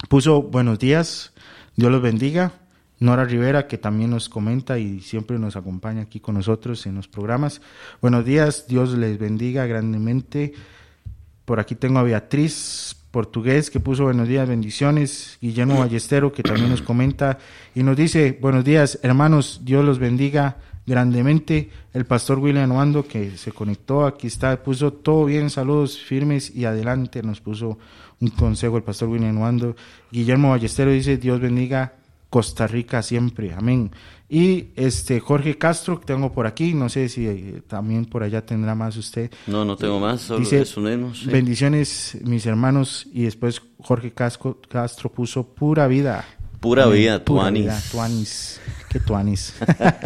puso 0.08 0.44
buenos 0.44 0.78
días, 0.78 1.34
Dios 1.76 1.92
los 1.92 2.04
bendiga. 2.04 2.52
Nora 3.00 3.24
Rivera, 3.24 3.68
que 3.68 3.78
también 3.78 4.10
nos 4.10 4.28
comenta 4.28 4.78
y 4.78 5.00
siempre 5.00 5.40
nos 5.40 5.56
acompaña 5.56 6.02
aquí 6.02 6.20
con 6.20 6.36
nosotros 6.36 6.86
en 6.86 6.96
los 6.96 7.08
programas. 7.08 7.62
Buenos 8.02 8.26
días, 8.26 8.66
Dios 8.68 8.98
les 8.98 9.18
bendiga 9.18 9.66
grandemente. 9.66 10.54
Por 11.46 11.60
aquí 11.60 11.76
tengo 11.76 12.00
a 12.00 12.04
Beatriz 12.04 12.98
Portugués, 13.12 13.70
que 13.72 13.80
puso 13.80 14.04
buenos 14.04 14.28
días, 14.28 14.48
bendiciones. 14.48 15.38
Guillermo 15.42 15.80
Ballestero, 15.80 16.34
que 16.34 16.44
también 16.44 16.70
nos 16.70 16.82
comenta 16.82 17.38
y 17.74 17.84
nos 17.84 17.96
dice, 17.96 18.38
buenos 18.40 18.66
días, 18.66 19.00
hermanos, 19.02 19.62
Dios 19.64 19.86
los 19.86 19.98
bendiga 19.98 20.58
grandemente. 20.86 21.70
El 21.94 22.06
pastor 22.06 22.40
William 22.40 22.72
Wando, 22.72 23.08
que 23.08 23.38
se 23.38 23.54
conectó, 23.54 24.06
aquí 24.06 24.28
está, 24.28 24.62
puso 24.62 24.92
todo 24.92 25.26
bien, 25.26 25.50
saludos 25.50 25.98
firmes 25.98 26.54
y 26.54 26.66
adelante, 26.66 27.24
nos 27.24 27.40
puso 27.40 27.80
un 28.20 28.30
consejo 28.30 28.76
el 28.76 28.84
pastor 28.84 29.08
William 29.08 29.40
Wando. 29.40 29.76
Guillermo 30.12 30.50
Ballestero 30.50 30.92
dice, 30.92 31.18
Dios 31.18 31.40
bendiga 31.40 31.94
Costa 32.30 32.68
Rica 32.68 33.02
siempre, 33.02 33.54
amén. 33.54 33.92
Y 34.30 34.68
este 34.76 35.20
Jorge 35.20 35.58
Castro, 35.58 36.00
que 36.00 36.06
tengo 36.06 36.32
por 36.32 36.46
aquí, 36.46 36.76
no 36.76 36.88
sé 36.88 37.10
si 37.10 37.28
eh, 37.28 37.64
también 37.68 38.06
por 38.06 38.22
allá 38.22 38.46
tendrá 38.46 38.76
más 38.76 38.96
usted. 38.96 39.32
No, 39.48 39.66
no 39.66 39.76
tengo 39.76 40.00
más, 40.00 40.22
solo 40.22 40.42
Dice, 40.42 40.64
Bendiciones, 41.26 42.18
mis 42.24 42.46
hermanos, 42.46 43.08
y 43.12 43.24
después 43.24 43.62
Jorge 43.82 44.12
Castro 44.12 45.12
puso 45.12 45.44
pura 45.48 45.88
vida. 45.88 46.24
Pura 46.60 46.88
vida, 46.88 47.24
Tuanis. 47.24 48.60
qué 48.90 49.00
tuanis. 49.00 49.56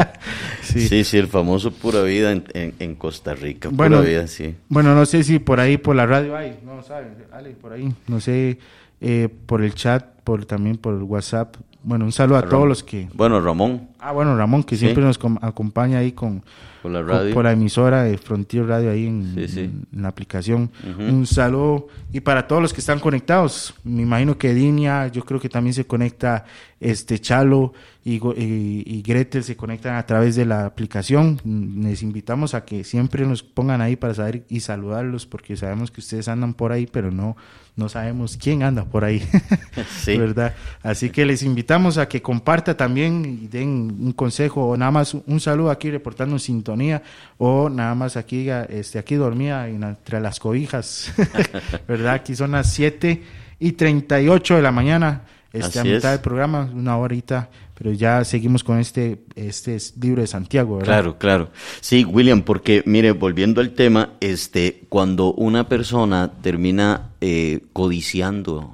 sí. 0.61 1.03
sí. 1.03 1.17
el 1.17 1.27
famoso 1.27 1.71
Pura 1.71 2.03
Vida 2.03 2.31
en, 2.31 2.43
en, 2.53 2.95
Costa 2.95 3.33
Rica. 3.33 3.69
Bueno, 3.71 3.97
Pura 3.97 4.07
Vida, 4.07 4.27
sí. 4.27 4.55
Bueno, 4.69 4.93
no 4.93 5.05
sé 5.07 5.23
si 5.23 5.39
por 5.39 5.59
ahí, 5.59 5.77
por 5.77 5.95
la 5.95 6.05
radio 6.05 6.35
hay, 6.37 6.59
no 6.63 6.83
saben, 6.83 7.15
Ale, 7.31 7.51
por 7.51 7.73
ahí, 7.73 7.91
no 8.07 8.19
sé, 8.19 8.59
eh, 9.01 9.29
por 9.47 9.63
el 9.63 9.73
chat, 9.73 10.05
por 10.23 10.45
también 10.45 10.77
por 10.77 10.93
el 10.93 11.01
WhatsApp. 11.01 11.55
Bueno, 11.83 12.05
un 12.05 12.11
saludo 12.11 12.37
a, 12.37 12.47
todos 12.47 12.67
los 12.67 12.83
que... 12.83 13.09
Bueno, 13.13 13.41
Ramón. 13.41 13.89
Ah, 14.05 14.11
bueno, 14.11 14.35
Ramón, 14.35 14.65
que 14.65 14.75
siempre 14.75 15.01
nos 15.01 15.17
acompaña 15.41 15.99
ahí 15.99 16.11
con 16.11 16.43
por 16.81 16.91
la 16.91 17.01
radio. 17.01 17.33
Por, 17.33 17.45
la 17.45 17.53
emisora 17.53 18.03
de 18.03 18.17
Frontier 18.17 18.65
Radio 18.65 18.91
ahí 18.91 19.05
en, 19.07 19.87
la 19.93 20.09
aplicación. 20.09 20.69
Un 20.99 21.25
saludo. 21.25 21.87
Y 22.11 22.19
para 22.19 22.45
todos 22.45 22.61
los 22.61 22.73
que 22.73 22.81
están 22.81 22.99
conectados, 22.99 23.73
me 23.85 24.01
imagino 24.01 24.37
que 24.37 24.53
Dinia, 24.53 25.07
yo 25.07 25.23
creo 25.23 25.39
que 25.39 25.47
también 25.47 25.73
se 25.73 25.87
conecta 25.87 26.43
este 26.81 27.17
Chalo 27.19 27.71
y, 28.03 28.19
y, 28.35 29.01
Gretel 29.01 29.45
se 29.45 29.55
conectan 29.55 29.95
a 29.95 30.05
través 30.05 30.35
de 30.35 30.45
la 30.45 30.65
aplicación. 30.65 31.39
Les 31.81 32.03
invitamos 32.03 32.53
a 32.53 32.65
que 32.65 32.83
siempre 32.83 33.25
nos 33.25 33.41
pongan 33.41 33.79
ahí 33.79 33.95
para 33.95 34.13
saber 34.13 34.43
y 34.49 34.59
saludarlos 34.59 35.25
porque 35.25 35.55
sabemos 35.55 35.91
que 35.91 36.01
ustedes 36.01 36.27
andan 36.27 36.53
por 36.53 36.73
ahí, 36.73 36.87
pero 36.91 37.09
no 37.09 37.37
no 37.75 37.89
sabemos 37.89 38.37
quién 38.37 38.61
anda 38.61 38.85
por 38.85 39.03
ahí, 39.03 39.23
sí. 40.03 40.17
¿verdad? 40.17 40.53
Así 40.83 41.09
que 41.09 41.25
les 41.25 41.41
invitamos 41.41 41.97
a 41.97 42.07
que 42.07 42.21
comparta 42.21 42.77
también 42.77 43.25
y 43.25 43.47
den 43.47 43.92
un 43.99 44.13
consejo 44.13 44.67
o 44.67 44.77
nada 44.77 44.91
más 44.91 45.13
un 45.13 45.39
saludo 45.39 45.71
aquí 45.71 45.91
reportando 45.91 46.39
sintonía 46.39 47.03
o 47.37 47.69
nada 47.69 47.95
más 47.95 48.17
aquí, 48.17 48.49
este, 48.69 48.99
aquí 48.99 49.15
dormía 49.15 49.67
entre 49.67 50.19
las 50.19 50.39
cobijas, 50.39 51.13
¿verdad? 51.87 52.13
Aquí 52.13 52.35
son 52.35 52.51
las 52.51 52.71
7 52.73 53.23
y 53.59 53.71
38 53.73 54.55
de 54.55 54.61
la 54.61 54.71
mañana, 54.71 55.21
este, 55.51 55.79
a 55.79 55.83
mitad 55.83 56.11
del 56.11 56.21
programa, 56.21 56.69
una 56.73 56.97
horita 56.97 57.49
pero 57.73 57.91
ya 57.91 58.23
seguimos 58.23 58.63
con 58.63 58.79
este, 58.79 59.23
este 59.35 59.77
libro 59.99 60.21
de 60.21 60.27
Santiago, 60.27 60.77
¿verdad? 60.77 60.93
Claro, 60.93 61.17
claro. 61.17 61.49
Sí, 61.81 62.05
William, 62.05 62.43
porque 62.43 62.83
mire, 62.85 63.11
volviendo 63.11 63.61
al 63.61 63.71
tema, 63.71 64.13
este, 64.19 64.83
cuando 64.89 65.33
una 65.33 65.67
persona 65.67 66.31
termina 66.41 67.09
eh, 67.19 67.61
codiciando 67.73 68.71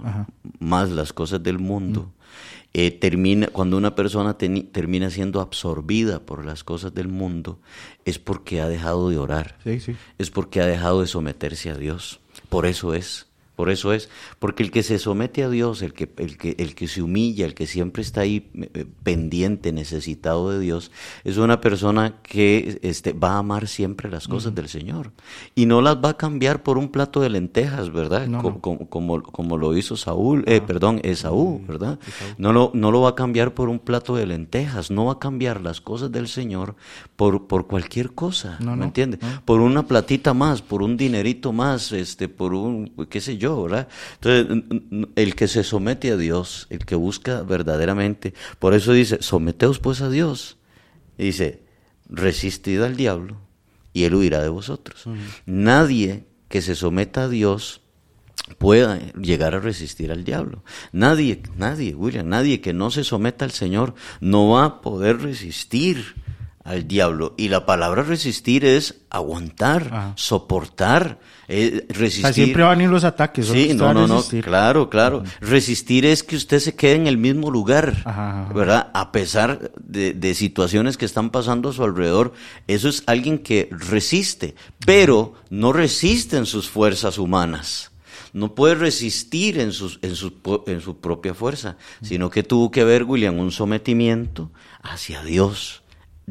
más 0.59 0.91
las 0.91 1.13
cosas 1.13 1.41
del 1.41 1.59
mundo, 1.59 2.11
mm. 2.13 2.18
Eh, 2.74 2.91
termina, 2.91 3.47
cuando 3.47 3.78
una 3.78 3.95
persona 3.95 4.38
termina 4.38 5.09
siendo 5.09 5.41
absorbida 5.41 6.20
por 6.20 6.45
las 6.45 6.63
cosas 6.63 6.93
del 6.93 7.07
mundo, 7.07 7.59
es 8.05 8.20
porque 8.20 8.61
ha 8.61 8.67
dejado 8.67 9.09
de 9.09 9.17
orar, 9.17 9.57
sí, 9.63 9.80
sí. 9.80 9.95
es 10.17 10.30
porque 10.30 10.61
ha 10.61 10.67
dejado 10.67 11.01
de 11.01 11.07
someterse 11.07 11.72
a 11.72 11.76
Dios. 11.76 12.20
Por 12.49 12.65
eso 12.65 12.93
es. 12.93 13.29
Por 13.60 13.70
eso 13.70 13.91
es, 13.91 14.07
porque 14.39 14.64
el 14.64 14.72
que 14.72 14.84
se 14.84 14.97
somete 14.99 15.43
a 15.43 15.49
Dios, 15.49 15.82
el 15.82 15.91
que, 15.91 16.10
el 16.16 16.38
que, 16.38 16.55
el 16.60 16.76
que 16.76 16.88
se 16.88 17.01
humilla, 17.01 17.45
el 17.45 17.53
que 17.53 17.68
siempre 17.68 18.01
está 18.01 18.22
ahí 18.22 18.49
eh, 18.74 18.86
pendiente, 19.03 19.74
necesitado 19.74 20.49
de 20.49 20.60
Dios, 20.62 20.91
es 21.26 21.36
una 21.36 21.60
persona 21.60 22.22
que 22.24 22.80
este, 22.84 23.12
va 23.12 23.32
a 23.32 23.39
amar 23.39 23.68
siempre 23.68 24.10
las 24.10 24.30
cosas 24.30 24.55
del 24.55 24.70
Señor. 24.70 25.12
Y 25.55 25.66
no 25.66 25.82
las 25.82 25.97
va 25.97 26.12
a 26.12 26.14
cambiar 26.18 26.64
por 26.64 26.78
un 26.78 26.88
plato 26.88 27.20
de 27.20 27.30
lentejas, 27.32 27.91
¿verdad? 27.91 28.30
como, 28.62 29.24
como, 29.24 29.57
lo 29.57 29.76
hizo 29.76 29.97
Saúl, 29.97 30.45
eh, 30.47 30.62
perdón, 30.62 31.01
Esaú, 31.03 31.62
¿verdad? 31.68 31.99
No 32.38 32.53
lo, 32.53 32.72
no 32.74 32.91
lo 32.91 33.01
va 33.01 33.10
a 33.10 33.16
cambiar 33.16 33.55
por 33.55 33.68
un 33.68 33.80
plato 33.80 34.16
de 34.16 34.26
lentejas, 34.26 34.89
no 34.89 35.07
va 35.07 35.14
a 35.14 35.20
cambiar 35.20 35.60
las 35.60 35.82
cosas 35.82 36.14
del 36.14 36.30
Señor 36.30 36.78
por, 37.18 37.47
por 37.47 37.68
cualquier 37.68 38.14
cosa, 38.14 38.57
¿me 38.62 38.86
entiendes? 38.86 39.20
Por 39.43 39.60
una 39.60 39.86
platita 39.86 40.34
más, 40.34 40.62
por 40.62 40.82
un 40.82 40.95
dinerito 40.95 41.51
más, 41.51 41.91
este, 41.91 42.30
por 42.30 42.53
un, 42.53 42.93
qué 43.10 43.20
sé 43.20 43.38
yo, 43.38 43.49
entonces, 43.50 44.64
el 45.16 45.36
que 45.36 45.47
se 45.47 45.64
somete 45.64 46.12
a 46.12 46.18
Dios, 46.18 46.68
el 46.70 46.86
que 46.86 46.95
busca 46.95 47.41
verdaderamente, 47.43 48.34
por 48.60 48.74
eso 48.74 48.93
dice, 48.93 49.22
someteos 49.22 49.80
pues 49.80 50.02
a 50.02 50.10
Dios. 50.10 50.58
dice, 51.18 51.64
resistid 52.08 52.82
al 52.82 52.95
diablo 52.95 53.38
y 53.93 54.04
él 54.04 54.16
huirá 54.16 54.41
de 54.41 54.50
vosotros. 54.50 55.06
Nadie 55.45 56.26
que 56.47 56.62
se 56.62 56.76
someta 56.76 57.24
a 57.24 57.30
Dios 57.30 57.82
pueda 58.58 59.00
llegar 59.14 59.56
a 59.56 59.60
resistir 59.60 60.12
al 60.12 60.24
diablo. 60.24 60.64
Nadie, 60.91 61.41
nadie, 61.56 61.95
William, 61.95 62.28
nadie 62.28 62.62
que 62.62 62.74
no 62.74 62.91
se 62.91 63.04
someta 63.04 63.45
al 63.45 63.52
Señor 63.52 63.93
no 64.22 64.50
va 64.50 64.66
a 64.66 64.82
poder 64.82 65.22
resistir 65.22 66.16
al 66.70 66.88
diablo. 66.88 67.34
Y 67.36 67.49
la 67.49 67.65
palabra 67.65 68.03
resistir 68.03 68.63
es 68.63 69.01
aguantar, 69.09 70.13
soportar, 70.15 71.17
eh, 71.47 71.88
resistir. 71.89 72.32
siempre 72.32 72.61
van 72.61 72.80
a 72.80 72.84
ir 72.84 72.89
los 72.89 73.03
ataques. 73.03 73.47
Sí, 73.47 73.74
no, 73.74 73.91
no, 73.91 74.05
no, 74.05 74.24
claro, 74.43 74.88
claro. 74.88 75.24
Resistir 75.41 76.05
es 76.05 76.22
que 76.22 76.36
usted 76.36 76.59
se 76.59 76.76
quede 76.76 76.93
en 76.93 77.07
el 77.07 77.17
mismo 77.17 77.49
lugar, 77.49 78.03
¿verdad? 78.53 78.91
A 78.93 79.11
pesar 79.11 79.72
de, 79.80 80.13
de, 80.13 80.36
situaciones 80.36 80.95
que 80.95 81.05
están 81.05 81.32
pasando 81.32 81.70
a 81.70 81.74
su 81.74 81.84
alrededor. 81.84 82.34
Eso 82.67 82.88
es 82.88 83.01
alguien 83.07 83.39
que 83.39 83.67
resiste, 83.72 84.53
pero 84.86 85.34
no 85.49 85.74
resiste 85.74 86.38
en 86.38 86.45
sus 86.45 86.70
fuerzas 86.70 87.17
humanas 87.17 87.91
no 88.32 88.53
puede 88.53 88.76
resistir 88.76 89.59
en, 89.59 89.72
sus, 89.72 89.97
en, 90.03 90.15
su, 90.15 90.34
en 90.67 90.82
su 90.82 90.99
propia 90.99 91.34
fuerza, 91.34 91.78
sino 92.03 92.30
que 92.30 92.43
tuvo 92.43 92.70
que 92.70 92.84
ver, 92.84 93.03
William, 93.05 93.39
un 93.39 93.51
sometimiento 93.51 94.51
hacia 94.84 95.24
Dios 95.24 95.82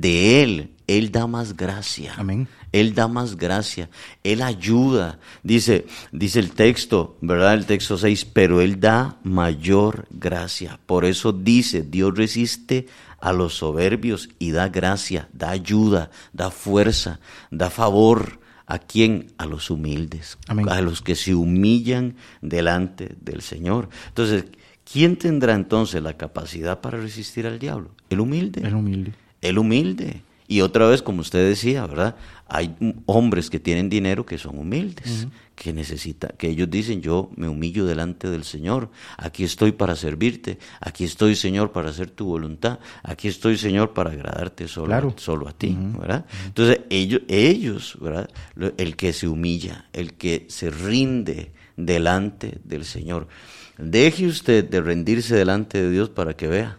de 0.01 0.43
Él, 0.43 0.71
Él 0.87 1.11
da 1.11 1.27
más 1.27 1.57
gracia. 1.57 2.15
Amén. 2.17 2.49
Él 2.71 2.95
da 2.95 3.09
más 3.09 3.37
gracia, 3.37 3.89
Él 4.23 4.43
ayuda. 4.43 5.19
Dice, 5.43 5.87
dice 6.13 6.39
el 6.39 6.53
texto, 6.53 7.17
¿verdad? 7.21 7.55
El 7.55 7.67
texto 7.67 7.97
6, 7.97 8.27
pero 8.27 8.61
Él 8.61 8.79
da 8.79 9.17
mayor 9.23 10.07
gracia. 10.11 10.79
Por 10.87 11.05
eso 11.05 11.33
dice, 11.33 11.83
Dios 11.83 12.17
resiste 12.17 12.87
a 13.21 13.33
los 13.33 13.55
soberbios 13.55 14.29
y 14.39 14.53
da 14.53 14.69
gracia, 14.69 15.29
da 15.33 15.51
ayuda, 15.51 16.11
da 16.33 16.51
fuerza, 16.51 17.21
da 17.51 17.71
favor. 17.71 18.41
¿A 18.71 18.79
quién? 18.79 19.33
A 19.39 19.47
los 19.47 19.71
humildes, 19.71 20.37
a 20.47 20.83
los 20.83 21.01
que 21.01 21.15
se 21.15 21.35
humillan 21.35 22.17
delante 22.43 23.17
del 23.19 23.41
Señor. 23.41 23.89
Entonces, 24.09 24.45
¿quién 24.85 25.17
tendrá 25.17 25.55
entonces 25.55 26.03
la 26.03 26.19
capacidad 26.19 26.83
para 26.83 27.01
resistir 27.01 27.47
al 27.47 27.59
diablo? 27.59 27.93
El 28.11 28.21
humilde. 28.21 28.61
El 28.63 28.75
humilde 28.75 29.15
el 29.41 29.59
humilde. 29.59 30.22
Y 30.51 30.62
otra 30.62 30.89
vez, 30.89 31.03
como 31.03 31.20
usted 31.20 31.47
decía, 31.47 31.86
¿verdad? 31.86 32.16
Hay 32.47 32.74
hombres 33.05 33.51
que 33.51 33.61
tienen 33.61 33.91
dinero 33.91 34.24
que 34.24 34.39
son 34.39 34.59
humildes, 34.59 35.26
que 35.55 35.74
necesitan, 35.74 36.32
que 36.39 36.49
ellos 36.49 36.70
dicen, 36.70 37.03
yo 37.03 37.30
me 37.36 37.49
humillo 37.49 37.84
delante 37.84 38.30
del 38.30 38.45
Señor, 38.45 38.91
aquí 39.18 39.45
estoy 39.45 39.72
para 39.72 39.95
servirte, 39.95 40.59
aquí 40.80 41.05
estoy, 41.05 41.36
Señor, 41.36 41.72
para 41.72 41.91
hacer 41.91 42.11
tu 42.11 42.24
voluntad, 42.24 42.78
aquí 43.03 43.28
estoy, 43.28 43.59
Señor, 43.59 43.93
para 43.93 44.12
agradarte 44.12 44.68
solo, 44.68 45.14
solo 45.18 45.49
a 45.49 45.53
ti, 45.53 45.76
¿verdad? 45.78 46.24
Entonces, 46.47 46.80
ellos, 46.89 47.20
ellos, 47.28 47.99
¿verdad? 48.01 48.30
El 48.78 48.97
que 48.97 49.12
se 49.12 49.28
humilla, 49.28 49.91
el 49.93 50.14
que 50.14 50.47
se 50.49 50.70
rinde 50.70 51.53
delante 51.76 52.59
del 52.64 52.86
Señor. 52.86 53.28
Deje 53.76 54.26
usted 54.26 54.64
de 54.64 54.80
rendirse 54.80 55.36
delante 55.36 55.82
de 55.82 55.91
Dios 55.91 56.09
para 56.09 56.34
que 56.34 56.47
vea 56.47 56.78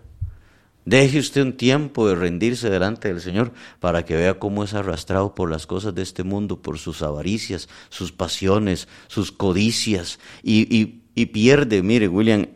Deje 0.86 1.20
usted 1.20 1.42
un 1.42 1.54
tiempo 1.54 2.08
de 2.08 2.16
rendirse 2.16 2.70
delante 2.70 3.10
del 3.10 3.22
Señor 3.22 3.52
para 3.80 4.06
que 4.06 4.16
vea 4.16 4.40
cómo 4.40 4.64
es 4.64 4.74
arrastrado 4.74 5.36
por 5.36 5.52
las 5.52 5.68
cosas 5.68 5.94
de 5.94 6.02
este 6.02 6.24
mundo, 6.24 6.62
por 6.62 6.80
sus 6.80 7.02
avaricias, 7.02 7.70
sus 7.90 8.12
pasiones, 8.12 8.88
sus 9.08 9.32
codicias 9.32 10.20
y, 10.42 10.86
pierde, 11.26 11.84
mire 11.84 12.08
William, 12.08 12.48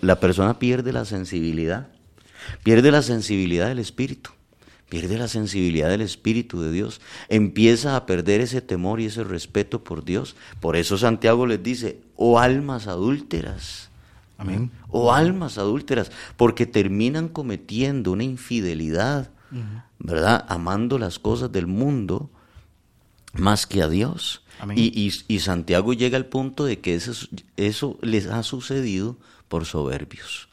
la 0.00 0.20
persona 0.20 0.58
pierde 0.58 0.92
la 0.92 1.06
sensibilidad, 1.06 1.88
pierde 2.62 2.90
la 2.90 3.02
sensibilidad 3.02 3.68
del 3.68 3.78
Espíritu, 3.78 4.30
pierde 4.90 5.16
la 5.16 5.28
sensibilidad 5.28 5.88
del 5.88 6.02
Espíritu 6.02 6.60
de 6.60 6.70
Dios, 6.70 7.00
empieza 7.30 7.96
a 7.96 8.04
perder 8.04 8.42
ese 8.42 8.60
temor 8.60 9.00
y 9.00 9.06
ese 9.06 9.24
respeto 9.24 9.82
por 9.82 10.04
Dios. 10.04 10.36
Por 10.60 10.76
eso 10.76 10.98
Santiago 10.98 11.46
les 11.46 11.62
dice, 11.62 12.02
oh 12.16 12.38
almas 12.38 12.86
adúlteras 12.86 13.87
Amén. 14.38 14.70
O 14.88 15.12
almas 15.12 15.58
adúlteras, 15.58 16.10
porque 16.36 16.64
terminan 16.64 17.28
cometiendo 17.28 18.12
una 18.12 18.24
infidelidad, 18.24 19.30
¿verdad? 19.98 20.46
Amando 20.48 20.98
las 20.98 21.18
cosas 21.18 21.50
del 21.50 21.66
mundo 21.66 22.30
más 23.34 23.66
que 23.66 23.82
a 23.82 23.88
Dios. 23.88 24.42
Y, 24.74 25.12
y, 25.28 25.38
Santiago 25.40 25.92
llega 25.92 26.16
al 26.16 26.26
punto 26.26 26.64
de 26.64 26.80
que 26.80 26.94
eso, 26.94 27.12
eso 27.56 27.98
les 28.00 28.26
ha 28.26 28.42
sucedido 28.42 29.16
por 29.48 29.66
soberbios. 29.66 30.48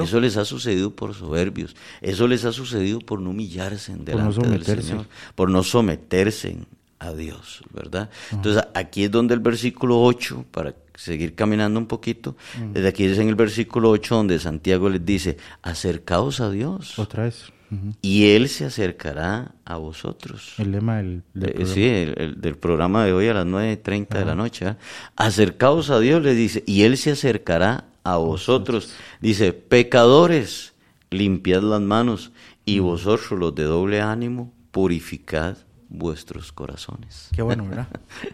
Eso 0.00 0.20
les 0.20 0.36
ha 0.36 0.44
sucedido 0.44 0.94
por 0.94 1.14
soberbios. 1.14 1.76
Eso 2.00 2.26
les 2.26 2.44
ha 2.44 2.52
sucedido 2.52 3.00
por 3.00 3.20
no 3.20 3.30
humillarse 3.30 3.92
en 3.92 4.04
delante 4.04 4.46
del 4.48 4.64
Señor, 4.64 5.06
por 5.34 5.50
no 5.50 5.62
someterse 5.62 6.58
a 6.98 7.12
Dios, 7.12 7.62
¿verdad? 7.72 8.10
Entonces 8.30 8.62
aquí 8.74 9.04
es 9.04 9.10
donde 9.10 9.34
el 9.34 9.40
versículo 9.40 10.02
8, 10.02 10.46
para 10.50 10.74
seguir 11.00 11.34
caminando 11.34 11.80
un 11.80 11.86
poquito, 11.86 12.36
mm. 12.58 12.72
desde 12.74 12.88
aquí 12.88 13.04
es 13.04 13.18
en 13.18 13.28
el 13.28 13.34
versículo 13.34 13.90
8 13.90 14.14
donde 14.16 14.38
Santiago 14.38 14.90
les 14.90 15.04
dice, 15.04 15.38
acercaos 15.62 16.40
a 16.40 16.50
Dios. 16.50 16.98
Otra 16.98 17.24
vez. 17.24 17.52
Y 18.02 18.30
Él 18.30 18.48
se 18.48 18.64
acercará 18.64 19.54
a 19.64 19.76
vosotros. 19.76 20.54
El 20.58 20.72
lema 20.72 20.96
del, 20.96 21.22
del 21.34 21.52
programa. 21.52 21.74
Sí, 21.74 21.84
el, 21.84 22.40
del 22.40 22.56
programa 22.56 23.04
de 23.04 23.12
hoy 23.12 23.28
a 23.28 23.34
las 23.34 23.46
9.30 23.46 24.08
de 24.08 24.24
la 24.24 24.34
noche. 24.34 24.66
¿eh? 24.66 24.76
Acercaos 25.14 25.88
a 25.90 26.00
Dios, 26.00 26.20
les 26.20 26.36
dice, 26.36 26.64
y 26.66 26.82
Él 26.82 26.96
se 26.96 27.12
acercará 27.12 27.84
a 28.02 28.16
vosotros. 28.16 28.92
Dice, 29.20 29.52
pecadores, 29.52 30.74
limpiad 31.10 31.62
las 31.62 31.80
manos, 31.80 32.32
y 32.64 32.80
vosotros 32.80 33.38
los 33.38 33.54
de 33.54 33.64
doble 33.64 34.00
ánimo, 34.00 34.52
purificad 34.72 35.56
vuestros 35.90 36.52
corazones. 36.52 37.28
Qué 37.34 37.42
bueno, 37.42 37.66
¿verdad? 37.66 37.88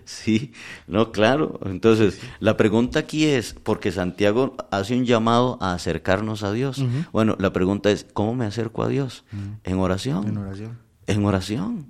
sí, 0.04 0.52
no, 0.86 1.10
claro. 1.10 1.58
Entonces, 1.64 2.20
la 2.38 2.56
pregunta 2.56 3.00
aquí 3.00 3.24
es, 3.24 3.54
porque 3.54 3.90
Santiago 3.90 4.56
hace 4.70 4.96
un 4.96 5.04
llamado 5.04 5.58
a 5.60 5.72
acercarnos 5.72 6.44
a 6.44 6.52
Dios. 6.52 6.84
Bueno, 7.12 7.34
la 7.40 7.52
pregunta 7.52 7.90
es, 7.90 8.06
¿cómo 8.12 8.34
me 8.34 8.44
acerco 8.44 8.82
a 8.82 8.88
Dios? 8.88 9.24
En 9.64 9.78
oración. 9.78 10.28
En 10.28 10.36
oración. 10.36 10.78
En 11.06 11.24
oración. 11.24 11.86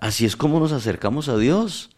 Así 0.00 0.24
es 0.24 0.34
como 0.34 0.58
nos 0.58 0.72
acercamos 0.72 1.28
a 1.28 1.36
Dios. 1.36 1.90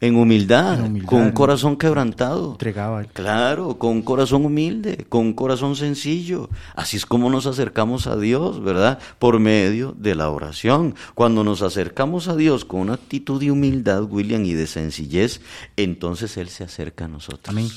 En 0.00 0.14
humildad, 0.14 0.78
con 1.06 1.22
un 1.22 1.32
corazón 1.32 1.76
quebrantado. 1.76 2.52
Entregaba. 2.52 3.02
Claro, 3.04 3.78
con 3.78 3.90
un 3.90 4.02
corazón 4.02 4.46
humilde, 4.46 5.06
con 5.08 5.26
un 5.26 5.32
corazón 5.32 5.74
sencillo. 5.74 6.48
Así 6.76 6.96
es 6.96 7.04
como 7.04 7.30
nos 7.30 7.46
acercamos 7.46 8.06
a 8.06 8.16
Dios, 8.16 8.62
¿verdad? 8.62 9.00
Por 9.18 9.40
medio 9.40 9.94
de 9.98 10.14
la 10.14 10.30
oración. 10.30 10.94
Cuando 11.14 11.42
nos 11.42 11.62
acercamos 11.62 12.28
a 12.28 12.36
Dios 12.36 12.64
con 12.64 12.80
una 12.80 12.94
actitud 12.94 13.40
de 13.40 13.50
humildad, 13.50 14.04
William, 14.04 14.44
y 14.44 14.54
de 14.54 14.68
sencillez, 14.68 15.40
entonces 15.76 16.36
Él 16.36 16.48
se 16.48 16.62
acerca 16.62 17.06
a 17.06 17.08
nosotros. 17.08 17.48
Amén. 17.48 17.68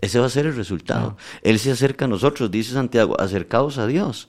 Ese 0.00 0.18
va 0.18 0.26
a 0.26 0.30
ser 0.30 0.46
el 0.46 0.56
resultado. 0.56 1.16
Él 1.42 1.58
se 1.58 1.70
acerca 1.70 2.06
a 2.06 2.08
nosotros, 2.08 2.50
dice 2.50 2.72
Santiago, 2.72 3.20
acercaos 3.20 3.78
a 3.78 3.86
Dios, 3.86 4.28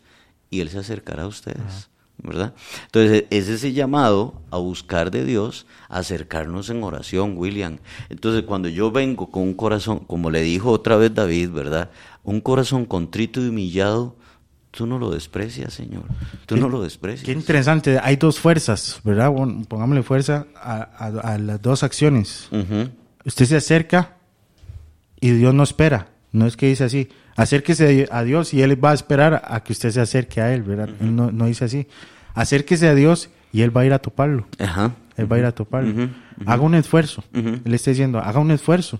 y 0.49 0.59
Él 0.59 0.69
se 0.69 0.79
acercará 0.79 1.23
a 1.23 1.27
ustedes. 1.27 1.89
¿Verdad? 2.24 2.53
Entonces, 2.86 3.26
es 3.30 3.47
ese 3.47 3.74
llamado 3.74 4.41
a 4.51 4.57
buscar 4.57 5.11
de 5.11 5.26
Dios, 5.26 5.65
a 5.89 5.99
acercarnos 5.99 6.69
en 6.69 6.84
oración, 6.84 7.38
William. 7.38 7.78
Entonces, 8.09 8.43
cuando 8.43 8.69
yo 8.69 8.91
vengo 8.91 9.32
con 9.32 9.43
un 9.43 9.53
corazón, 9.53 9.99
como 9.99 10.30
le 10.30 10.41
dijo 10.41 10.72
otra 10.72 10.95
vez 10.95 11.13
David, 11.13 11.51
¿verdad? 11.51 11.89
Un 12.24 12.41
corazón 12.41 12.86
contrito 12.86 13.41
y 13.41 13.49
humillado, 13.49 14.15
tú 14.72 14.86
no 14.88 14.97
lo 14.99 15.11
desprecias, 15.11 15.74
Señor. 15.74 16.03
Tú 16.45 16.57
no 16.57 16.69
lo 16.69 16.82
desprecias. 16.82 17.26
Qué 17.26 17.32
interesante. 17.32 17.99
Hay 18.01 18.15
dos 18.15 18.39
fuerzas, 18.39 18.99
¿verdad? 19.03 19.32
pongámosle 19.67 20.03
fuerza 20.03 20.47
a, 20.55 21.38
las 21.39 21.61
dos 21.61 21.84
acciones. 21.84 22.49
Usted 23.26 23.45
se 23.45 23.57
acerca 23.57 24.17
y 25.19 25.32
Dios 25.32 25.53
no 25.53 25.63
espera. 25.63 26.07
No 26.32 26.47
es 26.47 26.55
que 26.55 26.67
dice 26.67 26.86
así, 26.86 27.09
acérquese 27.36 28.07
a 28.11 28.23
Dios 28.23 28.53
y 28.53 28.61
Él 28.61 28.84
va 28.84 28.91
a 28.91 28.93
esperar 28.93 29.41
a 29.45 29.63
que 29.63 29.73
usted 29.73 29.91
se 29.91 30.01
acerque 30.01 30.41
a 30.41 30.53
Él, 30.53 30.63
¿verdad? 30.63 30.89
no, 30.99 31.32
no, 31.32 31.45
dice 31.45 31.65
así. 31.65 31.88
Acérquese 32.34 32.88
a 32.88 32.95
Dios 32.95 33.29
y 33.51 33.61
Él 33.61 33.75
va 33.75 33.82
a 33.82 33.86
ir 33.86 33.93
a 33.93 33.99
toparlo. 33.99 34.47
Ajá. 34.59 34.91
Él 35.17 35.32
va 35.32 35.36
a 35.36 35.39
ir 35.39 35.45
a 35.45 35.51
toparlo. 35.51 36.09
Haga 36.45 36.61
un 36.61 36.75
esfuerzo. 36.75 37.23
Él 37.34 37.73
está 37.73 37.91
diciendo, 37.91 38.19
haga 38.19 38.39
un 38.39 38.51
esfuerzo 38.51 38.99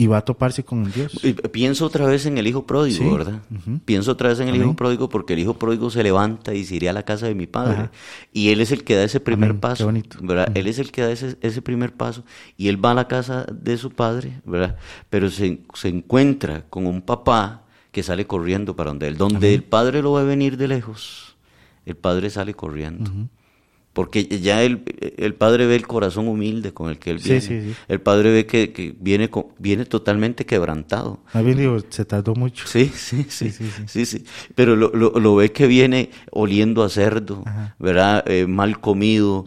y 0.00 0.06
va 0.06 0.16
a 0.16 0.24
toparse 0.24 0.64
con 0.64 0.90
Dios. 0.90 1.20
pienso 1.52 1.84
otra 1.84 2.06
vez 2.06 2.24
en 2.24 2.38
el 2.38 2.46
hijo 2.46 2.64
pródigo, 2.64 3.18
¿verdad? 3.18 3.42
Pienso 3.84 4.12
otra 4.12 4.30
vez 4.30 4.40
en 4.40 4.48
el 4.48 4.56
hijo 4.56 4.74
pródigo 4.74 5.10
porque 5.10 5.34
el 5.34 5.40
hijo 5.40 5.58
pródigo 5.58 5.90
se 5.90 6.02
levanta 6.02 6.54
y 6.54 6.64
se 6.64 6.76
iría 6.76 6.88
a 6.88 6.92
la 6.94 7.02
casa 7.02 7.26
de 7.26 7.34
mi 7.34 7.46
padre. 7.46 7.90
Y 8.32 8.48
él 8.48 8.62
es 8.62 8.72
el 8.72 8.82
que 8.82 8.96
da 8.96 9.04
ese 9.04 9.20
primer 9.20 9.60
paso, 9.60 9.92
¿verdad? 10.22 10.50
Él 10.54 10.68
es 10.68 10.78
el 10.78 10.90
que 10.90 11.02
da 11.02 11.10
ese, 11.10 11.36
ese, 11.42 11.60
primer 11.60 11.92
paso 11.92 12.24
y 12.56 12.68
él 12.68 12.82
va 12.82 12.92
a 12.92 12.94
la 12.94 13.08
casa 13.08 13.44
de 13.52 13.76
su 13.76 13.90
padre, 13.90 14.40
¿verdad? 14.46 14.78
Pero 15.10 15.28
se, 15.28 15.60
se 15.74 15.88
encuentra 15.88 16.64
con 16.70 16.86
un 16.86 17.02
papá 17.02 17.64
que 17.92 18.02
sale 18.02 18.26
corriendo 18.26 18.74
para 18.74 18.88
donde 18.88 19.06
él. 19.06 19.18
Donde 19.18 19.52
el 19.52 19.64
padre 19.64 20.00
lo 20.00 20.12
va 20.12 20.22
a 20.22 20.24
venir 20.24 20.56
de 20.56 20.66
lejos, 20.66 21.36
el 21.84 21.96
padre 21.96 22.30
sale 22.30 22.54
corriendo. 22.54 23.10
Porque 23.92 24.24
ya 24.24 24.62
el, 24.62 24.82
el, 25.16 25.34
padre 25.34 25.66
ve 25.66 25.74
el 25.74 25.86
corazón 25.86 26.28
humilde 26.28 26.72
con 26.72 26.90
el 26.90 26.98
que 26.98 27.10
él 27.10 27.18
viene. 27.18 27.74
El 27.88 28.00
padre 28.00 28.30
ve 28.30 28.46
que, 28.46 28.94
viene, 29.00 29.28
viene 29.58 29.84
totalmente 29.84 30.46
quebrantado. 30.46 31.20
A 31.32 31.42
mí 31.42 31.54
digo, 31.54 31.76
se 31.88 32.04
tardó 32.04 32.34
mucho. 32.34 32.66
Sí, 32.68 32.90
sí, 32.94 33.26
sí. 33.28 33.50
sí, 33.86 34.06
sí, 34.06 34.24
Pero 34.54 34.76
lo, 34.76 34.90
lo, 34.92 35.34
ve 35.34 35.50
que 35.50 35.66
viene 35.66 36.10
oliendo 36.30 36.84
a 36.84 36.88
cerdo, 36.88 37.42
¿verdad? 37.80 38.22
Eh, 38.28 38.46
mal 38.46 38.80
comido, 38.80 39.46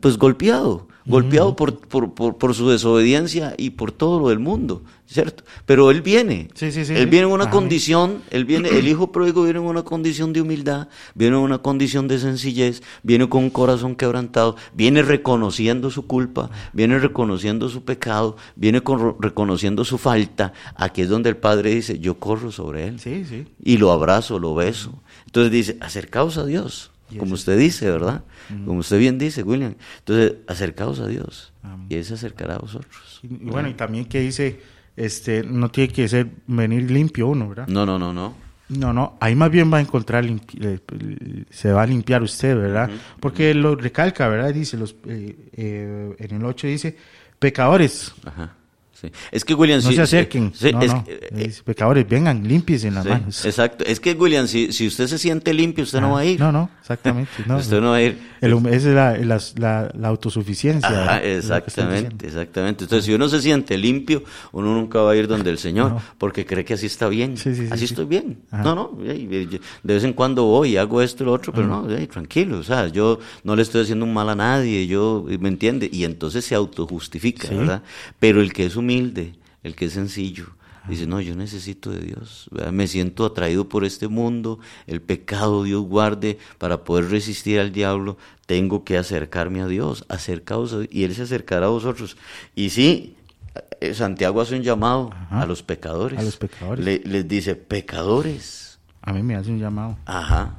pues 0.00 0.18
golpeado 0.18 0.88
golpeado 1.06 1.54
por, 1.54 1.78
por, 1.78 2.36
por, 2.36 2.54
su 2.54 2.68
desobediencia 2.68 3.54
y 3.56 3.70
por 3.70 3.92
todo 3.92 4.18
lo 4.18 4.28
del 4.28 4.40
mundo, 4.40 4.82
¿cierto? 5.06 5.44
Pero 5.64 5.90
él 5.90 6.02
viene, 6.02 6.48
sí, 6.54 6.72
sí, 6.72 6.84
sí, 6.84 6.94
él 6.94 7.06
viene 7.06 7.26
en 7.26 7.32
una 7.32 7.48
condición, 7.48 8.22
él 8.30 8.44
viene, 8.44 8.68
el 8.70 8.88
hijo 8.88 9.12
pródigo 9.12 9.44
viene 9.44 9.60
en 9.60 9.64
una 9.64 9.84
condición 9.84 10.32
de 10.32 10.40
humildad, 10.40 10.88
viene 11.14 11.36
en 11.36 11.42
una 11.42 11.58
condición 11.58 12.08
de 12.08 12.18
sencillez, 12.18 12.82
viene 13.04 13.28
con 13.28 13.44
un 13.44 13.50
corazón 13.50 13.94
quebrantado, 13.94 14.56
viene 14.74 15.02
reconociendo 15.02 15.90
su 15.90 16.06
culpa, 16.06 16.50
viene 16.72 16.98
reconociendo 16.98 17.68
su 17.68 17.84
pecado, 17.84 18.36
viene 18.56 18.80
con, 18.80 19.16
reconociendo 19.20 19.84
su 19.84 19.98
falta, 19.98 20.52
aquí 20.74 21.02
es 21.02 21.08
donde 21.08 21.30
el 21.30 21.36
padre 21.36 21.70
dice, 21.70 22.00
yo 22.00 22.18
corro 22.18 22.50
sobre 22.50 22.88
él, 22.88 23.46
y 23.62 23.76
lo 23.76 23.92
abrazo, 23.92 24.38
lo 24.38 24.54
beso. 24.54 25.00
Entonces 25.26 25.52
dice, 25.52 25.76
acercaos 25.80 26.36
a 26.36 26.46
Dios 26.46 26.90
como 27.18 27.34
usted 27.34 27.58
dice, 27.58 27.90
¿verdad? 27.90 28.24
Como 28.64 28.80
usted 28.80 28.98
bien 28.98 29.18
dice, 29.18 29.42
William. 29.42 29.74
Entonces, 29.98 30.34
acercaos 30.46 31.00
a 31.00 31.06
Dios 31.06 31.52
y 31.88 31.96
Él 31.96 32.04
se 32.04 32.14
acercará 32.14 32.56
a 32.56 32.58
vosotros. 32.58 33.20
Y, 33.22 33.28
bueno, 33.50 33.68
y 33.68 33.74
también 33.74 34.06
que 34.06 34.20
dice, 34.20 34.60
este, 34.96 35.42
no 35.42 35.70
tiene 35.70 35.92
que 35.92 36.08
ser 36.08 36.28
venir 36.46 36.90
limpio 36.90 37.28
uno, 37.28 37.48
¿verdad? 37.48 37.68
No, 37.68 37.86
no, 37.86 37.98
no, 37.98 38.12
no. 38.12 38.46
No, 38.68 38.92
no, 38.92 39.16
ahí 39.20 39.36
más 39.36 39.50
bien 39.50 39.72
va 39.72 39.78
a 39.78 39.80
encontrar, 39.80 40.26
se 41.50 41.72
va 41.72 41.82
a 41.82 41.86
limpiar 41.86 42.22
usted, 42.22 42.56
¿verdad? 42.56 42.90
Porque 43.20 43.54
lo 43.54 43.76
recalca, 43.76 44.26
¿verdad? 44.26 44.52
Dice, 44.52 44.76
los, 44.76 44.96
eh, 45.06 45.36
eh, 45.52 46.16
en 46.18 46.36
el 46.36 46.44
8 46.44 46.66
dice, 46.66 46.96
pecadores. 47.38 48.12
Ajá 48.24 48.56
es 49.30 49.44
que 49.44 49.54
William, 49.54 49.80
no 49.82 49.92
se 49.92 50.00
acerquen, 50.00 50.52
eh, 50.62 51.52
pecadores, 51.64 52.08
vengan, 52.08 52.46
limpies 52.46 52.84
en 52.84 52.94
las 52.94 53.04
manos. 53.04 53.44
Exacto, 53.44 53.84
es 53.84 54.00
que 54.00 54.12
William, 54.12 54.46
si, 54.46 54.72
si 54.72 54.86
usted 54.86 55.06
se 55.06 55.18
siente 55.18 55.52
limpio, 55.52 55.84
usted 55.84 56.00
no 56.00 56.12
va 56.12 56.20
a 56.20 56.24
ir. 56.24 56.40
No, 56.40 56.52
no, 56.52 56.70
exactamente. 56.80 57.30
No, 57.46 57.56
usted 57.58 57.80
no 57.80 57.90
va 57.90 57.96
a 57.96 58.02
ir. 58.02 58.18
Esa 58.40 59.14
es 59.14 59.54
la, 59.58 59.90
la, 59.94 60.08
autosuficiencia. 60.08 61.18
exactamente, 61.22 62.26
exactamente. 62.26 62.84
Entonces, 62.84 63.04
si 63.04 63.14
uno 63.14 63.28
se 63.28 63.40
siente 63.40 63.76
limpio, 63.78 64.22
uno 64.52 64.74
nunca 64.74 65.00
va 65.00 65.12
a 65.12 65.16
ir 65.16 65.26
donde 65.28 65.50
el 65.50 65.58
Señor, 65.58 65.96
porque 66.18 66.44
cree 66.44 66.64
que 66.64 66.74
así 66.74 66.86
está 66.86 67.08
bien. 67.08 67.34
así 67.70 67.84
estoy 67.84 68.06
bien. 68.06 68.38
No, 68.52 68.74
no, 68.74 68.98
de 69.02 69.60
vez 69.82 70.04
en 70.04 70.12
cuando 70.12 70.44
voy 70.44 70.70
y 70.72 70.76
hago 70.76 71.02
esto 71.02 71.22
y 71.22 71.26
lo 71.26 71.32
otro, 71.32 71.52
pero 71.52 71.66
no, 71.66 71.86
tranquilo, 72.06 72.58
o 72.58 72.62
sea, 72.62 72.88
yo 72.88 73.18
no 73.44 73.56
le 73.56 73.62
estoy 73.62 73.82
haciendo 73.82 74.04
un 74.04 74.14
mal 74.14 74.28
a 74.28 74.34
nadie, 74.34 74.86
yo, 74.86 75.24
¿me 75.40 75.48
entiende? 75.48 75.88
Y 75.92 76.04
entonces 76.04 76.44
se 76.44 76.54
autojustifica, 76.54 77.48
¿verdad? 77.48 77.82
Pero 78.18 78.40
el 78.40 78.52
que 78.52 78.66
es 78.66 78.76
humilde, 78.76 79.34
el 79.62 79.74
que 79.74 79.86
es 79.86 79.92
sencillo. 79.92 80.46
Dice, 80.88 81.06
no, 81.06 81.20
yo 81.20 81.34
necesito 81.34 81.90
de 81.90 82.00
Dios. 82.00 82.48
Me 82.72 82.86
siento 82.86 83.24
atraído 83.24 83.68
por 83.68 83.84
este 83.84 84.08
mundo, 84.08 84.58
el 84.86 85.00
pecado 85.00 85.64
Dios 85.64 85.82
guarde 85.84 86.38
para 86.58 86.84
poder 86.84 87.10
resistir 87.10 87.58
al 87.60 87.72
diablo. 87.72 88.16
Tengo 88.46 88.84
que 88.84 88.96
acercarme 88.96 89.60
a 89.62 89.66
Dios, 89.66 90.04
acercaos 90.08 90.76
y 90.90 91.04
Él 91.04 91.14
se 91.14 91.22
acercará 91.22 91.66
a 91.66 91.70
vosotros. 91.70 92.16
Y 92.54 92.70
sí, 92.70 93.16
eh, 93.80 93.94
Santiago 93.94 94.40
hace 94.40 94.56
un 94.56 94.62
llamado 94.62 95.10
a 95.30 95.46
los 95.46 95.62
pecadores. 95.62 96.18
A 96.18 96.22
los 96.22 96.36
pecadores. 96.36 97.04
les 97.04 97.28
dice, 97.28 97.56
pecadores. 97.56 98.78
A 99.02 99.12
mí 99.12 99.22
me 99.22 99.36
hace 99.36 99.50
un 99.50 99.58
llamado. 99.58 99.98
Ajá, 100.06 100.56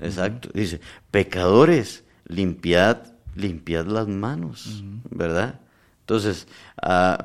exacto. 0.00 0.50
Dice, 0.52 0.80
pecadores, 1.10 2.04
limpiad, 2.26 2.98
limpiad 3.34 3.86
las 3.86 4.08
manos, 4.08 4.84
¿verdad? 5.10 5.60
Entonces, 6.00 6.46
uh, 6.82 7.22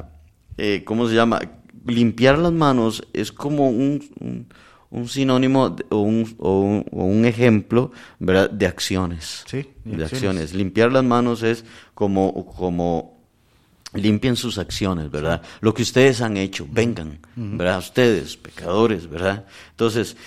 eh, 0.58 0.84
¿cómo 0.86 1.08
se 1.08 1.16
llama? 1.16 1.41
Limpiar 1.86 2.38
las 2.38 2.51
manos 2.51 3.03
es 3.13 3.31
como 3.31 3.69
un, 3.69 4.47
un, 4.89 5.07
sinónimo 5.07 5.75
o, 5.89 5.97
un, 5.97 6.36
o, 6.39 6.84
un, 6.91 7.25
ejemplo 7.25 7.91
¿verdad? 8.19 8.49
de 8.49 8.67
acciones. 8.67 9.43
Sí, 9.47 9.67
de, 9.84 10.03
acciones. 10.03 10.53
Limpiar 10.53 10.91
las 10.91 11.03
manos 11.03 11.43
es 11.43 11.65
como, 11.93 12.45
como 12.45 13.17
limpien 13.93 14.36
sus 14.36 14.57
acciones, 14.57 15.11
¿verdad? 15.11 15.41
Lo 15.61 15.73
que 15.73 15.84
ustedes 15.84 16.21
han 16.21 16.38
hecho, 16.38 16.67
vengan, 16.69 17.19
¿verdad? 17.36 17.79
Ustedes, 17.79 18.38
pecadores, 18.38 19.09
¿verdad? 19.09 19.45
Entonces, 19.71 20.17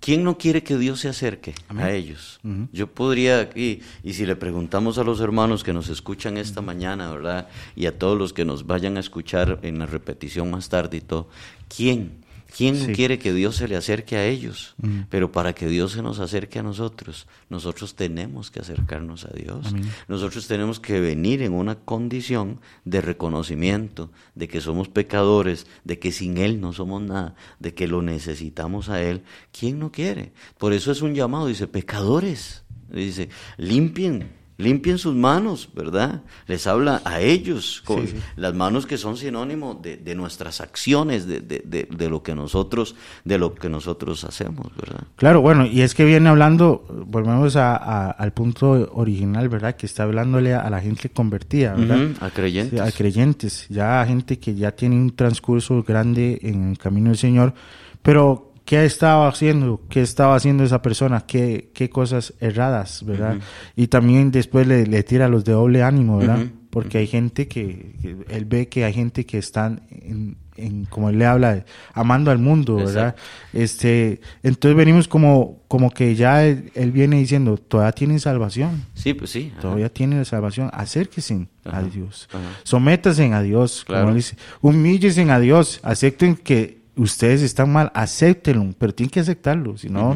¿Quién 0.00 0.24
no 0.24 0.38
quiere 0.38 0.62
que 0.62 0.76
Dios 0.76 1.00
se 1.00 1.08
acerque 1.08 1.54
a 1.68 1.90
ellos? 1.90 2.40
Yo 2.72 2.86
podría 2.86 3.40
aquí, 3.40 3.80
y 4.02 4.14
si 4.14 4.26
le 4.26 4.36
preguntamos 4.36 4.98
a 4.98 5.04
los 5.04 5.20
hermanos 5.20 5.64
que 5.64 5.72
nos 5.72 5.88
escuchan 5.88 6.36
esta 6.36 6.62
mañana, 6.62 7.10
¿verdad? 7.10 7.48
Y 7.76 7.86
a 7.86 7.98
todos 7.98 8.18
los 8.18 8.32
que 8.32 8.44
nos 8.44 8.66
vayan 8.66 8.96
a 8.96 9.00
escuchar 9.00 9.58
en 9.62 9.78
la 9.78 9.86
repetición 9.86 10.50
más 10.50 10.68
tarde 10.68 10.98
y 10.98 11.00
todo, 11.00 11.28
¿quién? 11.68 12.27
¿Quién 12.56 12.94
quiere 12.94 13.18
que 13.18 13.32
Dios 13.32 13.56
se 13.56 13.68
le 13.68 13.76
acerque 13.76 14.16
a 14.16 14.24
ellos? 14.24 14.74
Pero 15.10 15.30
para 15.32 15.54
que 15.54 15.66
Dios 15.66 15.92
se 15.92 16.02
nos 16.02 16.18
acerque 16.18 16.58
a 16.58 16.62
nosotros, 16.62 17.26
nosotros 17.50 17.94
tenemos 17.94 18.50
que 18.50 18.60
acercarnos 18.60 19.24
a 19.24 19.30
Dios. 19.30 19.74
Nosotros 20.08 20.48
tenemos 20.48 20.80
que 20.80 21.00
venir 21.00 21.42
en 21.42 21.52
una 21.52 21.76
condición 21.76 22.60
de 22.84 23.00
reconocimiento 23.00 24.10
de 24.34 24.48
que 24.48 24.60
somos 24.60 24.88
pecadores, 24.88 25.66
de 25.84 25.98
que 25.98 26.10
sin 26.10 26.38
Él 26.38 26.60
no 26.60 26.72
somos 26.72 27.02
nada, 27.02 27.34
de 27.58 27.74
que 27.74 27.86
lo 27.86 28.02
necesitamos 28.02 28.88
a 28.88 29.02
Él. 29.02 29.22
¿Quién 29.52 29.78
no 29.78 29.92
quiere? 29.92 30.32
Por 30.56 30.72
eso 30.72 30.90
es 30.90 31.02
un 31.02 31.14
llamado, 31.14 31.46
dice, 31.46 31.66
pecadores. 31.66 32.64
Dice, 32.90 33.28
limpien 33.58 34.37
limpien 34.58 34.98
sus 34.98 35.14
manos, 35.14 35.70
¿verdad? 35.72 36.22
Les 36.48 36.66
habla 36.66 37.00
a 37.04 37.20
ellos, 37.20 37.80
con 37.84 38.04
las 38.36 38.54
manos 38.54 38.86
que 38.86 38.98
son 38.98 39.16
sinónimo 39.16 39.74
de, 39.74 40.14
nuestras 40.14 40.60
acciones, 40.60 41.26
de, 41.26 41.40
de, 41.40 42.10
lo 42.10 42.22
que 42.24 42.34
nosotros, 42.34 42.96
de 43.24 43.38
lo 43.38 43.54
que 43.54 43.68
nosotros 43.68 44.24
hacemos, 44.24 44.66
¿verdad? 44.76 45.04
Claro, 45.16 45.40
bueno, 45.40 45.64
y 45.64 45.82
es 45.82 45.94
que 45.94 46.04
viene 46.04 46.28
hablando, 46.28 46.84
volvemos 47.06 47.54
a, 47.54 48.10
al 48.10 48.32
punto 48.32 48.90
original, 48.92 49.48
¿verdad? 49.48 49.76
Que 49.76 49.86
está 49.86 50.02
hablándole 50.02 50.54
a, 50.54 50.68
la 50.68 50.80
gente 50.80 51.08
convertida, 51.08 51.74
¿verdad? 51.74 52.16
a 52.20 52.30
creyentes. 52.30 52.80
a 52.80 52.90
creyentes, 52.90 53.66
ya 53.68 54.00
a 54.00 54.06
gente 54.06 54.40
que 54.40 54.56
ya 54.56 54.72
tiene 54.72 54.96
un 54.96 55.14
transcurso 55.14 55.84
grande 55.84 56.40
en 56.42 56.70
el 56.70 56.78
camino 56.78 57.10
del 57.10 57.18
Señor, 57.18 57.54
pero 58.02 58.47
¿Qué 58.68 58.84
estaba 58.84 59.26
haciendo? 59.28 59.80
¿Qué 59.88 60.02
estaba 60.02 60.34
haciendo 60.34 60.62
esa 60.62 60.82
persona? 60.82 61.24
¿Qué, 61.26 61.70
qué 61.72 61.88
cosas 61.88 62.34
erradas, 62.38 63.02
verdad? 63.02 63.38
Y 63.76 63.86
también 63.86 64.30
después 64.30 64.66
le, 64.66 64.84
le, 64.84 65.02
tira 65.04 65.26
los 65.26 65.46
de 65.46 65.52
doble 65.52 65.82
ánimo, 65.82 66.18
¿verdad? 66.18 66.40
Porque 66.68 66.98
hay 66.98 67.06
gente 67.06 67.48
que, 67.48 67.94
él 68.28 68.44
ve 68.44 68.68
que 68.68 68.84
hay 68.84 68.92
gente 68.92 69.24
que 69.24 69.38
están 69.38 69.80
en, 69.90 70.36
en, 70.58 70.84
como 70.84 71.08
él 71.08 71.18
le 71.18 71.24
habla, 71.24 71.64
amando 71.94 72.30
al 72.30 72.36
mundo, 72.36 72.74
¿verdad? 72.74 73.16
Este, 73.54 74.20
entonces 74.42 74.76
venimos 74.76 75.08
como, 75.08 75.62
como 75.66 75.90
que 75.90 76.14
ya 76.14 76.44
él, 76.44 76.92
viene 76.92 77.16
diciendo, 77.16 77.56
todavía 77.56 77.92
tienen 77.92 78.20
salvación. 78.20 78.84
Sí, 78.92 79.14
pues 79.14 79.30
sí. 79.30 79.50
Todavía 79.62 79.88
tienen 79.88 80.26
salvación. 80.26 80.68
Acérquense 80.74 81.48
a 81.64 81.80
Dios. 81.80 82.28
Sométanse 82.64 83.32
a 83.32 83.40
Dios, 83.40 83.86
como 83.86 84.12
dice. 84.12 84.36
Humíllense 84.60 85.22
a 85.30 85.40
Dios. 85.40 85.80
Acepten 85.82 86.36
que 86.36 86.77
ustedes 86.98 87.42
están 87.42 87.72
mal, 87.72 87.90
acéptenlo, 87.94 88.74
pero 88.78 88.94
tienen 88.94 89.10
que 89.10 89.20
aceptarlo, 89.20 89.76
si 89.76 89.88
no, 89.88 90.14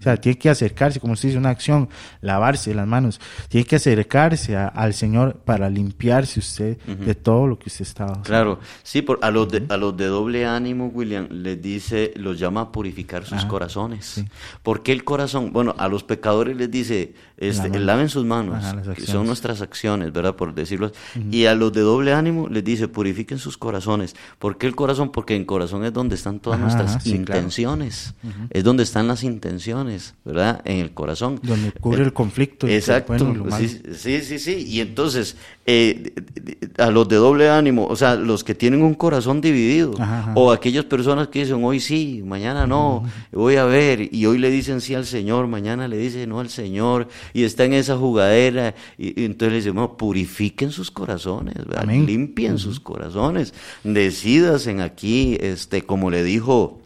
o 0.00 0.02
sea, 0.02 0.16
tiene 0.16 0.38
que 0.38 0.48
acercarse, 0.48 0.98
como 0.98 1.12
usted 1.12 1.28
dice, 1.28 1.38
una 1.38 1.50
acción, 1.50 1.90
lavarse 2.22 2.74
las 2.74 2.86
manos, 2.86 3.20
tiene 3.48 3.66
que 3.66 3.76
acercarse 3.76 4.56
al 4.56 4.94
Señor 4.94 5.36
para 5.44 5.68
limpiarse 5.68 6.40
usted 6.40 6.78
de 6.78 7.14
todo 7.14 7.46
lo 7.46 7.58
que 7.58 7.68
usted 7.68 7.82
estaba 7.82 8.22
Claro, 8.22 8.60
sí, 8.82 9.02
por, 9.02 9.18
a, 9.22 9.30
los 9.30 9.48
de, 9.48 9.66
a 9.68 9.76
los 9.76 9.96
de 9.96 10.06
doble 10.06 10.46
ánimo, 10.46 10.86
William, 10.86 11.28
les 11.30 11.60
dice, 11.60 12.12
los 12.16 12.38
llama 12.38 12.62
a 12.62 12.72
purificar 12.72 13.24
sus 13.26 13.44
corazones. 13.44 14.06
Sí. 14.06 14.24
¿Por 14.62 14.82
qué 14.82 14.92
el 14.92 15.04
corazón? 15.04 15.52
Bueno, 15.52 15.74
a 15.78 15.88
los 15.88 16.02
pecadores 16.02 16.56
les 16.56 16.70
dice, 16.70 17.14
este, 17.36 17.78
laven 17.78 18.08
sus 18.08 18.24
manos, 18.24 18.64
que 18.94 19.02
son 19.02 19.26
nuestras 19.26 19.60
acciones, 19.60 20.12
¿verdad? 20.12 20.34
Por 20.34 20.54
decirlo. 20.54 20.92
Y 21.30 21.44
a 21.44 21.54
los 21.54 21.72
de 21.72 21.82
doble 21.82 22.14
ánimo 22.14 22.48
les 22.48 22.64
dice, 22.64 22.88
purifiquen 22.88 23.38
sus 23.38 23.58
corazones. 23.58 24.16
¿Por 24.38 24.56
qué 24.56 24.66
el 24.66 24.74
corazón? 24.74 25.10
Porque 25.12 25.34
en 25.36 25.44
corazón 25.44 25.84
es 25.84 25.92
donde 25.92 26.14
están 26.14 26.40
todas 26.40 26.58
nuestras 26.58 27.06
intenciones, 27.06 28.14
es 28.50 28.64
donde 28.64 28.82
están 28.82 29.08
las 29.08 29.24
intenciones. 29.24 29.89
¿Verdad? 30.24 30.62
En 30.64 30.78
el 30.78 30.92
corazón. 30.92 31.40
Donde 31.42 31.72
cubre 31.72 32.02
el 32.02 32.12
conflicto. 32.12 32.66
Exacto. 32.66 33.34
sí, 33.94 34.20
sí, 34.22 34.38
sí, 34.38 34.64
Y 34.68 34.80
entonces, 34.80 35.36
eh, 35.66 36.12
a 36.78 36.90
los 36.90 37.08
de 37.08 37.16
doble 37.16 37.48
ánimo, 37.48 37.86
o 37.86 37.94
sea, 37.94 38.16
los 38.16 38.42
que 38.42 38.54
tienen 38.54 38.82
un 38.82 38.94
corazón 38.94 39.40
dividido, 39.40 39.94
o 40.34 40.50
aquellas 40.50 40.84
personas 40.84 41.28
que 41.28 41.40
dicen 41.40 41.62
hoy 41.62 41.80
sí, 41.80 42.22
mañana 42.24 42.66
no, 42.66 43.04
voy 43.32 43.56
a 43.56 43.64
ver, 43.64 44.12
y 44.12 44.26
hoy 44.26 44.38
le 44.38 44.50
dicen 44.50 44.80
sí 44.80 44.94
al 44.94 45.06
Señor, 45.06 45.46
mañana 45.46 45.86
le 45.86 45.96
dicen 45.96 46.28
no 46.28 46.40
al 46.40 46.48
Señor, 46.48 47.08
y 47.32 47.44
está 47.44 47.64
en 47.64 47.74
esa 47.74 47.96
jugadera, 47.96 48.74
y, 48.98 49.24
entonces 49.24 49.52
le 49.52 49.56
decimos, 49.56 49.90
purifiquen 49.96 50.72
sus 50.72 50.90
corazones, 50.90 51.54
limpien 51.86 52.58
sus 52.58 52.80
corazones, 52.80 53.54
decidas 53.84 54.66
en 54.66 54.80
aquí, 54.80 55.36
este, 55.40 55.82
como 55.82 56.10
le 56.10 56.24
dijo 56.24 56.79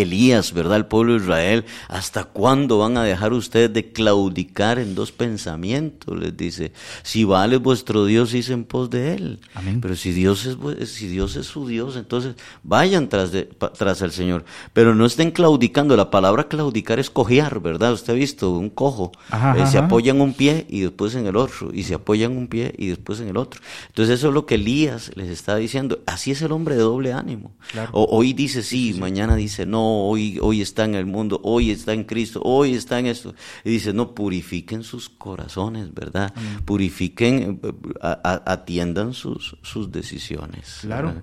Elías, 0.00 0.52
¿verdad? 0.52 0.78
El 0.78 0.86
pueblo 0.86 1.12
de 1.12 1.20
Israel, 1.20 1.64
¿hasta 1.88 2.24
cuándo 2.24 2.78
van 2.78 2.96
a 2.96 3.04
dejar 3.04 3.32
ustedes 3.32 3.72
de 3.72 3.92
claudicar 3.92 4.78
en 4.78 4.94
dos 4.94 5.12
pensamientos? 5.12 6.18
Les 6.18 6.36
dice, 6.36 6.72
si 7.02 7.24
vale 7.24 7.58
vuestro 7.58 8.06
Dios, 8.06 8.34
hice 8.34 8.52
en 8.52 8.64
pos 8.64 8.90
de 8.90 9.14
él. 9.14 9.40
Amén. 9.54 9.80
Pero 9.80 9.96
si 9.96 10.12
Dios 10.12 10.46
es, 10.46 10.90
si 10.90 11.08
Dios 11.08 11.36
es 11.36 11.46
su 11.46 11.66
Dios, 11.66 11.96
entonces 11.96 12.34
vayan 12.62 13.08
tras, 13.08 13.32
de, 13.32 13.44
tras 13.44 14.02
el 14.02 14.12
Señor. 14.12 14.44
Pero 14.72 14.94
no 14.94 15.06
estén 15.06 15.30
claudicando. 15.30 15.96
La 15.96 16.10
palabra 16.10 16.48
claudicar 16.48 16.98
es 16.98 17.10
cojear, 17.10 17.60
¿verdad? 17.60 17.92
Usted 17.92 18.12
ha 18.12 18.16
visto 18.16 18.50
un 18.50 18.70
cojo. 18.70 19.12
Eh, 19.56 19.66
se 19.66 19.78
apoya 19.78 20.12
en 20.12 20.20
un 20.20 20.34
pie 20.34 20.66
y 20.68 20.80
después 20.80 21.14
en 21.14 21.26
el 21.26 21.36
otro. 21.36 21.70
Y 21.72 21.84
se 21.84 21.94
apoya 21.94 22.26
en 22.26 22.36
un 22.36 22.48
pie 22.48 22.74
y 22.78 22.88
después 22.88 23.20
en 23.20 23.28
el 23.28 23.36
otro. 23.36 23.60
Entonces 23.88 24.18
eso 24.18 24.28
es 24.28 24.34
lo 24.34 24.46
que 24.46 24.54
Elías 24.54 25.12
les 25.16 25.28
está 25.28 25.56
diciendo. 25.56 26.00
Así 26.06 26.30
es 26.30 26.42
el 26.42 26.52
hombre 26.52 26.76
de 26.76 26.82
doble 26.82 27.12
ánimo. 27.12 27.52
O, 27.92 28.08
hoy 28.10 28.32
dice 28.32 28.62
sí, 28.62 28.94
mañana 28.98 29.36
dice 29.36 29.66
no 29.66 29.81
hoy, 29.82 30.38
hoy 30.40 30.60
está 30.60 30.84
en 30.84 30.94
el 30.94 31.06
mundo, 31.06 31.40
hoy 31.42 31.70
está 31.70 31.92
en 31.92 32.04
Cristo, 32.04 32.40
hoy 32.44 32.74
está 32.74 32.98
en 32.98 33.06
esto. 33.06 33.34
Y 33.64 33.70
dice, 33.70 33.92
no, 33.92 34.14
purifiquen 34.14 34.82
sus 34.82 35.08
corazones, 35.08 35.92
¿verdad? 35.92 36.32
Purifiquen, 36.64 37.60
eh, 37.62 38.16
atiendan 38.46 39.14
sus, 39.14 39.56
sus 39.62 39.90
decisiones. 39.90 40.78
Claro. 40.82 41.22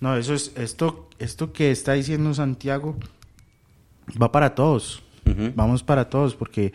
No, 0.00 0.16
eso 0.16 0.34
es, 0.34 0.52
esto, 0.56 1.08
esto 1.18 1.52
que 1.52 1.70
está 1.70 1.92
diciendo 1.92 2.32
Santiago 2.32 2.96
va 4.20 4.32
para 4.32 4.54
todos. 4.54 5.02
Vamos 5.54 5.84
para 5.84 6.08
todos, 6.10 6.34
porque 6.34 6.72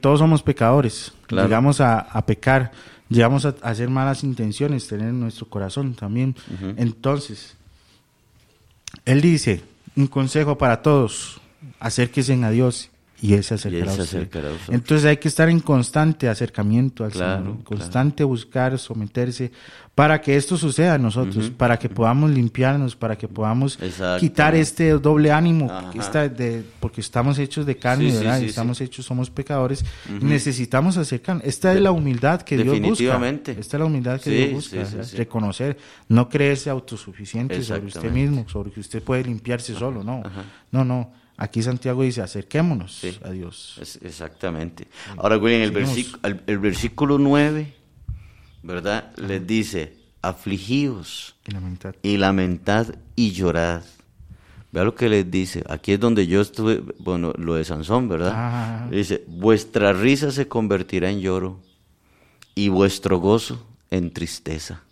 todos 0.00 0.18
somos 0.18 0.42
pecadores. 0.42 1.12
Llegamos 1.30 1.80
a, 1.80 2.24
pecar, 2.26 2.72
llegamos 3.08 3.46
a, 3.46 3.54
hacer 3.62 3.88
malas 3.88 4.24
intenciones, 4.24 4.86
tener 4.86 5.08
en 5.08 5.20
nuestro 5.20 5.48
corazón 5.48 5.94
también. 5.94 6.36
Entonces, 6.76 7.56
él 9.04 9.20
dice, 9.20 9.62
un 9.98 10.06
consejo 10.06 10.56
para 10.56 10.80
todos, 10.80 11.40
acérquense 11.80 12.32
a 12.44 12.50
Dios 12.50 12.90
y 13.20 13.34
Él 13.34 13.42
se 13.42 13.54
acercará, 13.54 13.92
a 13.92 14.72
Entonces 14.72 15.04
hay 15.04 15.16
que 15.16 15.28
estar 15.28 15.48
en 15.48 15.58
constante 15.60 16.28
acercamiento 16.28 17.04
al 17.04 17.12
Señor, 17.12 17.64
constante 17.64 18.22
buscar, 18.22 18.78
someterse, 18.78 19.50
para 19.94 20.20
que 20.20 20.36
esto 20.36 20.56
suceda 20.56 20.94
a 20.94 20.98
nosotros, 20.98 21.50
para 21.50 21.76
que 21.76 21.88
podamos 21.88 22.30
limpiarnos, 22.30 22.94
para 22.94 23.18
que 23.18 23.26
podamos 23.26 23.76
quitar 24.20 24.54
este 24.54 24.90
doble 24.92 25.32
ánimo, 25.32 25.68
de, 26.36 26.62
porque 26.78 27.00
estamos 27.00 27.38
hechos 27.40 27.66
de 27.66 27.76
carne, 27.76 28.12
¿verdad? 28.12 28.40
estamos 28.40 28.80
hechos, 28.80 29.04
somos 29.04 29.30
pecadores, 29.30 29.84
necesitamos 30.20 30.96
acercarnos. 30.96 31.44
Esta 31.44 31.74
es 31.74 31.80
la 31.80 31.90
humildad 31.90 32.42
que 32.42 32.56
Dios 32.56 32.80
busca. 32.80 33.28
Esta 33.28 33.76
es 33.76 33.80
la 33.80 33.84
humildad 33.84 34.20
que 34.20 34.30
Dios 34.30 34.52
busca, 34.52 34.84
reconocer, 35.16 35.76
no 36.08 36.28
creerse 36.28 36.70
autosuficiente 36.70 37.60
sobre 37.64 37.86
usted 37.86 38.12
mismo, 38.12 38.48
sobre 38.48 38.70
que 38.70 38.78
usted 38.78 39.02
puede 39.02 39.24
limpiarse 39.24 39.74
solo, 39.74 40.04
no, 40.04 40.22
no, 40.70 40.84
no 40.84 41.27
Aquí 41.40 41.62
Santiago 41.62 42.02
dice, 42.02 42.20
acerquémonos 42.20 43.00
a 43.22 43.30
Dios. 43.30 43.78
exactamente. 44.02 44.88
Ahora, 45.16 45.36
en 45.36 45.62
el, 45.62 45.70
versículo, 45.70 46.36
el, 46.46 46.58
versículo 46.58 47.16
9, 47.16 47.74
¿verdad? 48.64 49.12
Les 49.16 49.46
dice, 49.46 49.94
afligíos 50.20 51.36
y 52.02 52.16
lamentad. 52.16 52.86
y 53.14 53.30
llorad. 53.30 53.82
Vea 54.72 54.82
lo 54.82 54.96
que 54.96 55.08
les 55.08 55.30
dice. 55.30 55.62
Aquí 55.68 55.92
es 55.92 56.00
donde 56.00 56.26
yo 56.26 56.40
estuve, 56.40 56.82
bueno, 56.98 57.32
lo 57.38 57.54
de 57.54 57.64
Sansón, 57.64 58.08
¿verdad? 58.08 58.32
Ah. 58.34 58.88
Dice, 58.90 59.22
vuestra 59.28 59.92
risa 59.92 60.32
se 60.32 60.48
convertirá 60.48 61.08
en 61.08 61.20
lloro 61.20 61.60
y 62.56 62.68
vuestro 62.68 63.20
gozo 63.20 63.64
en 63.92 64.12
tristeza. 64.12 64.82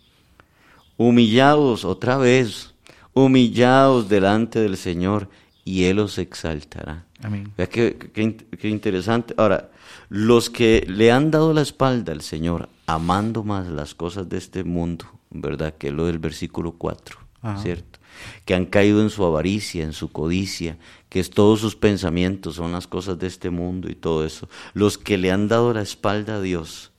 Humillados 0.95 1.83
otra 1.83 2.15
vez, 2.15 2.73
humillados 3.13 4.07
delante 4.07 4.61
del 4.61 4.77
Señor 4.77 5.29
y 5.67 5.83
Él 5.83 5.99
os 5.99 6.17
exaltará. 6.17 7.03
Amén. 7.21 7.51
Vea 7.57 7.67
qué, 7.67 7.97
qué, 8.13 8.69
interesante. 8.69 9.33
Ahora, 9.35 9.69
los 10.07 10.49
que 10.49 10.85
le 10.87 11.11
han 11.11 11.29
dado 11.29 11.53
la 11.53 11.61
espalda 11.61 12.13
al 12.13 12.21
Señor, 12.21 12.69
amando 12.85 13.43
más 13.43 13.67
las 13.67 13.93
cosas 13.93 14.29
de 14.29 14.37
este 14.37 14.63
mundo, 14.63 15.07
¿verdad? 15.29 15.73
Que 15.77 15.91
lo 15.91 16.05
del 16.05 16.19
versículo 16.19 16.71
4, 16.77 17.17
¿cierto? 17.61 17.99
Que 18.45 18.55
han 18.55 18.65
caído 18.65 19.01
en 19.01 19.09
su 19.09 19.25
avaricia, 19.25 19.83
en 19.83 19.91
su 19.91 20.09
codicia, 20.09 20.77
que 21.09 21.19
es 21.19 21.31
todos 21.31 21.59
sus 21.59 21.75
pensamientos 21.75 22.55
son 22.55 22.71
las 22.71 22.87
cosas 22.87 23.19
de 23.19 23.27
este 23.27 23.49
mundo 23.49 23.89
y 23.89 23.95
todo 23.95 24.25
eso. 24.25 24.47
Los 24.73 24.97
que 24.97 25.17
le 25.17 25.33
han 25.33 25.49
dado 25.49 25.73
la 25.73 25.81
espalda 25.81 26.35
a 26.35 26.41
Dios 26.41 26.93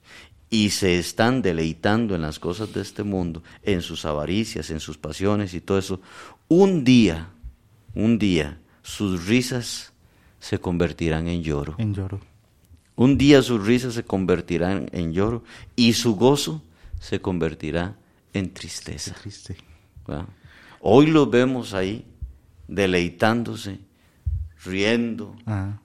y 0.51 0.69
se 0.69 0.99
están 0.99 1.41
deleitando 1.41 2.13
en 2.13 2.21
las 2.21 2.37
cosas 2.37 2.71
de 2.71 2.81
este 2.81 3.01
mundo, 3.01 3.41
en 3.63 3.81
sus 3.81 4.05
avaricias, 4.05 4.69
en 4.69 4.79
sus 4.79 4.99
pasiones 4.99 5.55
y 5.55 5.59
todo 5.59 5.79
eso, 5.79 6.01
un 6.47 6.83
día 6.83 7.29
un 7.95 8.19
día 8.19 8.59
sus 8.83 9.27
risas 9.27 9.93
se 10.39 10.59
convertirán 10.59 11.27
en 11.27 11.43
lloro. 11.43 11.75
En 11.77 11.93
lloro. 11.93 12.19
Un 12.95 13.17
día 13.17 13.41
sus 13.41 13.65
risas 13.65 13.93
se 13.93 14.03
convertirán 14.03 14.89
en 14.91 15.13
lloro 15.13 15.43
y 15.75 15.93
su 15.93 16.15
gozo 16.15 16.61
se 16.99 17.21
convertirá 17.21 17.95
en 18.33 18.53
tristeza. 18.53 19.13
Triste. 19.13 19.55
Hoy 20.81 21.07
los 21.07 21.29
vemos 21.29 21.73
ahí 21.73 22.05
deleitándose, 22.67 23.79
riendo 24.63 25.35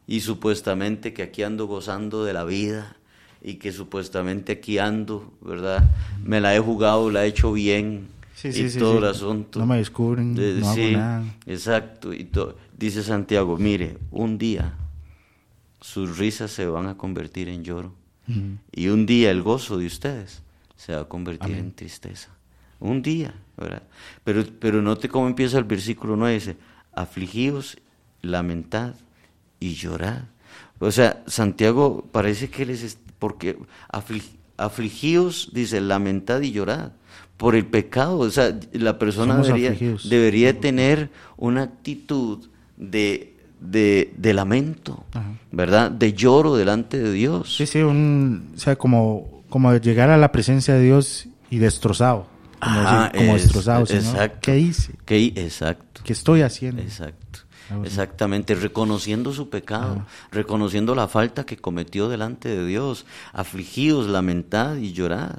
y 0.07 0.21
supuestamente 0.21 1.13
que 1.13 1.23
aquí 1.23 1.43
ando 1.43 1.67
gozando 1.67 2.25
de 2.25 2.33
la 2.33 2.45
vida 2.45 2.97
y 3.43 3.55
que 3.55 3.73
supuestamente 3.73 4.53
aquí 4.53 4.79
ando, 4.79 5.33
¿verdad? 5.41 5.91
Me 6.23 6.41
la 6.41 6.57
he 6.57 6.59
jugado, 6.59 7.11
la 7.11 7.25
he 7.25 7.29
hecho 7.29 7.53
bien, 7.53 8.09
y 8.45 8.79
todo 8.79 8.99
el 8.99 9.05
asunto. 9.05 9.59
No 9.59 9.67
me 9.67 9.79
descubren, 9.79 10.35
no 10.35 10.69
hago 10.69 10.91
nada. 10.91 11.25
Exacto. 11.47 12.13
Y 12.13 12.29
dice 12.77 13.03
Santiago, 13.03 13.57
mire, 13.57 13.99
un 14.11 14.39
día 14.39 14.75
sus 15.85 16.17
risas 16.17 16.51
se 16.51 16.67
van 16.67 16.87
a 16.87 16.97
convertir 16.97 17.51
en 17.51 17.63
lloro 17.63 17.93
Y 18.73 18.89
un 18.89 19.05
día 19.05 19.31
el 19.31 19.43
gozo 19.43 19.77
de 19.77 19.87
ustedes 19.87 20.43
se 20.77 20.95
va 20.95 21.03
a 21.03 21.05
convertir 21.05 21.57
en 21.57 21.73
tristeza. 21.73 22.31
Un 22.81 23.03
día, 23.03 23.35
¿verdad? 23.57 23.83
Pero, 24.25 24.45
pero 24.59 24.81
note 24.81 25.09
cómo 25.09 25.27
empieza 25.27 25.59
el 25.59 25.65
versículo 25.65 26.17
9, 26.17 26.35
dice, 26.35 26.57
afligidos, 26.93 27.77
lamentad 28.23 28.95
y 29.61 29.75
llorad. 29.75 30.23
O 30.79 30.91
sea, 30.91 31.23
Santiago 31.27 32.09
parece 32.11 32.49
que 32.49 32.67
les... 32.67 32.99
Porque 33.19 33.59
afligidos, 33.89 34.39
dice, 35.53 35.81
lamentad 35.81 36.41
y 36.41 36.53
llorad 36.53 36.93
por 37.37 37.55
el 37.55 37.67
pecado. 37.67 38.19
O 38.19 38.31
sea, 38.31 38.59
la 38.73 38.99
persona 38.99 39.37
debería, 39.37 39.75
debería, 40.05 40.61
tener 40.61 41.11
una 41.37 41.63
actitud 41.63 42.49
de, 42.77 43.35
de, 43.61 44.35
lamento, 44.35 45.05
¿verdad? 45.51 45.91
De 45.91 46.13
lloro 46.13 46.57
delante 46.57 46.99
de 46.99 47.13
Dios. 47.13 47.55
Sí, 47.57 47.67
sí, 47.67 47.79
un, 47.79 48.53
o 48.55 48.59
sea, 48.59 48.77
como, 48.77 49.43
como 49.49 49.75
llegar 49.77 50.11
a 50.11 50.17
la 50.17 50.33
presencia 50.33 50.75
de 50.75 50.83
Dios 50.85 51.27
y 51.51 51.59
destrozado. 51.59 52.27
Como, 52.61 53.35
destrozado, 53.35 53.83
Exacto. 53.83 54.39
¿Qué 54.41 54.59
hice? 54.59 54.95
¿Qué, 55.05 55.27
exacto. 55.37 56.01
¿Qué 56.03 56.13
estoy 56.13 56.43
haciendo? 56.43 56.81
Exacto. 56.81 57.41
Exactamente, 57.85 58.55
reconociendo 58.55 59.33
su 59.33 59.49
pecado, 59.49 60.07
reconociendo 60.31 60.95
la 60.95 61.09
falta 61.09 61.47
que 61.47 61.57
cometió 61.57 62.09
delante 62.09 62.49
de 62.49 62.67
Dios, 62.67 63.07
afligidos, 63.33 64.07
lamentad 64.07 64.77
y 64.77 64.93
llorad. 64.93 65.39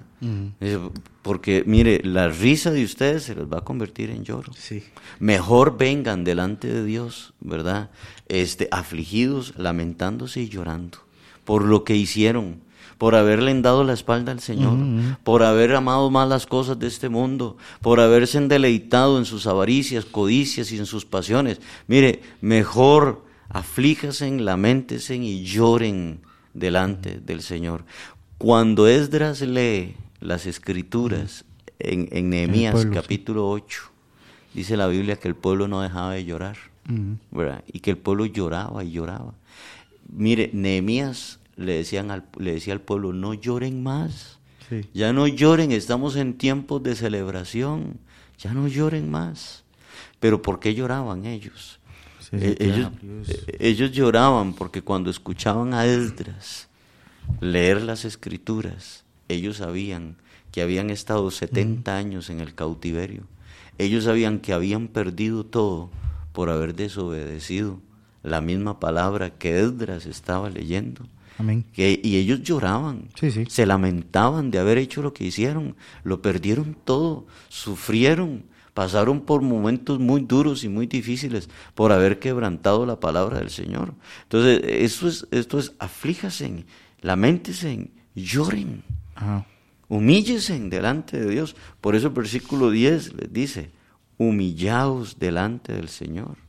Porque 1.22 1.64
mire, 1.66 2.02
la 2.04 2.30
risa 2.30 2.72
de 2.72 2.84
ustedes 2.84 3.24
se 3.24 3.36
les 3.36 3.46
va 3.46 3.60
a 3.60 3.64
convertir 3.64 4.10
en 4.10 4.24
lloro. 4.24 4.54
Sí. 4.54 4.84
Mejor 5.20 5.78
vengan 5.78 6.24
delante 6.24 6.68
de 6.68 6.84
Dios, 6.84 7.34
¿verdad? 7.40 7.90
Este, 8.28 8.68
afligidos, 8.72 9.54
lamentándose 9.58 10.42
y 10.42 10.50
llorando 10.50 11.06
por 11.46 11.64
lo 11.64 11.84
que 11.84 11.96
hicieron, 11.96 12.60
por 13.06 13.14
haberle 13.14 13.54
dado 13.62 13.84
la 13.84 13.94
espalda 13.94 14.32
al 14.32 14.40
Señor, 14.40 14.80
por 15.24 15.44
haber 15.44 15.76
amado 15.76 16.10
más 16.10 16.28
las 16.28 16.48
cosas 16.48 16.80
de 16.80 16.88
este 16.88 17.08
mundo, 17.08 17.56
por 17.84 18.00
haberse 18.00 18.40
deleitado 18.40 19.20
en 19.20 19.26
sus 19.26 19.46
avaricias, 19.46 20.06
codicias 20.06 20.72
y 20.72 20.80
en 20.80 20.88
sus 20.88 21.06
pasiones. 21.06 21.62
Mire, 21.86 22.24
mejor 22.42 23.24
aflíjase, 23.48 24.28
lamentense 24.40 25.18
y 25.18 25.44
lloren 25.44 26.22
delante 26.56 27.20
del 27.20 27.44
Señor. 27.44 27.84
Cuando 28.40 28.88
Esdras 28.88 29.40
lee 29.42 29.96
las 30.20 30.48
escrituras 30.48 31.46
en, 31.78 32.10
en 32.12 32.32
Nehemías 32.32 32.88
capítulo 32.92 33.48
8, 33.52 33.82
dice 34.56 34.78
la 34.78 34.88
Biblia 34.88 35.18
que 35.18 35.28
el 35.28 35.36
pueblo 35.36 35.68
no 35.68 35.80
dejaba 35.84 36.14
de 36.14 36.26
llorar, 36.26 36.58
y 37.72 37.82
que 37.82 37.92
el 37.92 37.98
pueblo 38.00 38.26
lloraba 38.26 38.84
y 38.84 38.94
lloraba. 38.94 39.36
Mire, 40.12 40.50
Nehemías 40.54 41.38
le, 41.58 41.74
decían 41.74 42.12
al, 42.12 42.26
le 42.38 42.54
decía 42.54 42.74
al 42.74 42.82
pueblo, 42.82 43.14
no 43.14 43.34
lloren 43.34 43.84
más, 43.84 44.40
ya 44.94 45.14
no 45.14 45.28
lloren, 45.28 45.72
estamos 45.72 46.16
en 46.16 46.38
tiempos 46.38 46.82
de 46.84 46.96
celebración, 46.96 48.00
ya 48.38 48.54
no 48.54 48.68
lloren 48.68 49.10
más. 49.10 49.64
Pero 50.20 50.42
¿por 50.42 50.60
qué 50.60 50.74
lloraban 50.74 51.26
ellos? 51.26 51.80
Eh, 52.32 52.56
ellos, 52.60 52.92
eh, 53.28 53.58
ellos 53.60 53.92
lloraban 53.92 54.54
porque 54.54 54.82
cuando 54.82 55.10
escuchaban 55.10 55.74
a 55.74 55.86
Esdras 55.86 56.68
leer 57.40 57.82
las 57.82 58.06
escrituras, 58.06 59.04
ellos 59.30 59.58
sabían 59.58 60.18
que 60.52 60.62
habían 60.62 60.90
estado 60.90 61.30
70 61.32 61.96
años 61.96 62.30
en 62.30 62.40
el 62.40 62.56
cautiverio. 62.56 63.24
Ellos 63.78 64.06
sabían 64.06 64.40
que 64.40 64.54
habían 64.54 64.88
perdido 64.88 65.46
todo 65.46 65.90
por 66.34 66.50
haber 66.50 66.76
desobedecido 66.76 67.80
la 68.26 68.42
misma 68.42 68.80
palabra 68.80 69.30
que 69.30 69.60
Esdras 69.60 70.06
estaba 70.06 70.50
leyendo. 70.50 71.04
y 71.76 72.16
ellos 72.16 72.42
lloraban, 72.44 73.10
se 73.48 73.66
lamentaban 73.66 74.52
de 74.52 74.60
haber 74.60 74.78
hecho 74.78 75.02
lo 75.02 75.14
que 75.14 75.26
hicieron, 75.26 75.76
lo 76.04 76.22
perdieron 76.22 76.78
todo, 76.86 77.28
sufrieron, 77.50 78.46
pasaron 78.74 79.22
por 79.22 79.42
momentos 79.42 80.00
muy 80.00 80.22
duros 80.22 80.64
y 80.64 80.70
muy 80.70 80.88
difíciles 80.88 81.50
por 81.74 81.92
haber 81.92 82.20
quebrantado 82.20 82.86
la 82.86 83.00
palabra 83.00 83.40
del 83.40 83.50
Señor. 83.50 83.94
Entonces, 84.24 84.62
esto 84.64 85.08
es, 85.08 85.28
esto 85.32 85.60
es 85.60 85.74
aflíjase, 85.78 86.66
lamentense, 87.02 87.92
lloren, 88.16 88.84
humíllese 89.88 90.58
delante 90.60 91.20
de 91.20 91.30
Dios. 91.30 91.56
Por 91.82 91.96
eso 91.96 92.08
el 92.08 92.14
versículo 92.14 92.72
10 92.72 93.14
les 93.14 93.34
dice, 93.34 93.72
humillaos 94.18 95.20
delante 95.20 95.74
del 95.74 95.90
Señor. 95.90 96.45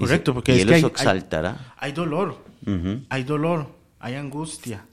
Correcto, 0.00 0.34
porque 0.34 0.56
y 0.56 0.60
él 0.60 0.68
los 0.68 0.84
exaltará. 0.84 1.74
Hay, 1.78 1.92
dolor, 1.92 2.38
hay 3.08 3.22
dolor, 3.24 3.66
hay 3.98 4.14
angustia, 4.14 4.84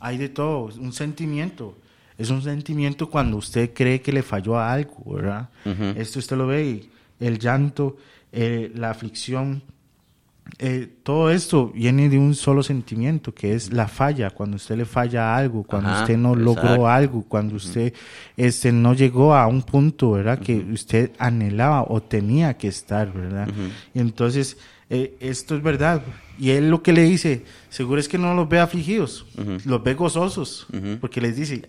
hay 0.00 0.18
de 0.18 0.28
todo, 0.28 0.70
un 0.78 0.92
sentimiento. 0.92 1.76
Es 2.18 2.28
un 2.28 2.42
sentimiento 2.42 3.08
cuando 3.08 3.38
usted 3.38 3.72
cree 3.72 4.02
que 4.02 4.12
le 4.12 4.22
falló 4.22 4.58
a 4.58 4.72
algo, 4.72 5.14
¿verdad? 5.14 5.48
Esto 5.96 6.18
usted 6.18 6.36
lo 6.36 6.46
ve, 6.46 6.88
el 7.18 7.38
llanto, 7.38 7.96
eh, 8.32 8.70
la 8.74 8.90
aflicción, 8.90 9.62
eh, 10.58 10.88
todo 11.02 11.30
esto 11.30 11.68
viene 11.68 12.08
de 12.08 12.18
un 12.18 12.34
solo 12.34 12.62
sentimiento, 12.62 13.34
que 13.34 13.54
es 13.54 13.72
la 13.72 13.88
falla, 13.88 14.30
cuando 14.30 14.56
usted 14.56 14.76
le 14.76 14.84
falla 14.84 15.36
algo, 15.36 15.62
cuando 15.62 15.92
usted 15.92 16.16
no 16.16 16.34
logró 16.34 16.88
algo, 16.88 17.24
cuando 17.28 17.56
usted 17.56 17.92
este, 18.36 18.72
no 18.72 18.94
llegó 18.94 19.34
a 19.34 19.46
un 19.46 19.62
punto, 19.62 20.12
¿verdad? 20.12 20.38
Que 20.38 20.56
usted 20.56 21.12
anhelaba 21.18 21.84
o 21.88 22.02
tenía 22.02 22.54
que 22.56 22.68
estar, 22.68 23.12
¿verdad? 23.12 23.48
Y 23.94 24.00
entonces, 24.00 24.56
eh, 24.88 25.16
esto 25.20 25.56
es 25.56 25.62
verdad. 25.62 26.02
Y 26.38 26.50
él 26.50 26.70
lo 26.70 26.82
que 26.82 26.92
le 26.92 27.02
dice, 27.02 27.44
seguro 27.68 28.00
es 28.00 28.08
que 28.08 28.18
no 28.18 28.34
los 28.34 28.48
ve 28.48 28.58
afligidos, 28.58 29.26
los 29.64 29.82
ve 29.82 29.94
gozosos, 29.94 30.66
porque 31.00 31.20
les 31.20 31.36
dice, 31.36 31.62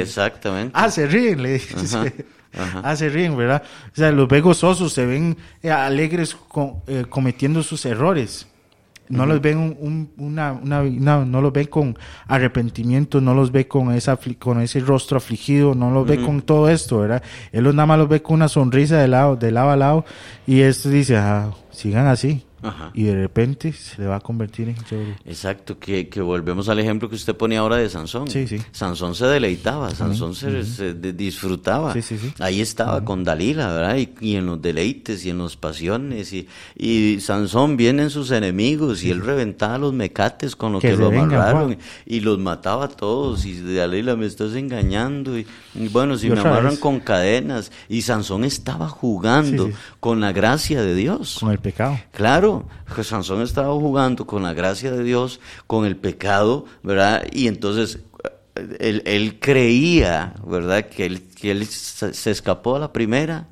exactamente. 0.00 0.72
Ah, 0.74 0.90
se 0.90 1.06
ríen, 1.06 1.42
le 1.42 1.54
dice. 1.54 2.12
Ah, 2.54 2.94
se 2.96 3.08
ríen, 3.08 3.36
¿verdad? 3.36 3.62
O 3.92 3.96
sea, 3.96 4.12
los 4.12 4.28
ve 4.28 4.40
gozosos, 4.40 4.92
se 4.92 5.06
ven 5.06 5.36
eh, 5.62 5.70
alegres 5.70 6.36
eh, 6.86 7.04
cometiendo 7.08 7.62
sus 7.62 7.86
errores. 7.86 8.46
No 9.08 9.26
los 9.26 9.42
ven 9.42 9.58
un, 9.58 10.10
una, 10.16 10.52
una, 10.52 11.24
no 11.24 11.42
los 11.42 11.52
ven 11.52 11.66
con 11.66 11.98
arrepentimiento, 12.26 13.20
no 13.20 13.34
los 13.34 13.52
ve 13.52 13.68
con 13.68 13.92
esa 13.92 14.18
con 14.38 14.62
ese 14.62 14.80
rostro 14.80 15.18
afligido, 15.18 15.74
no 15.74 15.90
los 15.90 16.06
ve 16.06 16.22
con 16.22 16.40
todo 16.40 16.70
esto, 16.70 17.00
¿verdad? 17.00 17.22
Él 17.52 17.64
nada 17.64 17.84
más 17.84 17.98
los 17.98 18.08
ve 18.08 18.22
con 18.22 18.36
una 18.36 18.48
sonrisa 18.48 18.98
de 18.98 19.08
lado, 19.08 19.36
de 19.36 19.50
lado 19.50 19.70
a 19.70 19.76
lado 19.76 20.04
y 20.46 20.60
esto 20.60 20.88
dice, 20.88 21.18
ah, 21.18 21.50
sigan 21.70 22.06
así, 22.06 22.46
y 22.94 23.04
de 23.04 23.14
repente 23.14 23.72
se 23.72 24.00
le 24.00 24.06
va 24.06 24.16
a 24.16 24.20
convertir 24.20 24.68
en 24.68 24.76
lloro. 24.88 25.14
Exacto, 25.24 25.78
que, 25.78 26.08
que, 26.08 26.20
volvemos 26.20 26.68
al 26.68 26.78
ejemplo 26.78 27.08
que 27.08 27.16
usted 27.16 27.34
ponía 27.34 27.60
ahora 27.60 27.76
de 27.76 27.88
Sansón. 27.88 28.28
Sí, 28.28 28.46
sí. 28.46 28.58
Sansón 28.70 29.14
se 29.14 29.26
deleitaba, 29.26 29.90
Sansón 29.90 30.34
se, 30.34 30.94
disfrutaba. 30.94 31.92
Sí, 32.00 32.16
Ahí 32.38 32.60
estaba 32.60 33.04
con 33.04 33.24
Dalila, 33.24 33.72
¿verdad? 33.72 33.96
Y, 34.20 34.36
en 34.36 34.46
los 34.46 34.62
deleites 34.62 35.24
y 35.24 35.30
en 35.30 35.38
las 35.38 35.56
pasiones. 35.56 36.32
Y, 36.32 36.48
y 36.76 37.20
Sansón 37.20 37.76
vienen 37.76 38.10
sus 38.10 38.30
enemigos 38.30 39.02
y 39.02 39.10
él 39.10 39.22
reventaba 39.22 39.78
los 39.78 39.92
mecates 39.92 40.54
con 40.54 40.72
lo 40.72 40.80
que, 40.80 40.96
lo 40.96 41.08
amarraron 41.08 41.78
y, 42.06 42.20
los 42.20 42.38
mataba 42.38 42.84
a 42.84 42.88
todos. 42.88 43.44
Y 43.44 43.74
Dalila, 43.74 44.14
me 44.14 44.26
estás 44.26 44.54
engañando. 44.54 45.36
Y, 45.36 45.46
bueno, 45.90 46.16
si 46.16 46.30
me 46.30 46.38
amarran 46.38 46.76
con 46.76 47.00
cadenas. 47.00 47.72
Y 47.88 48.02
Sansón 48.02 48.44
estaba 48.44 48.88
jugando 48.88 49.70
con 49.98 50.20
la 50.20 50.32
gracia 50.32 50.82
de 50.82 50.94
Dios. 50.94 51.38
Con 51.40 51.50
el 51.50 51.58
pecado. 51.58 51.98
Claro 52.12 52.51
Sansón 53.02 53.42
estaba 53.42 53.72
jugando 53.74 54.26
con 54.26 54.42
la 54.42 54.52
gracia 54.52 54.90
de 54.92 55.02
Dios, 55.02 55.40
con 55.66 55.86
el 55.86 55.96
pecado, 55.96 56.66
¿verdad? 56.82 57.24
Y 57.32 57.48
entonces 57.48 58.00
él, 58.78 59.38
creía, 59.40 60.34
¿verdad? 60.46 60.86
Que 60.86 61.06
él, 61.06 61.22
que 61.34 61.50
él 61.50 61.66
se 61.66 62.30
escapó 62.30 62.76
a 62.76 62.78
la 62.78 62.92
primera, 62.92 63.46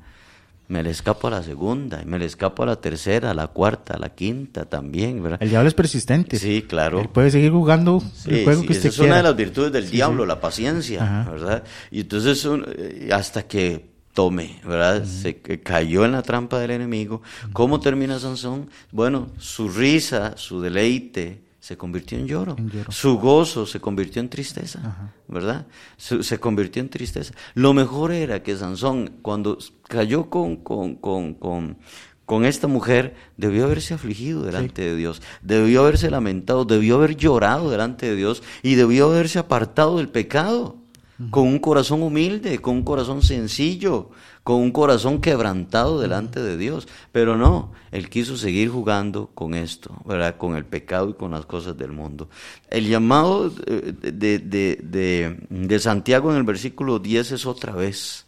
me 0.71 0.83
le 0.83 0.89
escapo 0.89 1.27
a 1.27 1.31
la 1.31 1.43
segunda, 1.43 2.01
y 2.01 2.05
me 2.05 2.17
le 2.17 2.25
escapo 2.25 2.63
a 2.63 2.65
la 2.65 2.75
tercera, 2.77 3.31
a 3.31 3.33
la 3.33 3.47
cuarta, 3.47 3.95
a 3.95 3.99
la 3.99 4.09
quinta 4.09 4.63
también, 4.63 5.21
¿verdad? 5.21 5.43
El 5.43 5.49
diablo 5.49 5.67
es 5.67 5.73
persistente. 5.73 6.39
Sí, 6.39 6.63
claro. 6.65 7.01
Él 7.01 7.09
puede 7.09 7.29
seguir 7.29 7.51
jugando 7.51 8.01
el 8.25 8.45
juego 8.45 8.61
que 8.61 8.71
usted 8.71 8.87
esa 8.87 8.87
es 8.87 8.99
una 8.99 9.17
de 9.17 9.23
las 9.23 9.35
virtudes 9.35 9.73
del 9.73 9.91
diablo, 9.91 10.25
la 10.25 10.39
paciencia, 10.39 11.27
¿verdad? 11.29 11.63
Y 11.91 11.99
entonces 12.01 12.47
eh, 12.77 13.09
hasta 13.11 13.43
que 13.43 13.90
tome, 14.13 14.59
¿verdad? 14.65 15.05
Se 15.05 15.39
cayó 15.39 16.05
en 16.05 16.11
la 16.11 16.21
trampa 16.21 16.59
del 16.59 16.71
enemigo. 16.71 17.21
¿Cómo 17.53 17.79
termina 17.79 18.19
Sansón? 18.19 18.69
Bueno, 18.91 19.29
su 19.37 19.69
risa, 19.69 20.37
su 20.37 20.61
deleite 20.61 21.41
se 21.61 21.77
convirtió 21.77 22.17
en 22.17 22.27
lloro. 22.27 22.55
Su 22.89 23.19
gozo 23.19 23.67
se 23.67 23.79
convirtió 23.79 24.19
en 24.19 24.29
tristeza, 24.29 25.13
¿verdad? 25.27 25.67
Se, 25.97 26.39
convirtió 26.39 26.81
en 26.81 26.89
tristeza. 26.89 27.35
Lo 27.53 27.73
mejor 27.73 28.11
era 28.11 28.41
que 28.41 28.57
Sansón, 28.57 29.19
cuando 29.21 29.59
cayó 29.83 30.27
con, 30.29 30.57
con, 30.57 30.95
con, 30.95 31.35
con, 31.35 31.77
con 32.25 32.45
esta 32.45 32.67
mujer, 32.67 33.13
debió 33.37 33.65
haberse 33.65 33.93
afligido 33.93 34.41
delante 34.41 34.81
de 34.81 34.95
Dios, 34.95 35.21
debió 35.43 35.81
haberse 35.81 36.09
lamentado, 36.09 36.65
debió 36.65 36.95
haber 36.95 37.15
llorado 37.15 37.69
delante 37.69 38.07
de 38.07 38.15
Dios 38.15 38.41
y 38.63 38.73
debió 38.73 39.11
haberse 39.11 39.37
apartado 39.37 39.97
del 39.97 40.09
pecado. 40.09 40.80
Con 41.29 41.47
un 41.47 41.59
corazón 41.59 42.01
humilde, 42.01 42.59
con 42.59 42.77
un 42.77 42.83
corazón 42.83 43.21
sencillo, 43.21 44.09
con 44.43 44.55
un 44.55 44.71
corazón 44.71 45.21
quebrantado 45.21 45.99
delante 45.99 46.41
de 46.41 46.57
Dios. 46.57 46.87
Pero 47.11 47.37
no, 47.37 47.71
él 47.91 48.09
quiso 48.09 48.37
seguir 48.37 48.69
jugando 48.69 49.29
con 49.33 49.53
esto, 49.53 49.95
¿verdad? 50.05 50.37
Con 50.37 50.55
el 50.55 50.65
pecado 50.65 51.09
y 51.09 51.13
con 51.13 51.31
las 51.31 51.45
cosas 51.45 51.77
del 51.77 51.91
mundo. 51.91 52.29
El 52.69 52.87
llamado 52.87 53.49
de, 53.49 54.39
de, 54.39 55.37
de 55.49 55.79
Santiago 55.79 56.31
en 56.31 56.37
el 56.37 56.43
versículo 56.43 56.99
10 56.99 57.33
es 57.33 57.45
otra 57.45 57.73
vez 57.73 58.25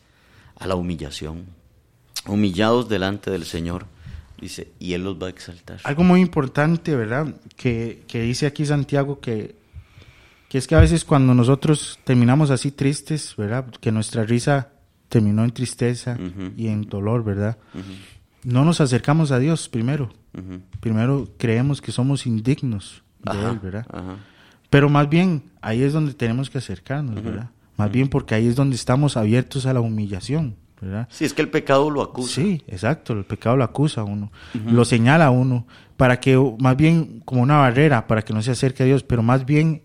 a 0.57 0.67
la 0.67 0.75
humillación. 0.75 1.45
Humillados 2.27 2.87
delante 2.89 3.31
del 3.31 3.45
Señor. 3.45 3.85
Dice, 4.39 4.71
y 4.77 4.93
Él 4.93 5.03
los 5.03 5.21
va 5.21 5.27
a 5.27 5.29
exaltar. 5.29 5.79
Algo 5.83 6.03
muy 6.03 6.19
importante, 6.19 6.95
¿verdad? 6.95 7.33
Que, 7.55 8.03
que 8.07 8.21
dice 8.21 8.45
aquí 8.45 8.65
Santiago 8.65 9.19
que 9.19 9.55
que 10.53 10.59
es 10.59 10.67
que 10.67 10.75
a 10.75 10.79
veces 10.79 11.03
cuando 11.03 11.33
nosotros 11.33 11.97
terminamos 12.03 12.51
así 12.51 12.69
tristes, 12.69 13.33
¿verdad? 13.35 13.65
Que 13.81 13.91
nuestra 13.91 14.23
risa 14.23 14.69
terminó 15.09 15.43
en 15.43 15.49
tristeza 15.49 16.15
y 16.55 16.67
en 16.67 16.83
dolor, 16.83 17.23
¿verdad? 17.23 17.57
No 18.43 18.63
nos 18.63 18.79
acercamos 18.79 19.31
a 19.31 19.39
Dios 19.39 19.67
primero. 19.67 20.11
Primero 20.79 21.27
creemos 21.39 21.81
que 21.81 21.91
somos 21.91 22.27
indignos 22.27 23.01
de 23.23 23.31
Él, 23.31 23.57
¿verdad? 23.63 23.87
Pero 24.69 24.89
más 24.89 25.09
bien 25.09 25.41
ahí 25.59 25.81
es 25.81 25.91
donde 25.91 26.13
tenemos 26.13 26.51
que 26.51 26.59
acercarnos, 26.59 27.23
¿verdad? 27.23 27.49
Más 27.75 27.91
bien 27.91 28.07
porque 28.07 28.35
ahí 28.35 28.45
es 28.45 28.55
donde 28.55 28.75
estamos 28.75 29.17
abiertos 29.17 29.65
a 29.65 29.73
la 29.73 29.79
humillación, 29.79 30.55
¿verdad? 30.79 31.07
Sí, 31.09 31.25
es 31.25 31.33
que 31.33 31.41
el 31.41 31.49
pecado 31.49 31.89
lo 31.89 32.03
acusa. 32.03 32.35
Sí, 32.35 32.61
exacto, 32.67 33.13
el 33.13 33.25
pecado 33.25 33.57
lo 33.57 33.63
acusa 33.63 34.01
a 34.01 34.03
uno, 34.03 34.31
lo 34.67 34.85
señala 34.85 35.25
a 35.25 35.31
uno, 35.31 35.65
para 35.97 36.19
que 36.19 36.37
más 36.59 36.77
bien 36.77 37.23
como 37.25 37.41
una 37.41 37.57
barrera, 37.57 38.05
para 38.05 38.21
que 38.21 38.33
no 38.33 38.43
se 38.43 38.51
acerque 38.51 38.83
a 38.83 38.85
Dios, 38.85 39.01
pero 39.01 39.23
más 39.23 39.47
bien 39.47 39.81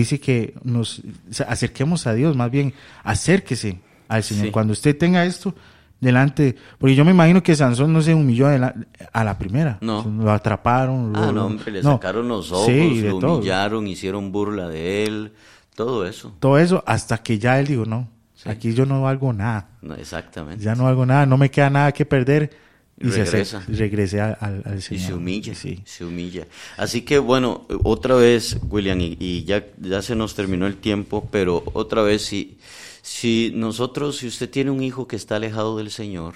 dice 0.00 0.18
que 0.18 0.54
nos 0.64 1.02
acerquemos 1.46 2.06
a 2.06 2.14
Dios, 2.14 2.36
más 2.36 2.50
bien 2.50 2.74
acérquese 3.04 3.80
al 4.08 4.24
Señor. 4.24 4.50
Cuando 4.50 4.72
usted 4.72 4.98
tenga 4.98 5.24
esto 5.24 5.54
delante, 6.00 6.56
porque 6.78 6.96
yo 6.96 7.04
me 7.04 7.12
imagino 7.12 7.42
que 7.42 7.54
Sansón 7.54 7.92
no 7.92 8.02
se 8.02 8.12
humilló 8.12 8.48
a 8.48 9.24
la, 9.24 9.38
primera. 9.38 9.78
No. 9.80 10.04
Lo 10.04 10.32
atraparon. 10.32 11.12
Ah, 11.14 11.30
no, 11.32 11.48
le 11.48 11.82
sacaron 11.82 12.26
los 12.26 12.50
ojos, 12.50 12.68
lo 12.68 13.36
humillaron, 13.36 13.86
hicieron 13.86 14.32
burla 14.32 14.68
de 14.68 15.04
él, 15.04 15.32
todo 15.76 16.04
eso. 16.06 16.34
Todo 16.40 16.58
eso 16.58 16.82
hasta 16.86 17.18
que 17.18 17.38
ya 17.38 17.60
él 17.60 17.68
dijo, 17.68 17.86
no, 17.86 18.08
aquí 18.44 18.74
yo 18.74 18.86
no 18.86 19.02
valgo 19.02 19.32
nada. 19.32 19.68
No, 19.80 19.94
exactamente. 19.94 20.62
Ya 20.62 20.74
no 20.74 20.84
valgo 20.84 21.06
nada, 21.06 21.24
no 21.24 21.38
me 21.38 21.50
queda 21.50 21.70
nada 21.70 21.92
que 21.92 22.04
perder 22.04 22.50
y, 22.98 23.08
regresa. 23.08 23.64
regrese 23.66 24.20
al, 24.20 24.80
Señor. 24.80 25.02
Y 25.02 25.04
se 25.04 25.14
humilla, 25.14 25.54
sí. 25.54 25.82
se 25.84 26.04
humilla. 26.04 26.46
Así 26.76 27.02
que 27.02 27.18
bueno, 27.18 27.66
otra 27.82 28.14
vez, 28.14 28.58
William, 28.68 28.98
y, 29.00 29.44
ya, 29.44 29.66
ya 29.80 30.00
se 30.02 30.14
nos 30.14 30.34
terminó 30.34 30.66
el 30.66 30.76
tiempo, 30.76 31.28
pero 31.30 31.64
otra 31.74 32.02
vez, 32.02 32.22
si, 32.22 32.56
si 33.02 33.52
nosotros, 33.54 34.18
si 34.18 34.28
usted 34.28 34.48
tiene 34.48 34.70
un 34.70 34.82
hijo 34.82 35.08
que 35.08 35.16
está 35.16 35.36
alejado 35.36 35.76
del 35.76 35.90
Señor, 35.90 36.34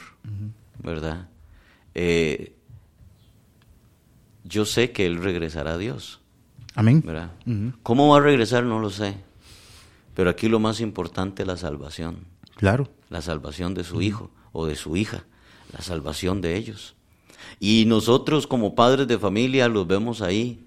¿verdad? 0.82 1.28
Eh, 1.94 2.54
yo 4.44 4.64
sé 4.64 4.90
que 4.90 5.06
él 5.06 5.22
regresará 5.22 5.74
a 5.74 5.78
Dios. 5.78 6.20
Amén. 6.74 7.02
¿verdad? 7.04 7.32
¿Cómo 7.82 8.08
va 8.08 8.18
a 8.18 8.20
regresar? 8.20 8.64
No 8.64 8.78
lo 8.78 8.90
sé. 8.90 9.16
Pero 10.14 10.30
aquí 10.30 10.48
lo 10.48 10.60
más 10.60 10.80
importante 10.80 11.42
es 11.42 11.48
la 11.48 11.56
salvación. 11.56 12.18
Claro. 12.56 12.88
La 13.08 13.22
salvación 13.22 13.74
de 13.74 13.84
su 13.84 14.02
hijo 14.02 14.30
o 14.52 14.66
de 14.66 14.76
su 14.76 14.96
hija 14.96 15.24
la 15.72 15.82
salvación 15.82 16.40
de 16.40 16.56
ellos. 16.56 16.94
Y 17.60 17.84
nosotros 17.86 18.46
como 18.46 18.74
padres 18.74 19.08
de 19.08 19.18
familia 19.18 19.68
los 19.68 19.86
vemos 19.86 20.22
ahí, 20.22 20.64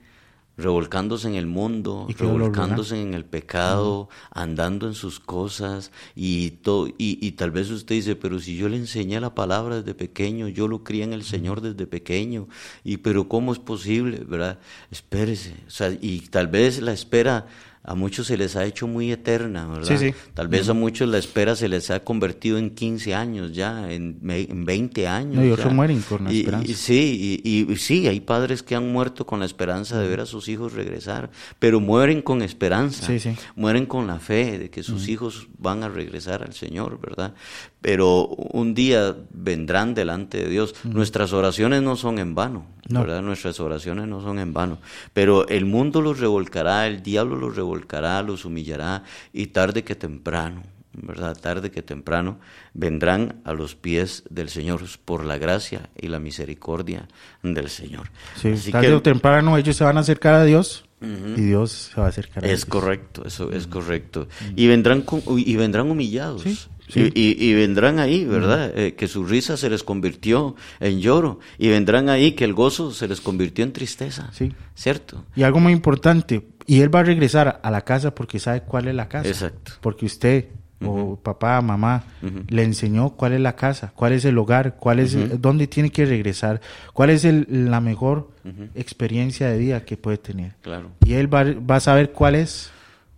revolcándose 0.58 1.28
en 1.28 1.36
el 1.36 1.48
mundo, 1.48 2.08
revolcándose 2.18 3.02
en 3.02 3.14
el 3.14 3.26
pecado, 3.26 4.10
andando 4.32 4.88
en 4.88 4.94
sus 4.94 5.20
cosas 5.20 5.92
y, 6.16 6.60
y, 6.98 7.26
y, 7.26 7.32
tal 7.32 7.52
vez 7.52 7.70
usted 7.70 7.96
dice, 7.96 8.16
pero 8.16 8.40
si 8.40 8.58
yo 8.58 8.70
le 8.70 8.78
enseñé 8.78 9.20
la 9.20 9.34
palabra 9.34 9.78
desde 9.78 9.94
pequeño, 9.94 10.48
yo 10.48 10.68
lo 10.68 10.84
crié 10.84 11.04
en 11.04 11.14
el 11.14 11.24
Señor 11.24 11.62
desde 11.62 11.88
pequeño, 11.88 12.48
y 12.84 12.98
pero 12.98 13.28
¿cómo 13.28 13.54
es 13.54 13.60
posible? 13.60 14.24
¿verdad? 14.28 14.60
Espérese, 14.92 15.56
o 15.68 15.72
sea, 15.72 15.98
y 16.00 16.20
tal 16.30 16.48
vez 16.48 16.82
la 16.82 16.92
espera 16.92 17.48
a 17.84 17.96
muchos 17.96 18.28
se 18.28 18.38
les 18.38 18.56
ha 18.56 18.66
hecho 18.66 18.86
muy 18.86 19.12
eterna, 19.12 19.68
¿verdad? 19.68 19.98
Sí, 19.98 19.98
sí. 19.98 20.14
Tal 20.36 20.48
vez 20.48 20.70
a 20.70 20.74
muchos 20.74 21.10
la 21.10 21.18
espera 21.18 21.56
se 21.56 21.68
les 21.68 21.90
ha 21.90 22.02
convertido 22.02 22.60
en 22.60 22.70
15 22.70 23.16
años 23.16 23.54
ya, 23.54 23.92
en, 23.92 24.20
en 24.24 24.66
20 24.66 25.08
años. 25.08 25.44
y 25.44 25.50
otros 25.50 25.74
mueren 25.74 26.02
con 26.02 26.26
la 26.26 26.32
esperanza. 26.32 26.74
sí, 26.76 27.42
y, 27.44 27.76
sí, 27.78 28.08
hay 28.08 28.20
padres 28.20 28.62
que 28.62 28.76
han 28.76 28.92
muerto 28.92 29.26
con 29.26 29.40
la 29.40 29.46
esperanza 29.46 30.00
de 30.00 30.08
ver 30.08 30.20
a 30.20 30.26
sus 30.28 30.48
hijos 30.48 30.74
regresar, 30.74 31.32
pero 31.58 31.80
mueren 31.80 32.22
con 32.22 32.44
esperanza, 32.44 33.08
sí, 33.18 33.36
mueren 33.56 33.88
con 33.88 34.06
la 34.06 34.20
fe 34.20 34.60
de 34.60 34.70
que 34.70 34.84
sus 34.84 35.08
hijos 35.08 35.48
van 35.58 35.84
a 35.84 35.90
regresar 35.90 36.44
al 36.44 36.54
Señor, 36.54 37.00
¿verdad? 37.02 37.34
Pero 37.82 38.28
un 38.28 38.76
día 38.76 39.16
vendrán 39.32 39.96
delante 39.96 40.38
de 40.38 40.50
Dios. 40.50 40.76
Nuestras 40.84 41.34
oraciones 41.34 41.82
no 41.82 41.96
son 41.96 42.20
en 42.20 42.36
vano, 42.36 42.68
¿verdad? 42.88 43.24
Nuestras 43.24 43.60
oraciones 43.60 44.08
no 44.08 44.22
son 44.22 44.38
en 44.38 44.54
vano, 44.54 44.78
pero 45.14 45.48
el 45.48 45.66
mundo 45.66 46.02
los 46.02 46.20
revolcará, 46.20 46.86
el 46.86 47.02
diablo 47.02 47.36
los 47.36 47.56
revolcará 47.56 47.72
volcará, 47.72 48.22
los 48.22 48.46
humillará 48.46 49.04
y 49.32 49.48
tarde 49.48 49.84
que 49.84 49.96
temprano, 49.96 50.64
¿verdad? 50.94 51.38
Tarde 51.38 51.72
que 51.72 51.82
temprano 51.82 52.40
vendrán 52.74 53.42
a 53.46 53.54
los 53.54 53.76
pies 53.76 54.24
del 54.30 54.50
Señor 54.50 54.82
por 55.06 55.24
la 55.26 55.38
gracia 55.38 55.90
y 55.98 56.08
la 56.08 56.20
misericordia 56.20 57.08
del 57.42 57.70
Señor. 57.70 58.12
Sí, 58.36 58.72
tarde 58.72 58.94
o 58.94 59.02
temprano 59.02 59.58
ellos 59.58 59.76
se 59.76 59.84
van 59.84 59.98
a 59.98 60.02
acercar 60.02 60.34
a 60.34 60.44
Dios. 60.44 60.86
Y 61.02 61.42
Dios 61.42 61.92
se 61.92 62.00
va 62.00 62.06
a 62.06 62.10
acercar 62.10 62.44
a 62.44 62.48
ellos. 62.48 62.60
Es 62.60 62.66
correcto, 62.66 63.24
eso 63.26 63.52
es 63.52 63.66
correcto. 63.66 64.28
Y 64.56 64.68
vendrán 64.68 65.04
y 65.36 65.56
vendrán 65.56 65.90
humillados. 65.90 66.44
¿Sí? 66.44 66.56
Y, 66.96 67.54
vendrán 67.54 68.00
ahí, 68.00 68.26
¿verdad? 68.26 68.78
Eh, 68.78 68.96
que 68.96 69.08
su 69.08 69.26
risa 69.26 69.58
se 69.58 69.70
les 69.70 69.84
convirtió 69.84 70.56
en 70.80 71.00
lloro. 71.00 71.40
Y 71.58 71.70
vendrán 71.70 72.10
ahí 72.10 72.34
que 72.34 72.46
el 72.46 72.54
gozo 72.54 72.92
se 72.92 73.08
les 73.08 73.22
convirtió 73.22 73.64
en 73.64 73.74
tristeza. 73.74 74.30
Sí. 74.34 74.54
¿Cierto? 74.76 75.26
Y 75.36 75.44
algo 75.44 75.60
muy 75.60 75.74
importante, 75.74 76.48
y 76.66 76.82
él 76.82 76.94
va 76.94 77.02
a 77.02 77.04
regresar 77.04 77.60
a 77.64 77.72
la 77.72 77.82
casa 77.82 78.14
porque 78.14 78.40
sabe 78.40 78.62
cuál 78.62 78.88
es 78.88 78.96
la 78.96 79.08
casa. 79.08 79.28
Exacto. 79.28 79.74
Porque 79.82 80.06
usted 80.06 80.46
o 80.84 81.16
papá, 81.16 81.62
mamá, 81.62 82.04
le 82.48 82.64
enseñó 82.64 83.12
cuál 83.12 83.34
es 83.34 83.40
la 83.40 83.56
casa, 83.56 83.94
cuál 83.96 84.14
es 84.14 84.26
el 84.26 84.38
hogar, 84.38 84.78
cuál 84.78 85.00
es 85.00 85.42
dónde 85.42 85.68
tiene 85.68 85.92
que 85.92 86.06
regresar, 86.06 86.62
cuál 86.94 87.12
es 87.12 87.24
la 87.24 87.82
mejor 87.82 88.32
experiencia 88.76 89.48
de 89.50 89.58
vida 89.58 89.86
que 89.86 89.98
puede 89.98 90.18
tener. 90.18 90.56
Claro. 90.62 90.92
Y 91.06 91.14
él 91.14 91.34
va, 91.34 91.44
va, 91.44 91.76
a 91.76 91.80
saber 91.80 92.12
cuál 92.12 92.36
es 92.36 92.72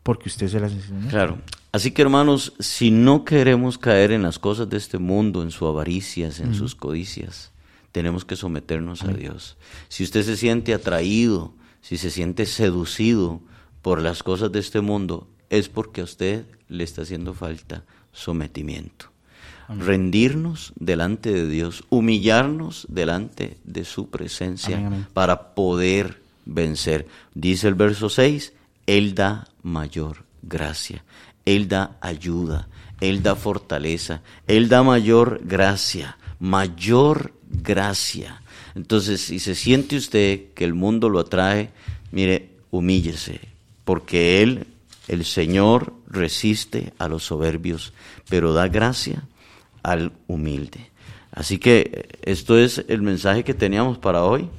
porque 0.03 0.29
usted 0.29 0.47
se 0.47 0.59
las 0.59 0.71
enseñó. 0.73 1.09
Claro. 1.09 1.37
Así 1.73 1.89
que 1.89 2.03
hermanos, 2.03 2.53
si 2.59 2.91
no 2.91 3.25
queremos 3.25 3.79
caer 3.79 4.11
en 4.11 4.21
las 4.21 4.37
cosas 4.37 4.69
de 4.69 4.77
este 4.77 4.99
mundo, 4.99 5.41
en 5.41 5.49
sus 5.49 5.67
avaricias, 5.67 6.39
en 6.39 6.53
sus 6.53 6.75
codicias, 6.75 7.51
tenemos 7.91 8.25
que 8.25 8.35
someternos 8.35 9.01
a 9.01 9.07
Dios. 9.07 9.57
Si 9.89 10.03
usted 10.03 10.21
se 10.21 10.37
siente 10.37 10.75
atraído, 10.75 11.51
si 11.81 11.97
se 11.97 12.11
siente 12.11 12.45
seducido 12.45 13.41
por 13.81 14.03
las 14.03 14.21
cosas 14.21 14.51
de 14.51 14.59
este 14.59 14.81
mundo, 14.81 15.27
es 15.49 15.67
porque 15.67 16.01
a 16.01 16.03
usted 16.03 16.45
le 16.69 16.83
está 16.83 17.01
haciendo 17.01 17.33
falta 17.33 17.83
sometimiento. 18.11 19.07
Rendirnos 19.67 20.73
delante 20.75 21.33
de 21.33 21.49
Dios, 21.49 21.85
humillarnos 21.89 22.85
delante 22.87 23.57
de 23.63 23.83
su 23.83 24.11
presencia 24.11 25.07
para 25.13 25.55
poder 25.55 26.21
vencer. 26.45 27.07
Dice 27.33 27.67
el 27.67 27.73
verso 27.73 28.09
6, 28.09 28.53
Él 28.85 29.15
da 29.15 29.47
mayor 29.63 30.25
gracia. 30.43 31.03
Él 31.45 31.67
da 31.67 31.97
ayuda, 32.01 32.67
Él 33.01 33.21
da 33.23 33.35
fortaleza, 33.35 34.21
Él 34.47 34.69
da 34.69 34.83
mayor 34.83 35.41
gracia, 35.43 36.17
mayor 36.39 37.33
gracia. 37.49 38.41
Entonces, 38.75 39.21
si 39.21 39.39
se 39.39 39.55
siente 39.55 39.97
usted 39.97 40.53
que 40.53 40.65
el 40.65 40.73
mundo 40.73 41.09
lo 41.09 41.19
atrae, 41.19 41.69
mire, 42.11 42.49
humíllese, 42.71 43.41
porque 43.85 44.41
Él, 44.41 44.67
el 45.07 45.25
Señor, 45.25 45.93
resiste 46.07 46.93
a 46.97 47.07
los 47.07 47.23
soberbios, 47.23 47.93
pero 48.29 48.53
da 48.53 48.67
gracia 48.67 49.23
al 49.83 50.13
humilde. 50.27 50.91
Así 51.31 51.57
que 51.57 52.09
esto 52.21 52.57
es 52.57 52.85
el 52.87 53.01
mensaje 53.01 53.43
que 53.43 53.53
teníamos 53.53 53.97
para 53.97 54.23
hoy. 54.23 54.49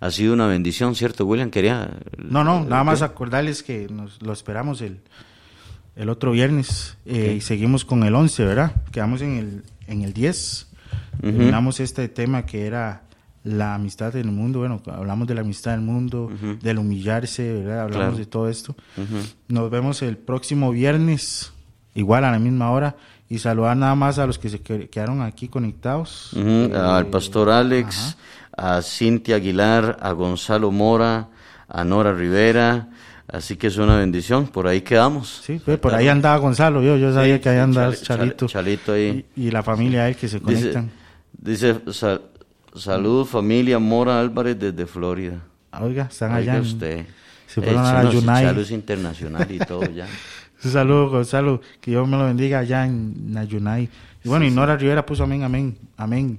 Ha 0.00 0.10
sido 0.10 0.32
una 0.32 0.46
bendición, 0.46 0.94
¿cierto, 0.94 1.26
William? 1.26 1.50
Quería... 1.50 1.90
No, 2.16 2.44
no, 2.44 2.64
nada 2.64 2.84
más 2.84 3.02
acordarles 3.02 3.62
que 3.62 3.88
nos 3.88 4.22
lo 4.22 4.32
esperamos 4.32 4.80
el 4.80 5.00
el 6.00 6.08
otro 6.08 6.32
viernes 6.32 6.96
eh, 7.04 7.34
y 7.36 7.40
seguimos 7.42 7.84
con 7.84 8.02
el 8.04 8.14
11, 8.14 8.46
¿verdad? 8.46 8.72
Quedamos 8.90 9.20
en 9.20 9.36
el, 9.36 9.62
en 9.86 10.00
el 10.00 10.14
10. 10.14 10.66
Terminamos 11.20 11.78
este 11.78 12.08
tema 12.08 12.46
que 12.46 12.66
era 12.66 13.02
la 13.44 13.74
amistad 13.74 14.16
en 14.16 14.28
el 14.28 14.32
mundo. 14.32 14.60
Bueno, 14.60 14.80
hablamos 14.86 15.28
de 15.28 15.34
la 15.34 15.42
amistad 15.42 15.74
en 15.74 15.80
el 15.80 15.86
mundo, 15.86 16.30
del 16.62 16.78
humillarse, 16.78 17.52
¿verdad? 17.52 17.82
Hablamos 17.82 18.16
de 18.16 18.24
todo 18.24 18.48
esto. 18.48 18.74
Nos 19.48 19.70
vemos 19.70 20.00
el 20.00 20.16
próximo 20.16 20.70
viernes, 20.70 21.52
igual 21.94 22.24
a 22.24 22.30
la 22.30 22.38
misma 22.38 22.70
hora. 22.70 22.96
Y 23.28 23.38
saludar 23.38 23.76
nada 23.76 23.94
más 23.94 24.18
a 24.18 24.26
los 24.26 24.38
que 24.38 24.48
se 24.48 24.60
quedaron 24.60 25.20
aquí 25.20 25.48
conectados. 25.48 26.32
al 26.74 27.08
pastor 27.08 27.50
Alex, 27.50 28.16
a 28.56 28.80
Cintia 28.80 29.36
Aguilar, 29.36 29.98
a 30.00 30.12
Gonzalo 30.12 30.70
Mora, 30.70 31.28
a 31.68 31.84
Nora 31.84 32.14
Rivera, 32.14 32.88
Así 33.32 33.56
que 33.56 33.68
es 33.68 33.76
una 33.76 33.96
bendición, 33.98 34.48
por 34.48 34.66
ahí 34.66 34.80
quedamos. 34.80 35.42
Sí, 35.44 35.60
pues, 35.64 35.78
por 35.78 35.94
ahí 35.94 36.08
andaba 36.08 36.36
Gonzalo, 36.38 36.82
yo, 36.82 36.96
yo 36.96 37.12
sabía 37.14 37.40
que 37.40 37.48
ahí 37.48 37.58
andaba 37.58 37.94
Chalito. 37.94 38.46
Chalito 38.46 38.92
ahí. 38.92 39.24
Y, 39.36 39.46
y 39.46 39.50
la 39.52 39.62
familia 39.62 40.06
ahí 40.06 40.14
que 40.16 40.26
se 40.28 40.40
Dice, 40.40 40.52
conectan. 40.72 40.90
dice 41.32 41.76
sal- 41.92 42.22
salud 42.74 43.24
familia 43.24 43.78
Mora 43.78 44.18
Álvarez 44.18 44.58
desde 44.58 44.84
Florida. 44.86 45.40
Oiga, 45.80 46.08
están 46.10 46.34
Oiga 46.34 46.54
allá. 46.54 46.62
usted. 46.62 47.06
se 47.46 47.60
fueron 47.60 47.84
Eh, 47.84 47.88
a 47.88 48.02
la 48.02 48.10
sí, 48.10 48.60
es 48.60 48.70
internacional 48.72 49.46
y 49.50 49.58
todo 49.58 49.84
ya. 49.90 50.06
Un 50.64 50.70
saludo, 50.72 51.08
Gonzalo, 51.08 51.60
que 51.80 51.92
Dios 51.92 52.06
me 52.08 52.16
lo 52.18 52.24
bendiga 52.24 52.58
allá 52.58 52.84
en 52.84 53.32
Nayunay. 53.32 53.88
Y 54.24 54.28
bueno, 54.28 54.44
y 54.44 54.50
Nora 54.50 54.76
Rivera 54.76 55.06
puso 55.06 55.22
amén, 55.24 55.42
amén, 55.44 55.78
amén. 55.96 56.38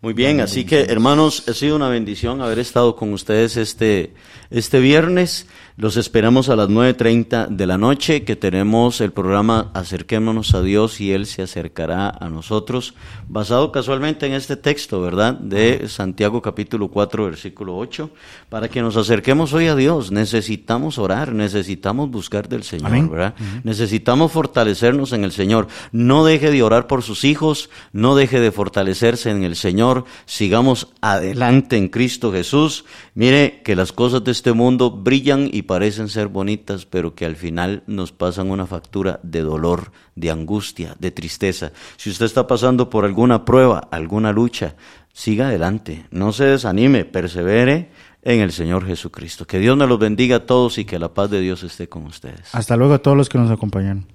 Muy 0.00 0.12
bien, 0.12 0.40
así 0.40 0.64
que 0.64 0.82
hermanos, 0.82 1.48
ha 1.48 1.54
sido 1.54 1.74
una 1.74 1.88
bendición 1.88 2.40
haber 2.40 2.58
estado 2.60 2.94
con 2.94 3.12
ustedes 3.12 3.56
este, 3.56 4.12
este 4.50 4.78
viernes. 4.80 5.46
Los 5.78 5.96
esperamos 5.96 6.48
a 6.48 6.56
las 6.56 6.68
9.30 6.68 7.50
de 7.50 7.64
la 7.64 7.78
noche, 7.78 8.24
que 8.24 8.34
tenemos 8.34 9.00
el 9.00 9.12
programa 9.12 9.70
Acerquémonos 9.74 10.52
a 10.56 10.60
Dios 10.60 11.00
y 11.00 11.12
Él 11.12 11.24
se 11.24 11.40
acercará 11.40 12.08
a 12.08 12.28
nosotros, 12.28 12.94
basado 13.28 13.70
casualmente 13.70 14.26
en 14.26 14.32
este 14.32 14.56
texto, 14.56 15.00
¿verdad? 15.00 15.34
De 15.34 15.88
Santiago 15.88 16.42
capítulo 16.42 16.88
4, 16.88 17.26
versículo 17.26 17.76
8, 17.76 18.10
para 18.48 18.68
que 18.68 18.82
nos 18.82 18.96
acerquemos 18.96 19.52
hoy 19.52 19.68
a 19.68 19.76
Dios. 19.76 20.10
Necesitamos 20.10 20.98
orar, 20.98 21.32
necesitamos 21.32 22.10
buscar 22.10 22.48
del 22.48 22.64
Señor, 22.64 22.88
Amén. 22.88 23.08
¿verdad? 23.08 23.34
Necesitamos 23.62 24.32
fortalecernos 24.32 25.12
en 25.12 25.22
el 25.22 25.30
Señor. 25.30 25.68
No 25.92 26.24
deje 26.24 26.50
de 26.50 26.64
orar 26.64 26.88
por 26.88 27.04
sus 27.04 27.22
hijos, 27.22 27.70
no 27.92 28.16
deje 28.16 28.40
de 28.40 28.50
fortalecerse 28.50 29.30
en 29.30 29.44
el 29.44 29.54
Señor. 29.54 30.06
Sigamos 30.26 30.88
adelante 31.02 31.76
en 31.76 31.88
Cristo 31.88 32.32
Jesús. 32.32 32.84
Mire 33.14 33.62
que 33.64 33.76
las 33.76 33.92
cosas 33.92 34.24
de 34.24 34.32
este 34.32 34.52
mundo 34.52 34.90
brillan 34.90 35.48
y 35.52 35.67
parecen 35.68 36.08
ser 36.08 36.26
bonitas, 36.26 36.86
pero 36.86 37.14
que 37.14 37.26
al 37.26 37.36
final 37.36 37.84
nos 37.86 38.10
pasan 38.10 38.50
una 38.50 38.66
factura 38.66 39.20
de 39.22 39.42
dolor, 39.42 39.92
de 40.16 40.32
angustia, 40.32 40.96
de 40.98 41.12
tristeza. 41.12 41.70
Si 41.96 42.10
usted 42.10 42.24
está 42.24 42.48
pasando 42.48 42.90
por 42.90 43.04
alguna 43.04 43.44
prueba, 43.44 43.86
alguna 43.92 44.32
lucha, 44.32 44.74
siga 45.12 45.48
adelante, 45.48 46.06
no 46.10 46.32
se 46.32 46.46
desanime, 46.46 47.04
persevere 47.04 47.90
en 48.22 48.40
el 48.40 48.50
Señor 48.50 48.86
Jesucristo. 48.86 49.46
Que 49.46 49.58
Dios 49.58 49.76
nos 49.76 49.88
los 49.88 49.98
bendiga 49.98 50.36
a 50.36 50.46
todos 50.46 50.78
y 50.78 50.86
que 50.86 50.98
la 50.98 51.12
paz 51.12 51.30
de 51.30 51.40
Dios 51.40 51.62
esté 51.62 51.88
con 51.88 52.06
ustedes. 52.06 52.52
Hasta 52.54 52.74
luego 52.76 52.94
a 52.94 52.98
todos 52.98 53.16
los 53.16 53.28
que 53.28 53.38
nos 53.38 53.50
acompañaron. 53.50 54.06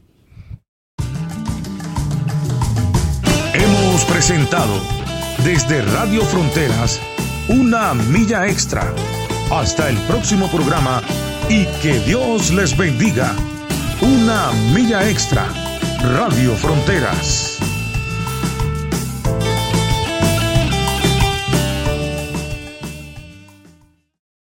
Hemos 3.53 4.05
presentado 4.05 4.73
desde 5.45 5.83
Radio 5.83 6.23
Fronteras 6.23 6.99
una 7.47 7.93
milla 7.93 8.47
extra. 8.47 8.91
Hasta 9.51 9.89
el 9.89 9.97
próximo 10.07 10.49
programa 10.49 11.03
y 11.53 11.67
que 11.83 11.99
Dios 11.99 12.51
les 12.51 12.75
bendiga. 12.75 13.31
Una 14.01 14.51
milla 14.73 15.07
extra. 15.07 15.45
Radio 16.01 16.55
Fronteras. 16.55 17.59